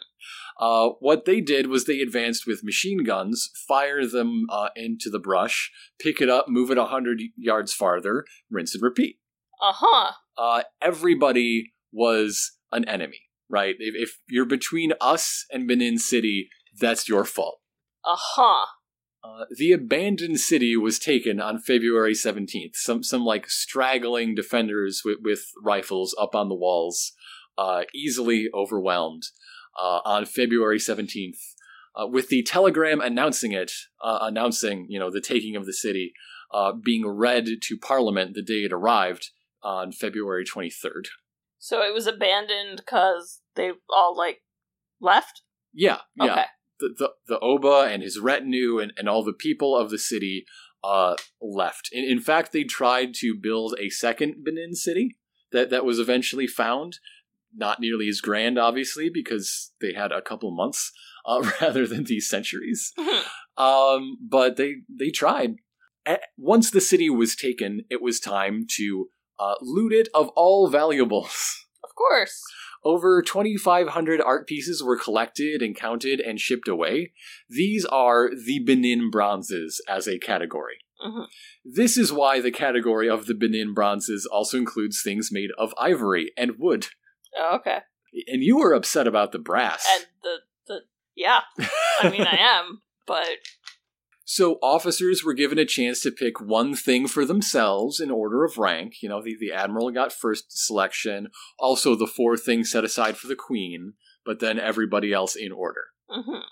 Uh, 0.61 0.91
what 1.01 1.25
they 1.25 1.41
did 1.41 1.69
was 1.69 1.85
they 1.85 2.01
advanced 2.01 2.47
with 2.47 2.63
machine 2.63 3.03
guns, 3.03 3.51
fire 3.67 4.07
them 4.07 4.45
uh, 4.51 4.69
into 4.77 5.09
the 5.11 5.19
brush, 5.19 5.73
pick 5.99 6.21
it 6.21 6.29
up, 6.29 6.49
move 6.49 6.71
it 6.71 6.77
a 6.77 6.85
hundred 6.85 7.23
yards 7.35 7.73
farther, 7.73 8.27
rinse 8.51 8.75
and 8.75 8.83
repeat 8.83 9.17
Uh 9.61 9.73
huh. 9.75 10.13
uh, 10.37 10.63
everybody 10.83 11.73
was 11.93 12.53
an 12.73 12.87
enemy, 12.89 13.21
right? 13.49 13.75
If, 13.79 13.95
if 13.97 14.19
you're 14.29 14.47
between 14.47 14.93
us 15.01 15.45
and 15.51 15.69
Benin 15.69 15.99
City, 15.99 16.49
that's 16.79 17.09
your 17.09 17.25
fault. 17.25 17.61
Uh 18.05 18.17
huh. 18.19 18.67
Uh, 19.23 19.47
the 19.57 19.73
abandoned 19.73 20.39
city 20.39 20.77
was 20.77 20.99
taken 20.99 21.41
on 21.41 21.59
February 21.59 22.13
17th. 22.13 22.75
Some 22.75 23.03
some 23.03 23.25
like 23.25 23.49
straggling 23.49 24.35
defenders 24.35 25.01
with, 25.03 25.19
with 25.23 25.41
rifles 25.63 26.15
up 26.21 26.35
on 26.35 26.51
the 26.51 26.55
walls, 26.55 27.13
uh, 27.57 27.83
easily 27.95 28.49
overwhelmed 28.53 29.23
uh, 29.81 30.01
on 30.05 30.27
February 30.27 30.79
17th. 30.79 31.39
Uh, 31.97 32.07
with 32.07 32.29
the 32.29 32.43
telegram 32.43 33.01
announcing 33.01 33.53
it, 33.53 33.73
uh, 34.03 34.19
announcing 34.23 34.87
you 34.91 34.99
know 34.99 35.11
the 35.11 35.23
taking 35.23 35.57
of 35.57 35.65
the 35.65 35.73
city, 35.73 36.13
uh, 36.53 36.73
being 36.73 37.07
read 37.07 37.47
to 37.63 37.79
Parliament 37.79 38.35
the 38.35 38.43
day 38.43 38.65
it 38.65 38.73
arrived 38.73 39.31
on 39.65 39.93
February 39.93 40.45
23rd. 40.45 41.07
So 41.59 41.83
it 41.83 41.95
was 41.95 42.07
abandoned 42.07 42.77
because 42.77 43.41
they 43.57 43.73
all 43.89 44.15
like 44.17 44.43
left. 45.01 45.43
Yeah, 45.73 46.01
yeah. 46.17 46.33
Okay. 46.33 46.45
The, 46.81 46.95
the 46.99 47.11
the 47.27 47.39
Oba 47.39 47.89
and 47.91 48.03
his 48.03 48.19
retinue 48.19 48.79
and, 48.79 48.93
and 48.97 49.09
all 49.09 49.25
the 49.25 49.33
people 49.33 49.77
of 49.77 49.91
the 49.91 49.99
city 49.99 50.45
uh, 50.85 51.17
left. 51.41 51.89
In, 51.93 52.05
in 52.05 52.21
fact, 52.21 52.53
they 52.53 52.65
tried 52.65 53.15
to 53.15 53.35
build 53.35 53.75
a 53.81 53.89
second 53.89 54.45
Benin 54.45 54.75
city 54.75 55.17
that, 55.53 55.71
that 55.71 55.85
was 55.85 55.99
eventually 55.99 56.47
found. 56.47 56.99
Not 57.57 57.81
nearly 57.81 58.09
as 58.09 58.21
grand, 58.21 58.59
obviously, 58.59 59.09
because 59.09 59.73
they 59.81 59.93
had 59.95 60.11
a 60.11 60.21
couple 60.21 60.51
months 60.51 60.93
uh, 61.25 61.51
rather 61.61 61.87
than 61.87 62.05
these 62.05 62.29
centuries. 62.29 62.93
Um, 63.57 64.19
but 64.21 64.57
they 64.57 64.77
they 64.89 65.11
tried. 65.11 65.57
Once 66.37 66.71
the 66.71 66.81
city 66.81 67.09
was 67.09 67.37
taken, 67.37 67.85
it 67.89 68.03
was 68.03 68.21
time 68.21 68.67
to 68.77 69.09
uh, 69.39 69.55
loot 69.61 69.93
it 69.93 70.09
of 70.15 70.29
all 70.31 70.69
valuables. 70.69 71.65
of 71.85 71.95
course. 71.95 72.43
Over 72.85 73.23
2,500 73.23 74.21
art 74.21 74.47
pieces 74.47 74.83
were 74.83 74.99
collected 74.99 75.63
and 75.63 75.75
counted 75.75 76.21
and 76.21 76.39
shipped 76.39 76.69
away. 76.69 77.13
These 77.49 77.87
are 77.87 78.29
the 78.29 78.59
Benin 78.59 79.11
bronzes 79.11 79.81
as 79.89 80.07
a 80.07 80.19
category. 80.19 80.77
Mhm. 81.05 81.27
This 81.65 81.97
is 81.97 82.13
why 82.13 82.41
the 82.41 82.51
category 82.51 83.09
of 83.09 83.27
the 83.27 83.35
Benin 83.35 83.73
bronzes 83.73 84.27
also 84.27 84.59
includes 84.59 85.03
things 85.03 85.31
made 85.33 85.51
of 85.57 85.75
ivory 85.79 86.33
and 86.37 86.59
wood. 86.59 86.89
Oh, 87.37 87.57
okay. 87.57 87.79
And 88.29 88.43
you 88.43 88.59
were 88.59 88.75
upset 88.75 89.07
about 89.07 89.33
the 89.33 89.39
brass. 89.39 89.87
And 89.97 90.07
the 90.23 90.37
the 90.67 90.81
yeah. 91.17 91.41
I 92.01 92.11
mean, 92.11 92.23
I 92.23 92.37
am, 92.39 92.83
but 93.07 93.27
So 94.25 94.59
officers 94.63 95.23
were 95.23 95.35
given 95.35 95.59
a 95.59 95.67
chance 95.67 96.01
to 96.01 96.11
pick 96.11 96.41
one 96.41 96.75
thing 96.75 97.07
for 97.07 97.27
themselves 97.27 98.01
in 98.01 98.11
order 98.11 98.45
of 98.45 98.57
rank. 98.57 98.95
You 99.03 99.09
know, 99.11 99.23
the, 99.23 99.37
the 99.39 99.53
admiral 99.53 99.91
got 99.91 100.13
first 100.13 100.47
selection, 100.49 101.29
also 101.59 101.95
the 101.95 102.07
four 102.07 102.37
things 102.37 102.71
set 102.71 102.85
aside 102.85 103.17
for 103.17 103.27
the 103.27 103.37
queen, 103.37 103.95
but 104.25 104.41
then 104.41 104.59
everybody 104.59 105.13
else 105.13 105.37
in 105.37 105.53
order. 105.53 105.85
mhm. 106.11 106.43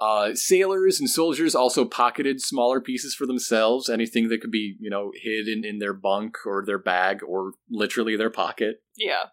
Uh, 0.00 0.34
sailors 0.34 0.98
and 0.98 1.08
soldiers 1.08 1.54
also 1.54 1.84
pocketed 1.84 2.40
smaller 2.40 2.80
pieces 2.80 3.14
for 3.14 3.24
themselves, 3.24 3.88
anything 3.88 4.28
that 4.28 4.40
could 4.40 4.50
be, 4.50 4.74
you 4.80 4.90
know, 4.90 5.12
hidden 5.22 5.64
in 5.64 5.78
their 5.78 5.92
bunk 5.92 6.38
or 6.44 6.64
their 6.66 6.78
bag 6.78 7.20
or 7.22 7.52
literally 7.70 8.16
their 8.16 8.30
pocket. 8.30 8.82
yeah. 8.96 9.26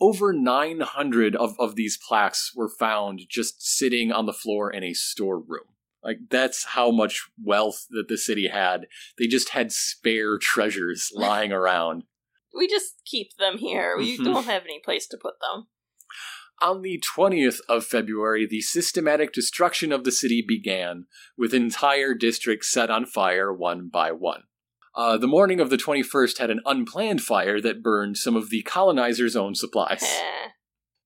Over 0.00 0.32
900 0.32 1.36
of, 1.36 1.54
of 1.60 1.76
these 1.76 1.98
plaques 2.08 2.52
were 2.56 2.70
found 2.70 3.20
just 3.28 3.62
sitting 3.62 4.10
on 4.10 4.24
the 4.24 4.32
floor 4.32 4.70
in 4.70 4.82
a 4.82 4.94
storeroom. 4.94 5.69
Like, 6.02 6.18
that's 6.30 6.64
how 6.68 6.90
much 6.90 7.28
wealth 7.42 7.86
that 7.90 8.08
the 8.08 8.16
city 8.16 8.48
had. 8.48 8.86
They 9.18 9.26
just 9.26 9.50
had 9.50 9.70
spare 9.72 10.38
treasures 10.38 11.10
lying 11.14 11.52
around. 11.52 12.04
We 12.56 12.68
just 12.68 13.02
keep 13.04 13.36
them 13.38 13.58
here. 13.58 13.96
We 13.98 14.18
Mhm. 14.18 14.24
don't 14.24 14.46
have 14.46 14.64
any 14.64 14.80
place 14.84 15.06
to 15.08 15.18
put 15.18 15.34
them. 15.40 15.66
On 16.62 16.82
the 16.82 16.98
20th 17.16 17.60
of 17.68 17.86
February, 17.86 18.46
the 18.46 18.60
systematic 18.60 19.32
destruction 19.32 19.92
of 19.92 20.04
the 20.04 20.12
city 20.12 20.44
began, 20.46 21.06
with 21.36 21.54
entire 21.54 22.12
districts 22.12 22.70
set 22.70 22.90
on 22.90 23.06
fire 23.06 23.52
one 23.52 23.88
by 23.88 24.12
one. 24.12 24.42
Uh, 24.94 25.16
the 25.16 25.28
morning 25.28 25.60
of 25.60 25.70
the 25.70 25.78
21st 25.78 26.38
had 26.38 26.50
an 26.50 26.60
unplanned 26.66 27.22
fire 27.22 27.60
that 27.60 27.82
burned 27.82 28.16
some 28.18 28.36
of 28.36 28.50
the 28.50 28.62
colonizers' 28.62 29.36
own 29.36 29.54
supplies. 29.54 30.04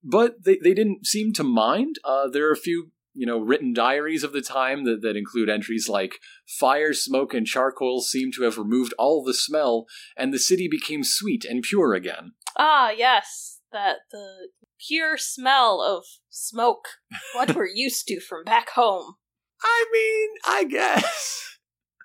But 0.06 0.44
they, 0.44 0.58
they 0.62 0.74
didn't 0.74 1.06
seem 1.06 1.32
to 1.32 1.42
mind. 1.42 1.96
Uh, 2.04 2.28
there 2.28 2.46
are 2.48 2.52
a 2.52 2.56
few, 2.58 2.90
you 3.14 3.26
know, 3.26 3.38
written 3.38 3.72
diaries 3.72 4.24
of 4.24 4.32
the 4.32 4.42
time 4.42 4.84
that, 4.84 5.02
that 5.02 5.16
include 5.16 5.48
entries 5.48 5.88
like 5.88 6.18
fire, 6.46 6.92
smoke, 6.92 7.32
and 7.32 7.46
charcoal 7.46 8.00
seem 8.00 8.32
to 8.32 8.42
have 8.42 8.58
removed 8.58 8.92
all 8.98 9.22
the 9.22 9.34
smell, 9.34 9.86
and 10.16 10.32
the 10.32 10.38
city 10.38 10.68
became 10.68 11.04
sweet 11.04 11.44
and 11.44 11.62
pure 11.62 11.94
again. 11.94 12.32
Ah, 12.58 12.90
yes. 12.90 13.60
That 13.72 13.98
the 14.10 14.48
pure 14.86 15.16
smell 15.16 15.80
of 15.80 16.04
smoke. 16.30 16.86
What 17.34 17.54
we're 17.54 17.66
used 17.74 18.06
to 18.08 18.20
from 18.20 18.44
back 18.44 18.70
home. 18.70 19.14
I 19.62 19.86
mean, 19.92 20.30
I 20.46 20.64
guess. 20.64 21.58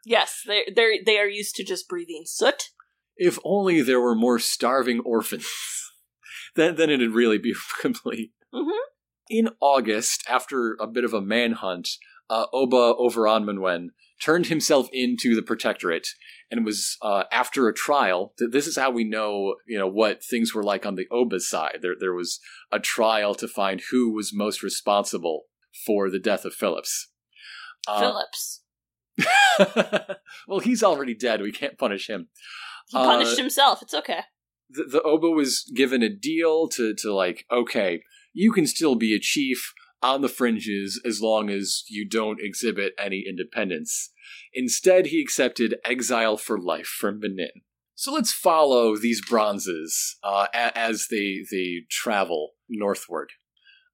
Yes, 0.06 0.44
they 0.48 0.64
they 0.74 1.02
they 1.06 1.18
are 1.20 1.28
used 1.28 1.56
to 1.56 1.64
just 1.64 1.90
breathing 1.90 2.24
soot. 2.26 2.70
If 3.18 3.38
only 3.44 3.82
there 3.82 4.00
were 4.00 4.16
more 4.16 4.40
starving 4.40 5.02
orphans. 5.02 5.46
then, 6.56 6.76
then 6.76 6.90
it'd 6.90 7.12
really 7.12 7.38
be 7.38 7.54
complete. 7.82 8.32
Mhm. 8.54 8.72
In 9.30 9.50
August, 9.60 10.24
after 10.28 10.76
a 10.80 10.88
bit 10.88 11.04
of 11.04 11.14
a 11.14 11.22
manhunt, 11.22 11.90
uh, 12.30 12.46
Oba 12.52 12.96
Ovonramwen 13.00 13.90
turned 14.22 14.48
himself 14.48 14.90
into 14.92 15.36
the 15.36 15.42
Protectorate 15.42 16.08
and 16.52 16.66
was, 16.66 16.98
uh, 17.02 17.24
after 17.32 17.68
a 17.68 17.74
trial, 17.74 18.34
th- 18.38 18.52
this 18.52 18.68
is 18.68 18.76
how 18.76 18.90
we 18.92 19.04
know, 19.04 19.56
you 19.68 19.78
know, 19.78 19.88
what 19.88 20.24
things 20.24 20.54
were 20.54 20.64
like 20.64 20.86
on 20.86 20.96
the 20.96 21.08
Oba 21.12 21.40
side. 21.40 21.80
There, 21.82 21.96
there 21.98 22.14
was 22.14 22.40
a 22.72 22.80
trial 22.80 23.36
to 23.36 23.48
find 23.48 23.82
who 23.92 24.12
was 24.14 24.34
most 24.34 24.64
responsible 24.64 25.44
for 25.86 26.10
the 26.10 26.20
death 26.20 26.44
of 26.44 26.54
Phillips. 26.54 27.10
Uh, 27.88 28.00
Phillips. 28.00 28.62
well, 30.48 30.60
he's 30.60 30.84
already 30.84 31.14
dead. 31.14 31.42
We 31.42 31.52
can't 31.52 31.78
punish 31.78 32.10
him. 32.10 32.30
He 32.88 32.98
punished 32.98 33.34
uh, 33.34 33.44
himself. 33.44 33.82
It's 33.82 33.94
okay. 33.94 34.22
the, 34.70 34.84
the 34.84 35.02
Oba 35.02 35.30
was 35.30 35.70
given 35.76 36.02
a 36.04 36.10
deal 36.10 36.68
to, 36.70 36.94
to 36.96 37.14
like, 37.14 37.46
okay, 37.52 38.02
you 38.34 38.52
can 38.52 38.68
still 38.68 38.96
be 38.96 39.16
a 39.16 39.20
chief 39.20 39.74
on 40.02 40.22
the 40.22 40.30
fringes 40.30 41.02
as 41.06 41.22
long 41.22 41.50
as 41.50 41.84
you 41.90 42.08
don't 42.08 42.40
exhibit 42.42 42.94
any 42.98 43.26
independence. 43.28 44.12
Instead, 44.54 45.08
he 45.08 45.22
accepted 45.22 45.76
exile 45.84 46.38
for 46.38 46.58
life 46.58 46.88
from 46.88 47.20
Benin. 47.20 47.50
So 47.96 48.14
let's 48.14 48.32
follow 48.32 48.96
these 48.96 49.22
bronzes 49.22 50.18
uh, 50.24 50.48
as 50.54 51.08
they 51.12 51.40
they 51.52 51.82
travel 51.90 52.52
northward. 52.70 53.32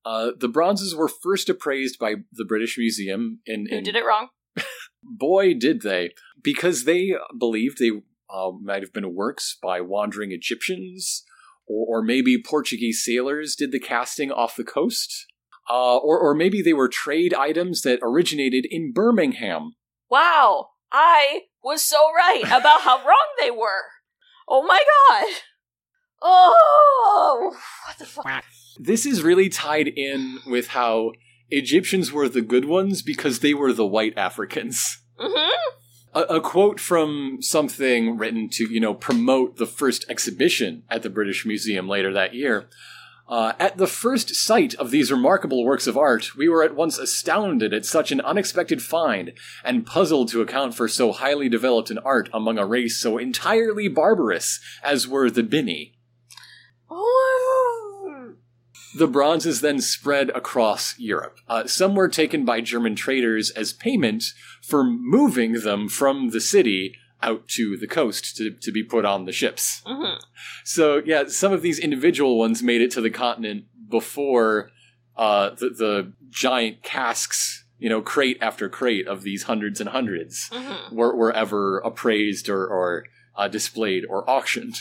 Uh, 0.06 0.32
the 0.38 0.48
bronzes 0.48 0.96
were 0.96 1.08
first 1.08 1.50
appraised 1.50 1.98
by 1.98 2.16
the 2.32 2.46
British 2.46 2.78
Museum 2.78 3.40
in, 3.48 3.66
Who 3.68 3.82
did 3.82 3.96
it 3.96 4.06
wrong? 4.06 4.28
boy 5.06 5.54
did 5.54 5.82
they 5.82 6.12
because 6.42 6.84
they 6.84 7.16
believed 7.38 7.78
they 7.78 7.92
uh, 8.30 8.52
might 8.62 8.82
have 8.82 8.94
been 8.94 9.14
works 9.14 9.58
by 9.62 9.82
wandering 9.82 10.32
egyptians 10.32 11.24
or, 11.68 12.00
or 12.00 12.02
maybe 12.04 12.42
portuguese 12.42 13.04
sailors 13.04 13.56
did 13.56 13.72
the 13.72 13.80
casting 13.80 14.32
off 14.32 14.56
the 14.56 14.64
coast 14.64 15.26
uh, 15.68 15.98
or, 15.98 16.20
or 16.20 16.36
maybe 16.36 16.62
they 16.62 16.74
were 16.74 16.88
trade 16.88 17.34
items 17.34 17.82
that 17.82 18.00
originated 18.04 18.68
in 18.70 18.92
birmingham 18.94 19.74
Wow, 20.10 20.70
I 20.92 21.42
was 21.64 21.82
so 21.82 21.98
right 22.16 22.44
about 22.46 22.82
how 22.82 22.98
wrong 23.06 23.28
they 23.40 23.52
were. 23.52 23.86
Oh 24.48 24.64
my 24.64 24.84
god. 25.10 25.34
Oh, 26.22 27.56
what 27.86 27.98
the 27.98 28.06
fuck? 28.06 28.44
this 28.80 29.06
is 29.06 29.24
really 29.24 29.50
tied 29.50 29.88
in 29.88 30.40
with 30.48 30.68
how 30.68 31.12
egyptians 31.50 32.12
were 32.12 32.28
the 32.28 32.42
good 32.42 32.66
ones 32.66 33.02
because 33.02 33.40
they 33.40 33.54
were 33.54 33.72
the 33.72 33.86
white 33.86 34.18
africans 34.18 35.02
hmm 35.18 35.52
a, 36.16 36.22
a 36.22 36.42
quote 36.42 36.80
from 36.80 37.38
something 37.42 38.18
written 38.18 38.50
to 38.50 38.72
you 38.72 38.80
know 38.80 38.94
promote 38.94 39.58
the 39.58 39.68
first 39.68 40.06
exhibition 40.10 40.84
at 40.90 41.04
the 41.04 41.10
British 41.10 41.46
Museum 41.46 41.88
later 41.88 42.12
that 42.14 42.34
year. 42.34 42.68
Uh, 43.28 43.54
at 43.60 43.78
the 43.78 43.88
first 43.88 44.36
sight 44.36 44.76
of 44.76 44.92
these 44.92 45.12
remarkable 45.12 45.66
works 45.66 45.88
of 45.88 45.98
art, 45.98 46.36
we 46.36 46.48
were 46.48 46.62
at 46.62 46.76
once 46.76 47.00
astounded 47.00 47.74
at 47.74 47.84
such 47.84 48.12
an 48.12 48.22
unexpected 48.22 48.84
find, 48.84 49.34
and 49.64 49.84
puzzled 49.84 50.28
to 50.30 50.42
account 50.42 50.76
for 50.76 50.88
so 50.88 51.12
highly 51.12 51.50
developed 51.50 51.90
an 51.90 51.98
art 52.00 52.30
among 52.32 52.60
a 52.60 52.68
race 52.68 53.02
so 53.02 53.18
entirely 53.18 53.88
barbarous 53.88 54.60
as 54.84 55.08
were 55.08 55.32
the 55.32 55.42
Bini. 55.42 55.96
The 58.98 59.08
bronzes 59.08 59.62
then 59.62 59.82
spread 59.82 60.30
across 60.30 60.98
Europe. 60.98 61.40
Uh, 61.50 61.68
some 61.68 61.96
were 61.96 62.08
taken 62.08 62.46
by 62.46 62.62
German 62.62 62.96
traders 62.96 63.50
as 63.52 63.74
payment 63.74 64.24
for 64.62 64.84
moving 64.84 65.54
them 65.62 65.90
from 65.90 66.30
the 66.30 66.40
city 66.40 66.96
out 67.22 67.48
to 67.50 67.76
the 67.78 67.88
coast 67.88 68.36
to, 68.38 68.52
to 68.52 68.72
be 68.72 68.84
put 68.84 69.04
on 69.06 69.26
the 69.26 69.32
ships. 69.32 69.82
Mhm. 69.86 70.20
So, 70.64 71.02
yeah, 71.06 71.24
some 71.28 71.52
of 71.52 71.62
these 71.62 71.80
individual 71.80 72.38
ones 72.38 72.62
made 72.64 72.82
it 72.82 72.92
to 72.92 73.02
the 73.02 73.10
continent 73.10 73.66
before 73.90 74.72
uh, 75.18 75.52
the, 75.52 75.70
the 75.70 76.14
giant 76.30 76.84
casks, 76.84 77.64
you 77.80 77.88
know, 77.90 78.02
crate 78.02 78.38
after 78.42 78.68
crate 78.70 79.08
of 79.08 79.24
these 79.24 79.44
hundreds 79.44 79.80
and 79.80 79.90
hundreds 79.90 80.50
Mhm. 80.52 80.92
were, 80.92 81.16
were 81.16 81.32
ever 81.34 81.80
appraised 81.80 82.50
or, 82.50 82.66
or 82.68 83.06
uh, 83.38 83.48
displayed 83.48 84.04
or 84.10 84.30
auctioned. 84.30 84.76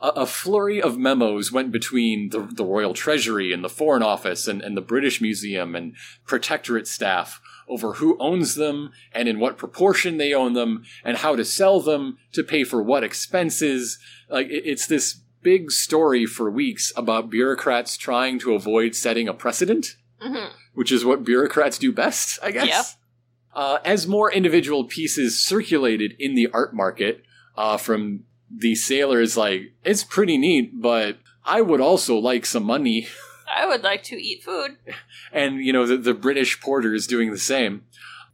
A, 0.00 0.08
a 0.08 0.26
flurry 0.26 0.80
of 0.80 0.96
memos 0.98 1.50
went 1.52 1.72
between 1.72 2.30
the, 2.30 2.40
the 2.52 2.64
Royal 2.64 2.94
Treasury 2.94 3.52
and 3.52 3.62
the 3.64 3.68
Foreign 3.68 4.02
Office 4.02 4.46
and, 4.46 4.62
and 4.62 4.76
the 4.76 4.80
British 4.82 5.20
Museum 5.20 5.74
and 5.74 5.94
Protectorate 6.26 6.86
staff 6.86 7.40
over 7.68 7.94
who 7.94 8.16
owns 8.18 8.54
them 8.54 8.90
and 9.12 9.28
in 9.28 9.38
what 9.38 9.58
proportion 9.58 10.16
they 10.16 10.32
own 10.32 10.54
them 10.54 10.84
and 11.04 11.18
how 11.18 11.36
to 11.36 11.44
sell 11.44 11.80
them 11.80 12.16
to 12.32 12.42
pay 12.42 12.64
for 12.64 12.82
what 12.82 13.04
expenses. 13.04 13.98
Like, 14.30 14.46
it- 14.48 14.64
it's 14.66 14.86
this 14.86 15.20
big 15.42 15.70
story 15.70 16.26
for 16.26 16.50
weeks 16.50 16.92
about 16.96 17.30
bureaucrats 17.30 17.96
trying 17.96 18.38
to 18.40 18.54
avoid 18.54 18.94
setting 18.94 19.28
a 19.28 19.34
precedent 19.34 19.96
Mhm. 20.20 20.50
which 20.74 20.90
is 20.90 21.04
what 21.04 21.22
bureaucrats 21.24 21.78
do 21.78 21.92
best, 21.92 22.38
I 22.42 22.50
guess. 22.50 22.66
Yeah. 22.66 22.82
Uh, 23.54 23.78
as 23.84 24.06
more 24.08 24.32
individual 24.32 24.84
pieces 24.84 25.38
circulated 25.38 26.14
in 26.18 26.34
the 26.34 26.48
art 26.52 26.74
market 26.74 27.22
uh, 27.56 27.76
from 27.76 28.24
the 28.50 28.74
sailor 28.74 29.20
is 29.20 29.36
like, 29.36 29.72
it's 29.84 30.04
pretty 30.04 30.38
neat, 30.38 30.80
but 30.80 31.18
I 31.44 31.60
would 31.60 31.80
also 31.80 32.16
like 32.16 32.46
some 32.46 32.64
money. 32.64 33.08
I 33.54 33.66
would 33.66 33.82
like 33.82 34.02
to 34.04 34.16
eat 34.16 34.42
food. 34.42 34.76
And, 35.32 35.64
you 35.64 35.72
know, 35.72 35.86
the, 35.86 35.96
the 35.96 36.14
British 36.14 36.58
is 36.64 37.06
doing 37.06 37.30
the 37.30 37.38
same. 37.38 37.84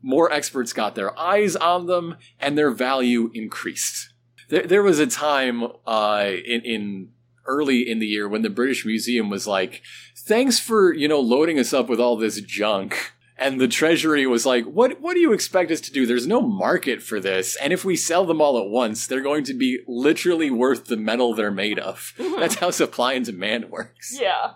More 0.03 0.31
experts 0.33 0.73
got 0.73 0.95
their 0.95 1.19
eyes 1.19 1.57
on 1.57 1.87
them, 1.87 2.17
and 2.41 2.59
their 2.59 2.71
value 2.71 3.31
increased. 3.33 4.13
There, 4.49 4.67
there 4.67 4.83
was 4.83 4.99
a 4.99 5.07
time 5.07 5.65
uh, 5.87 6.27
in, 6.45 6.61
in 6.63 7.09
early 7.47 7.89
in 7.89 7.99
the 7.99 8.07
year 8.07 8.29
when 8.29 8.43
the 8.43 8.51
British 8.51 8.85
Museum 8.85 9.31
was 9.31 9.47
like, 9.47 9.83
"Thanks 10.17 10.59
for 10.59 10.93
you 10.93 11.09
know 11.09 11.21
loading 11.21 11.59
us 11.59 11.73
up 11.73 11.89
with 11.89 12.01
all 12.01 12.17
this 12.17 12.41
junk." 12.41 13.15
And 13.45 13.61
the 13.61 13.69
Treasury 13.69 14.27
was 14.27 14.47
like, 14.47 14.65
"What? 14.65 15.01
What 15.01 15.15
do 15.15 15.21
you 15.21 15.33
expect 15.33 15.71
us 15.71 15.81
to 15.83 15.93
do? 15.93 16.07
There's 16.07 16.27
no 16.27 16.41
market 16.41 17.03
for 17.03 17.21
this, 17.21 17.57
and 17.57 17.73
if 17.73 17.85
we 17.85 17.95
sell 17.95 18.25
them 18.25 18.41
all 18.41 18.59
at 18.59 18.71
once, 18.71 19.07
they're 19.07 19.21
going 19.21 19.45
to 19.45 19.55
be 19.55 19.81
literally 19.87 20.51
worth 20.51 20.87
the 20.87 20.97
metal 20.97 21.35
they're 21.35 21.51
made 21.51 21.79
of. 21.79 22.15
That's 22.19 22.57
how 22.57 22.71
supply 22.71 23.13
and 23.13 23.27
demand 23.27 23.71
works." 23.71 24.17
Yeah. 24.19 24.55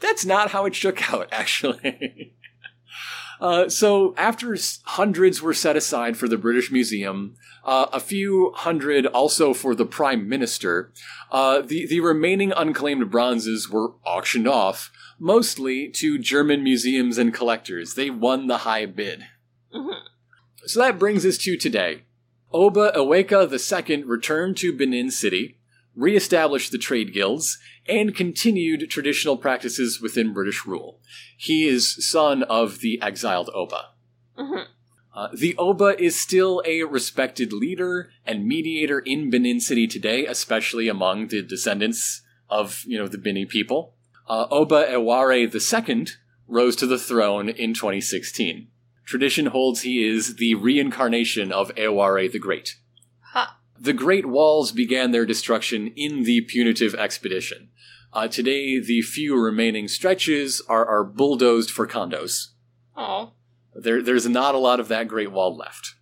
That's 0.00 0.26
not 0.26 0.50
how 0.50 0.66
it 0.66 0.74
shook 0.74 1.10
out, 1.12 1.28
actually. 1.32 2.34
Uh, 3.38 3.68
so, 3.68 4.14
after 4.16 4.56
hundreds 4.84 5.42
were 5.42 5.52
set 5.52 5.76
aside 5.76 6.16
for 6.16 6.26
the 6.26 6.38
British 6.38 6.72
Museum, 6.72 7.36
uh, 7.66 7.84
a 7.92 8.00
few 8.00 8.52
hundred 8.54 9.04
also 9.04 9.52
for 9.52 9.74
the 9.74 9.84
Prime 9.84 10.26
Minister, 10.26 10.90
uh, 11.30 11.60
the, 11.60 11.86
the 11.86 12.00
remaining 12.00 12.52
unclaimed 12.56 13.10
bronzes 13.10 13.68
were 13.68 13.92
auctioned 14.06 14.48
off, 14.48 14.90
mostly 15.18 15.88
to 15.88 16.18
German 16.18 16.62
museums 16.62 17.18
and 17.18 17.32
collectors. 17.32 17.94
They 17.94 18.10
won 18.10 18.46
the 18.46 18.58
high 18.58 18.86
bid. 18.86 19.26
Mhm. 19.74 20.00
So 20.66 20.80
that 20.80 20.98
brings 20.98 21.24
us 21.24 21.38
to 21.38 21.56
today. 21.56 22.02
Oba 22.52 22.92
Eweka 22.94 23.50
II 23.50 24.02
returned 24.04 24.56
to 24.58 24.72
Benin 24.72 25.10
City, 25.10 25.58
re-established 25.94 26.72
the 26.72 26.78
trade 26.78 27.12
guilds, 27.12 27.58
and 27.88 28.14
continued 28.14 28.88
traditional 28.90 29.36
practices 29.36 30.00
within 30.00 30.32
British 30.32 30.66
rule. 30.66 31.00
He 31.36 31.66
is 31.66 32.08
son 32.08 32.42
of 32.44 32.80
the 32.80 33.00
exiled 33.02 33.50
Oba. 33.54 33.90
Mhm. 34.38 34.66
Uh, 35.14 35.28
the 35.34 35.56
Oba 35.56 35.98
is 35.98 36.18
still 36.18 36.62
a 36.66 36.82
respected 36.84 37.52
leader 37.52 38.10
and 38.26 38.46
mediator 38.46 38.98
in 38.98 39.30
Benin 39.30 39.60
City 39.60 39.86
today, 39.86 40.26
especially 40.26 40.88
among 40.88 41.28
the 41.28 41.42
descendants 41.42 42.22
of 42.50 42.84
you 42.86 42.98
know 42.98 43.08
the 43.08 43.18
Bini 43.18 43.46
people. 43.46 43.95
Uh, 44.28 44.46
Oba 44.50 44.86
Ewuare 44.86 45.88
II 45.88 46.06
rose 46.48 46.76
to 46.76 46.86
the 46.86 46.98
throne 46.98 47.48
in 47.48 47.74
2016. 47.74 48.68
Tradition 49.04 49.46
holds 49.46 49.82
he 49.82 50.06
is 50.06 50.36
the 50.36 50.54
reincarnation 50.54 51.52
of 51.52 51.74
Ewuare 51.76 52.30
the 52.30 52.38
Great. 52.38 52.76
Ha. 53.32 53.58
The 53.78 53.92
Great 53.92 54.26
Walls 54.26 54.72
began 54.72 55.12
their 55.12 55.26
destruction 55.26 55.92
in 55.96 56.24
the 56.24 56.40
punitive 56.40 56.94
expedition. 56.94 57.70
Uh, 58.12 58.26
today, 58.26 58.80
the 58.80 59.02
few 59.02 59.38
remaining 59.38 59.88
stretches 59.88 60.62
are, 60.68 60.86
are 60.86 61.04
bulldozed 61.04 61.70
for 61.70 61.86
condos. 61.86 62.48
Oh. 62.96 63.32
There, 63.74 64.02
there's 64.02 64.26
not 64.26 64.54
a 64.54 64.58
lot 64.58 64.80
of 64.80 64.88
that 64.88 65.06
Great 65.06 65.30
Wall 65.30 65.54
left. 65.56 65.94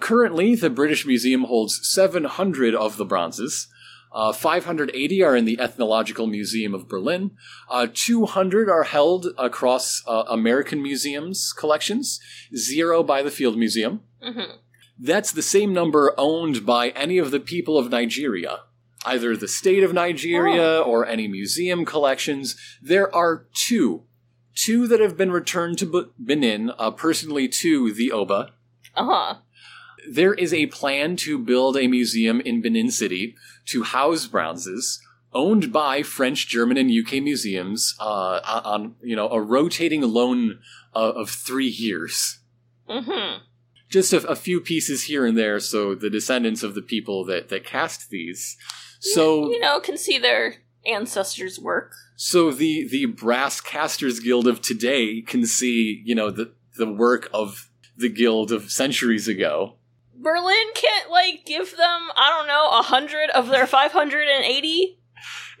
Currently, 0.00 0.56
the 0.56 0.70
British 0.70 1.06
Museum 1.06 1.44
holds 1.44 1.88
700 1.88 2.74
of 2.74 2.96
the 2.96 3.04
bronzes. 3.04 3.68
Uh, 4.14 4.32
580 4.32 5.22
are 5.22 5.34
in 5.36 5.44
the 5.44 5.58
Ethnological 5.58 6.26
Museum 6.26 6.74
of 6.74 6.88
Berlin. 6.88 7.30
Uh, 7.70 7.86
200 7.92 8.68
are 8.68 8.82
held 8.84 9.28
across 9.38 10.02
uh, 10.06 10.24
American 10.28 10.82
museums' 10.82 11.52
collections, 11.52 12.20
zero 12.54 13.02
by 13.02 13.22
the 13.22 13.30
Field 13.30 13.56
Museum. 13.56 14.02
Mhm. 14.22 14.56
That's 14.98 15.32
the 15.32 15.42
same 15.42 15.72
number 15.72 16.14
owned 16.18 16.64
by 16.66 16.90
any 16.90 17.18
of 17.18 17.30
the 17.30 17.40
people 17.40 17.78
of 17.78 17.90
Nigeria. 17.90 18.60
Either 19.04 19.36
the 19.36 19.48
state 19.48 19.82
of 19.82 19.92
Nigeria 19.92 20.80
or 20.80 21.04
any 21.06 21.26
museum 21.26 21.84
collections. 21.84 22.54
There 22.80 23.12
are 23.14 23.46
two. 23.54 24.04
Two 24.54 24.86
that 24.86 25.00
have 25.00 25.16
been 25.16 25.32
returned 25.32 25.78
to 25.78 26.12
Benin, 26.18 26.70
uh, 26.78 26.90
personally 26.92 27.48
to 27.48 27.92
the 27.92 28.12
Oba. 28.12 28.50
Uh 28.94 29.04
huh. 29.04 29.34
There 30.08 30.34
is 30.34 30.52
a 30.52 30.66
plan 30.66 31.16
to 31.16 31.38
build 31.38 31.76
a 31.76 31.86
museum 31.86 32.40
in 32.40 32.60
Benin 32.60 32.90
City 32.90 33.36
to 33.66 33.82
house 33.82 34.26
bronzes 34.26 35.00
owned 35.34 35.72
by 35.72 36.02
French, 36.02 36.48
German, 36.48 36.76
and 36.76 36.90
UK 36.90 37.22
museums 37.22 37.94
uh, 38.00 38.40
on 38.64 38.96
you 39.02 39.16
know 39.16 39.28
a 39.30 39.40
rotating 39.40 40.02
loan 40.02 40.60
uh, 40.94 41.12
of 41.14 41.30
three 41.30 41.68
years. 41.68 42.40
Mm-hmm. 42.88 43.44
Just 43.88 44.12
a, 44.12 44.26
a, 44.26 44.36
few 44.36 44.60
pieces 44.60 45.04
here 45.04 45.26
and 45.26 45.36
there, 45.36 45.60
so 45.60 45.94
the 45.94 46.10
descendants 46.10 46.62
of 46.62 46.74
the 46.74 46.82
people 46.82 47.24
that 47.26 47.48
that 47.50 47.64
cast 47.64 48.10
these, 48.10 48.56
so 49.00 49.50
you 49.50 49.60
know, 49.60 49.80
can 49.80 49.96
see 49.96 50.18
their 50.18 50.56
ancestors' 50.86 51.58
work. 51.58 51.92
So 52.16 52.50
the 52.50 52.86
the 52.88 53.06
brass 53.06 53.60
casters 53.60 54.20
guild 54.20 54.46
of 54.46 54.60
today 54.60 55.22
can 55.22 55.46
see 55.46 56.02
you 56.04 56.14
know 56.14 56.30
the 56.30 56.52
the 56.76 56.90
work 56.90 57.28
of 57.32 57.70
the 57.96 58.08
guild 58.08 58.52
of 58.52 58.70
centuries 58.70 59.28
ago. 59.28 59.76
Berlin 60.22 60.72
can't 60.74 61.10
like 61.10 61.44
give 61.44 61.76
them 61.76 62.08
I 62.16 62.30
don't 62.30 62.48
know 62.48 62.70
a 62.70 62.82
hundred 62.82 63.30
of 63.30 63.48
their 63.48 63.66
five 63.66 63.92
hundred 63.92 64.28
and 64.28 64.44
eighty 64.44 64.98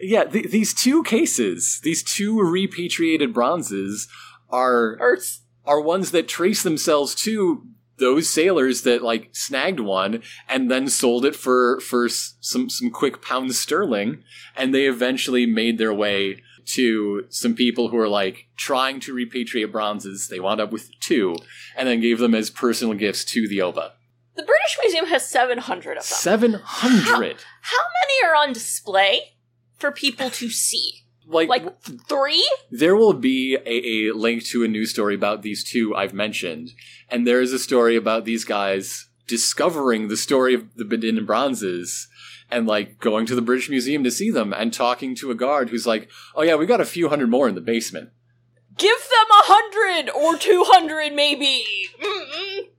yeah, 0.02 0.24
th- 0.24 0.50
these 0.50 0.74
two 0.74 1.04
cases, 1.04 1.80
these 1.84 2.02
two 2.02 2.40
repatriated 2.40 3.32
bronzes, 3.32 4.08
are 4.50 4.96
Earth's. 5.00 5.42
are 5.64 5.80
ones 5.80 6.10
that 6.10 6.28
trace 6.28 6.62
themselves 6.62 7.14
to 7.14 7.62
those 7.98 8.28
sailors 8.28 8.82
that 8.82 9.02
like 9.02 9.30
snagged 9.32 9.78
one 9.78 10.22
and 10.48 10.68
then 10.70 10.88
sold 10.88 11.24
it 11.24 11.36
for 11.36 11.78
for 11.80 12.08
some 12.08 12.68
some 12.68 12.90
quick 12.90 13.22
pounds 13.22 13.58
sterling, 13.58 14.24
and 14.56 14.74
they 14.74 14.86
eventually 14.86 15.46
made 15.46 15.78
their 15.78 15.94
way 15.94 16.42
to 16.64 17.24
some 17.28 17.54
people 17.54 17.88
who 17.88 17.98
are 17.98 18.08
like 18.08 18.48
trying 18.56 18.98
to 19.00 19.14
repatriate 19.14 19.70
bronzes. 19.70 20.28
They 20.28 20.40
wound 20.40 20.60
up 20.60 20.72
with 20.72 20.90
two, 20.98 21.36
and 21.76 21.86
then 21.88 22.00
gave 22.00 22.18
them 22.18 22.34
as 22.34 22.50
personal 22.50 22.94
gifts 22.94 23.24
to 23.26 23.46
the 23.46 23.62
Oba. 23.62 23.92
The 24.34 24.42
British 24.42 24.78
Museum 24.82 25.06
has 25.06 25.28
seven 25.28 25.58
hundred 25.58 25.98
of 25.98 26.08
them. 26.08 26.16
Seven 26.16 26.54
hundred. 26.54 27.36
How, 27.60 27.76
how 27.76 27.84
many 28.00 28.32
are 28.32 28.36
on 28.36 28.52
display? 28.52 29.32
for 29.82 29.92
people 29.92 30.30
to 30.30 30.48
see. 30.48 31.04
Like, 31.26 31.48
like 31.48 31.82
three? 32.08 32.48
There 32.70 32.96
will 32.96 33.12
be 33.12 33.56
a, 33.66 34.08
a 34.08 34.14
link 34.14 34.44
to 34.46 34.64
a 34.64 34.68
news 34.68 34.90
story 34.90 35.14
about 35.14 35.42
these 35.42 35.62
two 35.62 35.94
I've 35.94 36.14
mentioned, 36.14 36.70
and 37.10 37.26
there 37.26 37.42
is 37.42 37.52
a 37.52 37.58
story 37.58 37.96
about 37.96 38.24
these 38.24 38.44
guys 38.44 39.08
discovering 39.26 40.08
the 40.08 40.16
story 40.16 40.54
of 40.54 40.74
the 40.76 40.84
Benin 40.84 41.24
bronzes 41.26 42.08
and 42.50 42.66
like 42.66 42.98
going 42.98 43.26
to 43.26 43.34
the 43.34 43.42
British 43.42 43.68
Museum 43.68 44.04
to 44.04 44.10
see 44.10 44.30
them 44.30 44.52
and 44.52 44.72
talking 44.72 45.14
to 45.16 45.30
a 45.30 45.34
guard 45.34 45.70
who's 45.70 45.86
like, 45.86 46.10
"Oh 46.34 46.42
yeah, 46.42 46.56
we 46.56 46.66
got 46.66 46.80
a 46.80 46.84
few 46.84 47.08
hundred 47.08 47.30
more 47.30 47.48
in 47.48 47.54
the 47.54 47.60
basement." 47.60 48.10
Give 48.76 48.98
them 48.98 49.30
a 49.30 49.44
hundred 49.44 50.10
or 50.10 50.36
two 50.36 50.64
hundred, 50.66 51.12
maybe. 51.12 51.64
Mm-mm. 52.00 52.71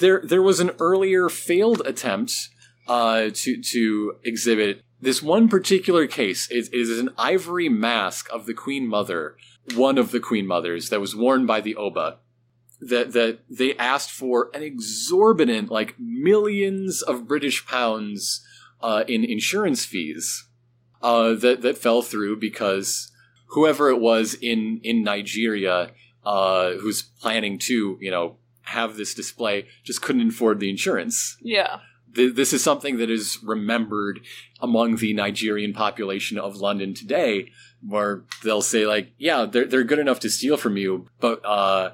There, 0.00 0.20
there 0.24 0.42
was 0.42 0.60
an 0.60 0.72
earlier 0.80 1.28
failed 1.28 1.82
attempt 1.86 2.32
uh, 2.86 3.30
to 3.32 3.62
to 3.62 4.14
exhibit 4.24 4.82
this 5.04 5.22
one 5.22 5.48
particular 5.48 6.06
case 6.06 6.50
is, 6.50 6.68
is 6.70 6.98
an 6.98 7.10
ivory 7.18 7.68
mask 7.68 8.26
of 8.32 8.46
the 8.46 8.54
Queen 8.54 8.86
Mother, 8.86 9.36
one 9.74 9.98
of 9.98 10.12
the 10.12 10.20
Queen 10.20 10.46
Mothers 10.46 10.88
that 10.88 11.00
was 11.00 11.14
worn 11.14 11.44
by 11.44 11.60
the 11.60 11.76
Oba. 11.76 12.18
That 12.80 13.12
that 13.12 13.40
they 13.48 13.76
asked 13.76 14.10
for 14.10 14.50
an 14.54 14.62
exorbitant, 14.62 15.70
like 15.70 15.94
millions 15.98 17.02
of 17.02 17.28
British 17.28 17.66
pounds 17.66 18.44
uh, 18.80 19.04
in 19.06 19.24
insurance 19.24 19.84
fees. 19.84 20.48
Uh, 21.02 21.34
that 21.34 21.60
that 21.60 21.76
fell 21.76 22.00
through 22.00 22.38
because 22.40 23.12
whoever 23.48 23.90
it 23.90 24.00
was 24.00 24.34
in 24.34 24.80
in 24.82 25.02
Nigeria 25.02 25.90
uh, 26.24 26.72
who's 26.80 27.02
planning 27.02 27.58
to 27.58 27.98
you 28.00 28.10
know 28.10 28.38
have 28.64 28.96
this 28.96 29.14
display 29.14 29.66
just 29.82 30.02
couldn't 30.02 30.28
afford 30.28 30.60
the 30.60 30.70
insurance. 30.70 31.36
Yeah 31.40 31.78
th- 32.14 32.34
this 32.34 32.52
is 32.52 32.62
something 32.62 32.96
that 32.98 33.10
is 33.10 33.38
remembered 33.42 34.20
among 34.60 34.96
the 34.96 35.12
Nigerian 35.12 35.72
population 35.72 36.38
of 36.38 36.56
London 36.56 36.94
today, 36.94 37.50
where 37.86 38.24
they'll 38.42 38.62
say 38.62 38.86
like, 38.86 39.12
"Yeah, 39.18 39.44
they're 39.44 39.66
they're 39.66 39.84
good 39.84 39.98
enough 39.98 40.20
to 40.20 40.30
steal 40.30 40.56
from 40.56 40.76
you, 40.76 41.08
but 41.20 41.44
uh, 41.44 41.92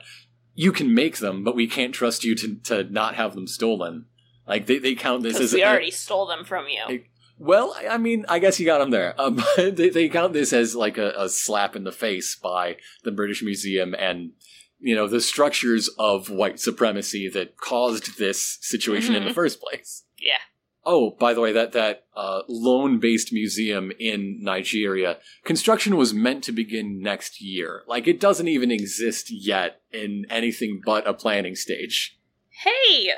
you 0.55 0.73
can 0.73 0.95
make 0.95 1.19
them, 1.19 1.45
but 1.45 1.57
we 1.57 1.67
can't 1.67 1.95
trust 1.95 2.25
you 2.25 2.35
to 2.37 2.57
to 2.65 2.85
not 2.85 3.15
have 3.15 3.35
them 3.35 3.47
stolen." 3.47 4.07
Like 4.47 4.67
they, 4.67 4.79
they 4.79 4.95
count 4.95 5.23
this 5.23 5.39
as 5.39 5.53
we 5.53 5.65
already 5.65 5.89
a, 5.89 5.93
stole 5.93 6.27
them 6.27 6.45
from 6.45 6.67
you. 6.69 6.83
A, 6.89 7.05
well, 7.39 7.75
I 7.89 7.97
mean, 7.97 8.27
I 8.29 8.39
guess 8.39 8.61
you 8.61 8.67
got 8.67 8.79
them 8.79 8.91
there, 8.91 9.19
um, 9.19 9.43
they, 9.57 9.89
they 9.89 10.09
count 10.09 10.33
this 10.33 10.53
as 10.53 10.75
like 10.75 10.99
a, 10.99 11.13
a 11.17 11.29
slap 11.29 11.75
in 11.75 11.85
the 11.85 11.93
face 11.93 12.37
by 12.37 12.77
the 13.05 13.13
British 13.13 13.43
Museum 13.43 13.95
and 13.95 14.33
you 14.81 14.95
know 14.95 15.07
the 15.07 15.21
structures 15.21 15.89
of 15.99 16.31
white 16.31 16.59
supremacy 16.59 17.29
that 17.29 17.57
caused 17.57 18.19
this 18.19 18.59
situation 18.61 19.09
mm-hmm. 19.09 19.17
in 19.17 19.23
the 19.25 19.31
mm-hmm. 19.31 19.35
first 19.35 19.61
place. 19.61 20.05
Yeah. 20.19 20.39
Oh, 20.85 21.11
by 21.21 21.35
the 21.35 21.43
way, 21.43 21.53
that 21.53 21.73
that 21.73 22.07
uh, 22.17 22.43
loan-based 22.49 23.33
museum 23.33 23.93
in 23.99 24.39
Nigeria 24.41 25.19
construction 25.45 25.97
was 25.97 26.15
meant 26.15 26.43
to 26.45 26.53
begin 26.53 27.03
next 27.03 27.41
year. 27.41 27.83
Like 27.87 28.09
it 28.09 28.19
doesn't 28.19 28.49
even 28.49 28.71
exist 28.71 29.31
yet 29.31 29.83
in 29.93 30.25
anything 30.31 30.81
but 30.85 31.07
a 31.07 31.13
planning 31.13 31.55
stage. 31.55 32.19
Hey, 32.65 33.11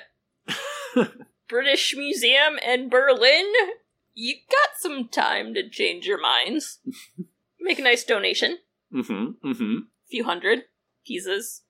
British 1.48 1.94
Museum 1.96 2.58
in 2.58 2.88
Berlin, 2.88 3.52
you 4.14 4.36
got 4.50 4.70
some 4.78 5.08
time 5.08 5.54
to 5.54 5.68
change 5.68 6.06
your 6.06 6.20
minds. 6.20 6.80
Make 7.60 7.78
a 7.78 7.82
nice 7.82 8.02
donation. 8.02 8.58
Mm-hmm. 8.92 9.48
Mm-hmm. 9.48 9.76
A 9.76 10.08
few 10.10 10.24
hundred 10.24 10.64
pieces. 11.04 11.62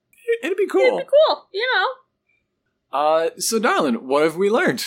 It'd 0.42 0.56
be 0.56 0.66
cool. 0.66 0.82
It'd 0.82 1.06
be 1.06 1.10
cool, 1.28 1.48
you 1.52 1.66
know. 1.74 2.98
Uh, 2.98 3.30
so, 3.38 3.58
darling, 3.58 4.06
what 4.06 4.22
have 4.22 4.36
we 4.36 4.50
learned? 4.50 4.84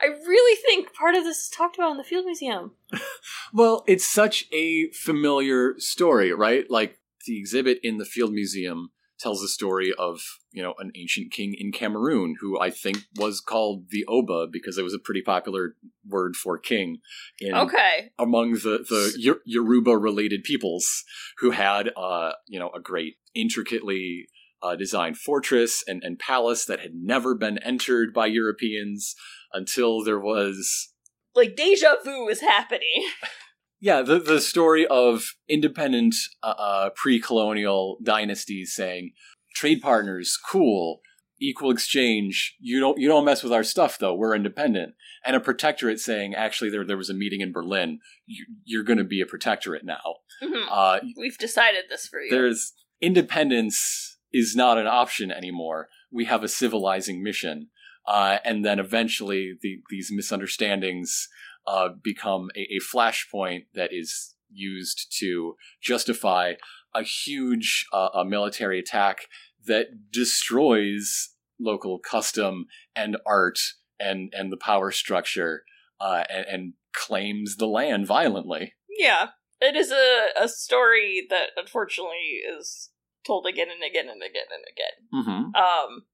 I 0.00 0.06
really 0.06 0.60
think 0.60 0.92
part 0.92 1.14
of 1.14 1.24
this 1.24 1.44
is 1.44 1.48
talked 1.48 1.76
about 1.76 1.92
in 1.92 1.96
the 1.96 2.04
Field 2.04 2.26
Museum. 2.26 2.72
well, 3.52 3.84
it's 3.86 4.04
such 4.04 4.46
a 4.52 4.90
familiar 4.90 5.74
story, 5.78 6.32
right? 6.32 6.70
Like 6.70 6.98
the 7.26 7.38
exhibit 7.38 7.78
in 7.82 7.98
the 7.98 8.04
Field 8.04 8.32
Museum 8.32 8.90
tells 9.24 9.40
the 9.40 9.48
story 9.48 9.90
of, 9.98 10.20
you 10.52 10.62
know, 10.62 10.74
an 10.78 10.92
ancient 10.94 11.32
king 11.32 11.54
in 11.58 11.72
Cameroon 11.72 12.36
who 12.40 12.60
I 12.60 12.68
think 12.68 12.98
was 13.16 13.40
called 13.40 13.86
the 13.88 14.04
Oba 14.06 14.46
because 14.52 14.76
it 14.76 14.82
was 14.82 14.92
a 14.92 14.98
pretty 14.98 15.22
popular 15.22 15.76
word 16.06 16.36
for 16.36 16.58
king 16.58 16.98
in 17.40 17.54
okay. 17.54 18.12
among 18.18 18.52
the 18.52 18.84
the 18.86 19.38
Yoruba 19.46 19.96
related 19.96 20.44
peoples 20.44 21.04
who 21.38 21.52
had 21.52 21.90
uh, 21.96 22.32
you 22.46 22.60
know, 22.60 22.70
a 22.76 22.80
great 22.80 23.14
intricately 23.34 24.26
uh, 24.62 24.76
designed 24.76 25.16
fortress 25.16 25.82
and, 25.88 26.02
and 26.04 26.18
palace 26.18 26.66
that 26.66 26.80
had 26.80 26.92
never 26.94 27.34
been 27.34 27.56
entered 27.58 28.12
by 28.12 28.26
Europeans 28.26 29.14
until 29.54 30.04
there 30.04 30.20
was 30.20 30.90
like 31.34 31.56
deja 31.56 31.94
vu 32.04 32.28
is 32.28 32.40
happening. 32.42 33.08
yeah, 33.84 34.00
the 34.00 34.18
the 34.18 34.40
story 34.40 34.86
of 34.86 35.34
independent 35.46 36.14
uh, 36.42 36.54
uh, 36.56 36.90
pre-colonial 36.96 37.98
dynasties 38.02 38.74
saying 38.74 39.12
trade 39.54 39.82
partners, 39.82 40.38
cool, 40.50 41.00
equal 41.38 41.70
exchange. 41.70 42.56
You 42.58 42.80
don't 42.80 42.98
you 42.98 43.08
don't 43.08 43.26
mess 43.26 43.42
with 43.42 43.52
our 43.52 43.62
stuff 43.62 43.98
though. 43.98 44.14
We're 44.14 44.34
independent. 44.34 44.94
And 45.26 45.36
a 45.36 45.40
protectorate 45.40 46.00
saying, 46.00 46.34
actually, 46.34 46.70
there 46.70 46.86
there 46.86 46.96
was 46.96 47.10
a 47.10 47.14
meeting 47.14 47.42
in 47.42 47.52
Berlin. 47.52 47.98
You, 48.24 48.80
are 48.80 48.84
going 48.84 48.96
to 48.96 49.04
be 49.04 49.20
a 49.20 49.26
protectorate 49.26 49.84
now. 49.84 50.16
Mm-hmm. 50.42 50.66
Uh, 50.70 51.00
We've 51.18 51.36
decided 51.36 51.84
this 51.90 52.06
for 52.06 52.20
you. 52.20 52.30
There's 52.30 52.72
independence 53.02 54.16
is 54.32 54.56
not 54.56 54.78
an 54.78 54.86
option 54.86 55.30
anymore. 55.30 55.88
We 56.10 56.24
have 56.24 56.42
a 56.42 56.48
civilizing 56.48 57.22
mission. 57.22 57.68
Uh, 58.06 58.36
and 58.44 58.64
then 58.64 58.78
eventually 58.78 59.54
the, 59.62 59.78
these 59.88 60.10
misunderstandings 60.12 61.28
uh, 61.66 61.88
become 62.02 62.48
a, 62.56 62.60
a 62.60 62.78
flashpoint 62.94 63.66
that 63.74 63.90
is 63.92 64.34
used 64.50 65.14
to 65.18 65.54
justify 65.82 66.52
a 66.94 67.02
huge 67.02 67.86
uh, 67.92 68.08
a 68.14 68.24
military 68.24 68.78
attack 68.78 69.26
that 69.66 70.12
destroys 70.12 71.30
local 71.58 71.98
custom 71.98 72.66
and 72.94 73.16
art 73.26 73.58
and 73.98 74.32
and 74.36 74.52
the 74.52 74.56
power 74.56 74.90
structure 74.90 75.64
uh, 76.00 76.24
and, 76.30 76.46
and, 76.46 76.72
claims 76.92 77.56
the 77.56 77.66
land 77.66 78.06
violently. 78.06 78.72
Yeah, 78.98 79.30
it 79.60 79.74
is 79.74 79.90
a, 79.90 80.28
a 80.40 80.48
story 80.48 81.26
that 81.28 81.48
unfortunately 81.56 82.40
is 82.58 82.90
told 83.26 83.46
again 83.46 83.66
and 83.68 83.82
again 83.82 84.08
and 84.08 84.22
again 84.22 84.46
and 84.52 84.64
again. 84.70 85.52
Mm-hmm. 85.52 85.54
Um, 85.56 86.04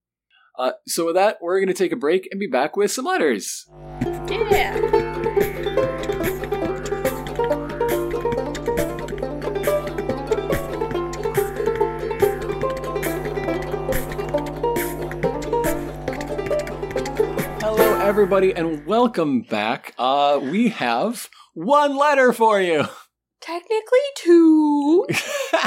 uh, 0.58 0.72
so 0.86 1.06
with 1.06 1.16
that, 1.16 1.36
we're 1.42 1.58
going 1.58 1.68
to 1.68 1.74
take 1.74 1.92
a 1.92 1.96
break 1.96 2.28
and 2.30 2.40
be 2.40 2.46
back 2.46 2.78
with 2.78 2.92
some 2.92 3.04
letters. 3.04 3.66
Yeah. 4.30 4.99
Everybody, 18.20 18.54
and 18.54 18.84
welcome 18.84 19.40
back. 19.40 19.94
Uh, 19.96 20.38
we 20.42 20.68
have 20.68 21.30
one 21.54 21.96
letter 21.96 22.34
for 22.34 22.60
you. 22.60 22.84
Technically, 23.40 23.98
two. 24.14 25.06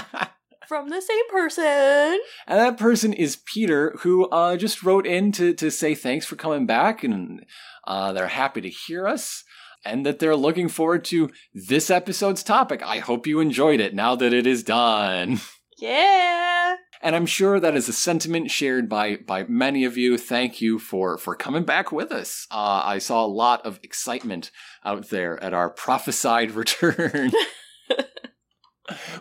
from 0.68 0.89
the 0.89 1.01
same 1.01 1.28
person. 1.32 2.20
And 2.45 2.60
that 2.60 2.78
person 2.78 3.12
is 3.12 3.41
Peter, 3.51 3.95
who 4.01 4.30
uh, 4.30 4.56
just 4.56 4.84
wrote 4.84 5.08
in 5.08 5.32
to, 5.32 5.56
to 5.56 5.72
say 5.72 5.95
thanks 5.95 6.28
for 6.28 6.36
coming 6.36 6.68
back 6.68 7.04
and 7.04 7.43
uh, 7.88 8.14
they're 8.14 8.28
happy 8.28 8.62
to 8.62 8.70
hear 8.70 9.08
us 9.08 9.43
and 9.84 10.06
that 10.06 10.20
they're 10.20 10.36
looking 10.36 10.70
forward 10.70 11.04
to 11.06 11.32
this 11.56 11.89
episode's 11.89 12.43
topic. 12.43 12.84
I 12.84 12.99
hope 12.99 13.26
you 13.26 13.39
enjoyed 13.39 13.80
it 13.80 13.95
now 13.95 14.16
that 14.16 14.32
it 14.32 14.45
is 14.45 14.62
done. 14.62 15.39
Yeah. 15.80 16.76
And 17.04 17.18
I'm 17.18 17.26
sure 17.26 17.60
that 17.60 17.76
is 17.76 17.89
a 17.89 17.93
sentiment 17.93 18.49
shared 18.49 18.88
by 18.88 19.18
by 19.18 19.43
many 19.43 19.84
of 19.84 19.97
you. 19.97 20.18
Thank 20.18 20.62
you 20.62 20.80
for 20.80 21.18
for 21.18 21.36
coming 21.36 21.66
back 21.66 21.91
with 21.91 22.14
us. 22.14 22.47
Uh, 22.49 22.82
I 22.86 22.99
saw 22.99 23.26
a 23.26 23.28
lot 23.28 23.66
of 23.66 23.78
excitement 23.84 24.51
out 24.86 25.10
there 25.10 25.41
at 25.43 25.54
our 25.54 25.70
prophesied 25.70 26.51
return. 26.56 27.32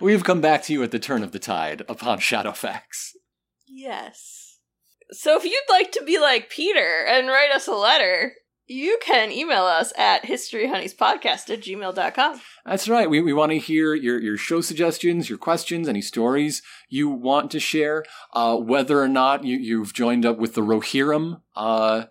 We've 0.00 0.22
come 0.22 0.40
back 0.40 0.62
to 0.64 0.72
you 0.72 0.82
at 0.84 0.92
the 0.92 1.00
turn 1.00 1.24
of 1.24 1.32
the 1.32 1.40
tide 1.40 1.82
upon 1.88 2.18
Shadowfax. 2.18 3.10
Yes. 3.66 4.58
So 5.10 5.36
if 5.36 5.44
you'd 5.44 5.60
like 5.68 5.90
to 5.92 6.04
be 6.04 6.18
like 6.20 6.50
Peter 6.50 7.04
and 7.08 7.26
write 7.26 7.50
us 7.50 7.66
a 7.66 7.74
letter, 7.74 8.32
you 8.66 8.98
can 9.02 9.30
email 9.30 9.64
us 9.64 9.92
at 9.96 10.24
historyhoneyspodcast 10.24 11.50
at 11.50 11.60
gmail.com. 11.60 12.40
That's 12.64 12.88
right. 12.88 13.08
We, 13.08 13.20
we 13.20 13.32
want 13.32 13.52
to 13.52 13.58
hear 13.58 13.94
your, 13.94 14.20
your 14.20 14.36
show 14.36 14.60
suggestions, 14.60 15.28
your 15.28 15.38
questions, 15.38 15.88
any 15.88 16.02
stories 16.02 16.62
you 16.88 17.08
want 17.08 17.50
to 17.52 17.60
share, 17.60 18.04
uh, 18.32 18.56
whether 18.56 19.00
or 19.00 19.08
not 19.08 19.44
you, 19.44 19.58
you've 19.58 19.92
joined 19.92 20.24
up 20.24 20.38
with 20.38 20.54
the 20.54 20.62
Rohirrim, 20.62 21.40
uh, 21.56 22.04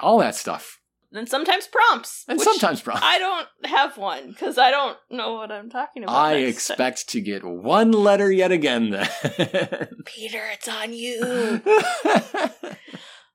all 0.00 0.18
that 0.18 0.34
stuff. 0.34 0.80
And 1.10 1.26
sometimes 1.26 1.66
prompts. 1.66 2.26
And 2.28 2.38
sometimes 2.38 2.82
prompts. 2.82 3.02
I 3.02 3.18
don't 3.18 3.48
have 3.64 3.96
one 3.96 4.28
because 4.28 4.58
I 4.58 4.70
don't 4.70 4.98
know 5.10 5.34
what 5.34 5.50
I'm 5.50 5.70
talking 5.70 6.04
about. 6.04 6.14
I 6.14 6.34
expect 6.36 7.08
to 7.10 7.22
get 7.22 7.42
one 7.44 7.92
letter 7.92 8.30
yet 8.30 8.52
again 8.52 8.90
then. 8.90 9.08
Peter, 10.04 10.42
it's 10.52 10.68
on 10.68 10.92
you. 10.92 11.62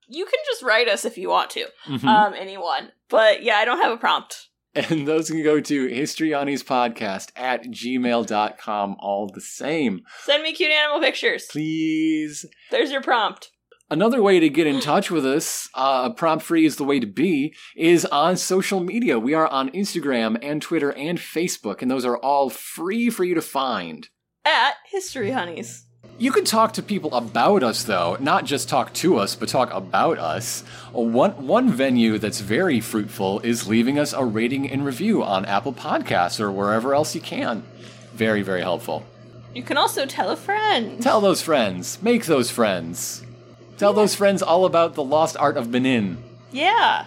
you 0.08 0.26
can 0.26 0.40
just 0.46 0.64
write 0.64 0.88
us 0.88 1.06
if 1.06 1.18
you 1.18 1.30
want 1.30 1.50
to. 1.52 1.66
Mhm. 1.88 2.04
Um, 2.06 2.34
anyone. 2.34 2.92
But 3.10 3.44
yeah, 3.44 3.58
I 3.58 3.66
don't 3.66 3.82
have 3.82 3.92
a 3.92 3.98
prompt. 3.98 4.48
and 4.76 5.08
those 5.08 5.30
can 5.30 5.44
go 5.44 5.60
to 5.60 5.88
historyhoneyspodcast 5.88 7.32
at 7.36 7.64
gmail.com 7.66 8.96
all 9.00 9.28
the 9.34 9.42
same. 9.42 10.02
Send 10.24 10.44
me 10.44 10.54
cute 10.54 10.72
animal 10.72 11.00
pictures. 11.00 11.46
Please. 11.50 12.46
There's 12.72 12.92
your 12.92 13.02
prompt. 13.02 13.52
Another 13.92 14.24
way 14.24 14.40
to 14.40 14.50
get 14.50 14.66
in 14.66 14.80
touch 14.80 15.12
with 15.12 15.26
us, 15.26 15.70
uh, 15.76 16.10
prompt 16.14 16.44
free 16.44 16.66
is 16.66 16.78
the 16.78 16.84
way 16.84 17.00
to 17.00 17.06
be, 17.06 17.54
is 17.76 18.06
on 18.06 18.38
social 18.38 18.80
media. 18.80 19.20
We 19.20 19.36
are 19.36 19.46
on 19.48 19.70
Instagram 19.72 20.40
and 20.42 20.62
Twitter 20.62 20.92
and 20.94 21.20
Facebook, 21.20 21.82
and 21.84 21.92
those 21.92 22.06
are 22.06 22.18
all 22.18 22.50
free 22.50 23.12
for 23.12 23.24
you 23.24 23.36
to 23.36 23.42
find. 23.42 24.10
At 24.46 24.76
History 24.90 25.30
Honeys. 25.32 25.86
You 26.20 26.32
can 26.32 26.46
talk 26.46 26.74
to 26.74 26.84
people 26.84 27.14
about 27.16 27.64
us, 27.64 27.84
though, 27.84 28.18
not 28.20 28.46
just 28.46 28.70
talk 28.70 28.94
to 28.94 29.18
us, 29.18 29.36
but 29.36 29.50
talk 29.50 29.74
about 29.74 30.20
us. 30.20 30.62
One, 30.92 31.48
one 31.48 31.70
venue 31.72 32.18
that's 32.20 32.40
very 32.40 32.80
fruitful 32.82 33.40
is 33.40 33.68
leaving 33.68 33.98
us 33.98 34.14
a 34.14 34.24
rating 34.24 34.70
and 34.70 34.86
review 34.86 35.24
on 35.24 35.46
Apple 35.46 35.74
Podcasts 35.74 36.40
or 36.40 36.52
wherever 36.52 36.94
else 36.94 37.16
you 37.16 37.22
can. 37.22 37.64
Very, 38.14 38.42
very 38.42 38.62
helpful. 38.62 39.06
You 39.56 39.64
can 39.64 39.78
also 39.78 40.06
tell 40.06 40.30
a 40.30 40.36
friend. 40.36 41.02
Tell 41.02 41.20
those 41.20 41.42
friends, 41.42 42.02
make 42.02 42.26
those 42.26 42.52
friends. 42.52 43.24
Tell 43.78 43.94
those 43.94 44.16
friends 44.16 44.44
all 44.44 44.66
about 44.66 44.94
the 44.94 45.04
lost 45.04 45.36
art 45.38 45.58
of 45.58 45.72
Benin. 45.72 46.24
yeah. 46.52 47.06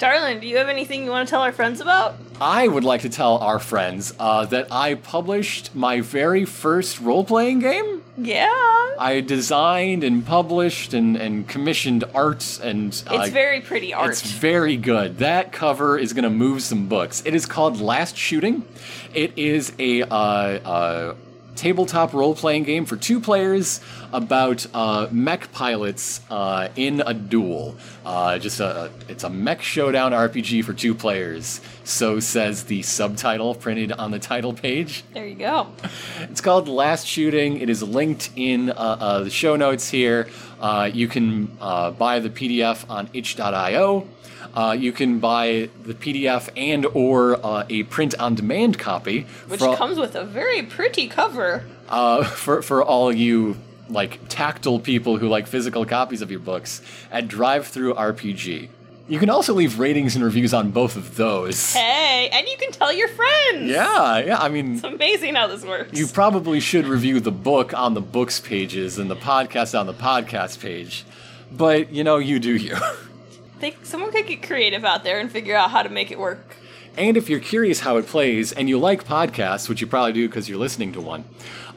Darlin, 0.00 0.40
do 0.40 0.46
you 0.46 0.56
have 0.56 0.70
anything 0.70 1.04
you 1.04 1.10
want 1.10 1.28
to 1.28 1.30
tell 1.30 1.42
our 1.42 1.52
friends 1.52 1.78
about? 1.82 2.14
I 2.40 2.66
would 2.66 2.84
like 2.84 3.02
to 3.02 3.10
tell 3.10 3.36
our 3.36 3.58
friends 3.58 4.14
uh, 4.18 4.46
that 4.46 4.72
I 4.72 4.94
published 4.94 5.74
my 5.74 6.00
very 6.00 6.46
first 6.46 7.00
role 7.00 7.22
playing 7.22 7.58
game. 7.58 8.02
Yeah. 8.16 8.48
I 8.98 9.22
designed 9.26 10.02
and 10.02 10.24
published 10.24 10.94
and, 10.94 11.18
and 11.18 11.46
commissioned 11.46 12.04
art, 12.14 12.60
and 12.62 12.94
uh, 13.08 13.18
It's 13.20 13.30
very 13.30 13.60
pretty 13.60 13.92
art. 13.92 14.12
It's 14.12 14.22
very 14.22 14.78
good. 14.78 15.18
That 15.18 15.52
cover 15.52 15.98
is 15.98 16.14
going 16.14 16.24
to 16.24 16.30
move 16.30 16.62
some 16.62 16.86
books. 16.88 17.22
It 17.26 17.34
is 17.34 17.44
called 17.44 17.78
Last 17.78 18.16
Shooting. 18.16 18.64
It 19.12 19.36
is 19.36 19.74
a 19.78 20.04
uh, 20.04 20.14
uh, 20.14 21.14
tabletop 21.60 22.14
role 22.14 22.34
playing 22.34 22.62
game 22.62 22.86
for 22.86 22.96
two 22.96 23.20
players 23.20 23.82
about 24.14 24.66
uh, 24.72 25.08
mech 25.10 25.52
pilots 25.52 26.22
uh, 26.30 26.70
in 26.74 27.02
a 27.06 27.12
duel. 27.12 27.76
Uh, 28.02 28.38
just 28.38 28.60
a 28.60 28.90
it's 29.08 29.24
a 29.24 29.28
mech 29.28 29.60
showdown 29.60 30.12
RPG 30.12 30.64
for 30.64 30.72
two 30.72 30.94
players. 30.94 31.60
So 31.84 32.18
says 32.18 32.64
the 32.64 32.80
subtitle 32.80 33.54
printed 33.54 33.92
on 33.92 34.10
the 34.10 34.18
title 34.18 34.54
page. 34.54 35.04
there 35.12 35.26
you 35.26 35.34
go. 35.34 35.66
It's 36.20 36.40
called 36.40 36.66
Last 36.66 37.06
Shooting. 37.06 37.60
It 37.60 37.68
is 37.68 37.82
linked 37.82 38.30
in 38.36 38.70
uh, 38.70 38.72
uh, 38.74 39.20
the 39.24 39.30
show 39.30 39.54
notes 39.56 39.90
here. 39.90 40.28
Uh, 40.60 40.90
you 40.90 41.08
can 41.08 41.54
uh, 41.60 41.90
buy 41.90 42.20
the 42.20 42.30
PDF 42.30 42.88
on 42.88 43.10
itch.io. 43.12 44.08
Uh, 44.54 44.76
you 44.78 44.92
can 44.92 45.18
buy 45.20 45.68
the 45.84 45.94
PDF 45.94 46.48
and 46.56 46.84
or 46.86 47.44
uh, 47.44 47.64
a 47.68 47.84
print-on-demand 47.84 48.78
copy 48.78 49.26
Which 49.48 49.60
for, 49.60 49.76
comes 49.76 49.98
with 49.98 50.14
a 50.16 50.24
very 50.24 50.62
pretty 50.62 51.06
cover. 51.08 51.64
uh, 51.88 52.24
for 52.24 52.60
for 52.62 52.82
all 52.82 53.12
you 53.12 53.56
like 53.88 54.20
tactile 54.28 54.78
people 54.80 55.16
who 55.18 55.28
like 55.28 55.46
physical 55.46 55.84
copies 55.84 56.22
of 56.22 56.30
your 56.30 56.40
books 56.40 56.80
at 57.10 57.26
DriveThruRPG. 57.28 58.68
You 59.08 59.18
can 59.18 59.28
also 59.30 59.54
leave 59.54 59.80
ratings 59.80 60.14
and 60.14 60.24
reviews 60.24 60.54
on 60.54 60.70
both 60.70 60.94
of 60.94 61.16
those. 61.16 61.72
Hey, 61.74 62.28
and 62.32 62.46
you 62.46 62.56
can 62.56 62.70
tell 62.70 62.92
your 62.92 63.08
friends. 63.08 63.68
Yeah, 63.68 64.18
yeah. 64.18 64.38
I 64.38 64.48
mean, 64.48 64.74
It's 64.74 64.84
amazing 64.84 65.34
how 65.34 65.48
this 65.48 65.64
works. 65.64 65.98
You 65.98 66.06
probably 66.06 66.60
should 66.60 66.86
review 66.86 67.18
the 67.18 67.32
book 67.32 67.74
on 67.76 67.94
the 67.94 68.00
books 68.00 68.38
pages 68.38 68.98
and 68.98 69.10
the 69.10 69.16
podcast 69.16 69.76
on 69.78 69.86
the 69.86 69.94
podcast 69.94 70.60
page. 70.60 71.04
But, 71.50 71.90
you 71.92 72.04
know, 72.04 72.18
you 72.18 72.38
do 72.38 72.54
you. 72.54 72.76
They, 73.60 73.76
someone 73.82 74.10
could 74.12 74.26
get 74.26 74.42
creative 74.42 74.84
out 74.84 75.04
there 75.04 75.20
and 75.20 75.30
figure 75.30 75.54
out 75.56 75.70
how 75.70 75.82
to 75.82 75.88
make 75.88 76.10
it 76.10 76.18
work. 76.18 76.56
and 76.96 77.16
if 77.16 77.28
you're 77.30 77.40
curious 77.40 77.80
how 77.80 77.96
it 77.98 78.06
plays 78.06 78.52
and 78.52 78.68
you 78.68 78.78
like 78.78 79.04
podcasts, 79.04 79.68
which 79.68 79.80
you 79.80 79.86
probably 79.86 80.12
do 80.12 80.28
because 80.28 80.48
you're 80.48 80.58
listening 80.58 80.92
to 80.92 81.00
one, 81.00 81.24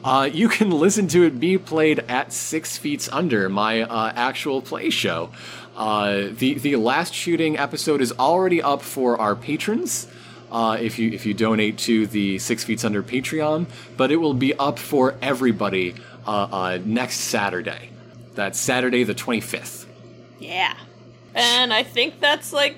uh, 0.02 0.28
you 0.32 0.48
can 0.48 0.70
listen 0.84 1.06
to 1.08 1.24
it 1.24 1.38
be 1.38 1.56
played 1.58 2.00
at 2.08 2.32
Six 2.32 2.76
Feet 2.78 3.08
Under, 3.12 3.48
my 3.48 3.82
uh, 3.82 4.12
actual 4.14 4.60
play 4.62 4.90
show. 4.90 5.30
Uh, 5.76 6.28
the 6.30 6.54
the 6.54 6.76
last 6.76 7.12
shooting 7.14 7.58
episode 7.58 8.00
is 8.00 8.12
already 8.12 8.62
up 8.62 8.80
for 8.82 9.18
our 9.20 9.34
patrons. 9.34 10.06
Uh, 10.52 10.76
if 10.80 10.98
you 11.00 11.10
if 11.10 11.26
you 11.26 11.34
donate 11.34 11.78
to 11.78 12.06
the 12.06 12.38
Six 12.38 12.62
Feet 12.64 12.84
Under 12.84 13.02
Patreon, 13.02 13.66
but 13.96 14.12
it 14.12 14.16
will 14.16 14.34
be 14.34 14.54
up 14.54 14.78
for 14.78 15.16
everybody 15.20 15.94
uh, 16.26 16.30
uh, 16.30 16.78
next 16.84 17.16
Saturday. 17.20 17.90
That's 18.34 18.58
Saturday 18.58 19.04
the 19.04 19.14
25th. 19.14 19.86
Yeah. 20.38 20.74
And 21.34 21.72
I 21.72 21.82
think 21.82 22.20
that's 22.20 22.52
like 22.52 22.76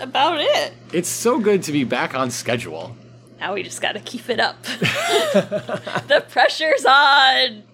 about 0.00 0.40
it. 0.40 0.72
It's 0.92 1.08
so 1.08 1.38
good 1.38 1.62
to 1.64 1.72
be 1.72 1.84
back 1.84 2.14
on 2.14 2.30
schedule. 2.30 2.96
Now 3.40 3.54
we 3.54 3.62
just 3.62 3.82
gotta 3.82 4.00
keep 4.00 4.30
it 4.30 4.40
up. 4.40 4.62
the 4.62 6.24
pressure's 6.30 6.84
on. 6.84 7.64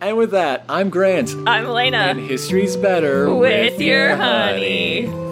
And 0.00 0.16
with 0.16 0.30
that, 0.30 0.64
I'm 0.68 0.90
Grant, 0.90 1.34
I'm 1.46 1.66
Elena. 1.66 1.98
and 1.98 2.20
history's 2.20 2.76
better 2.76 3.34
with 3.34 3.80
your 3.80 4.14
honey. 4.16 5.27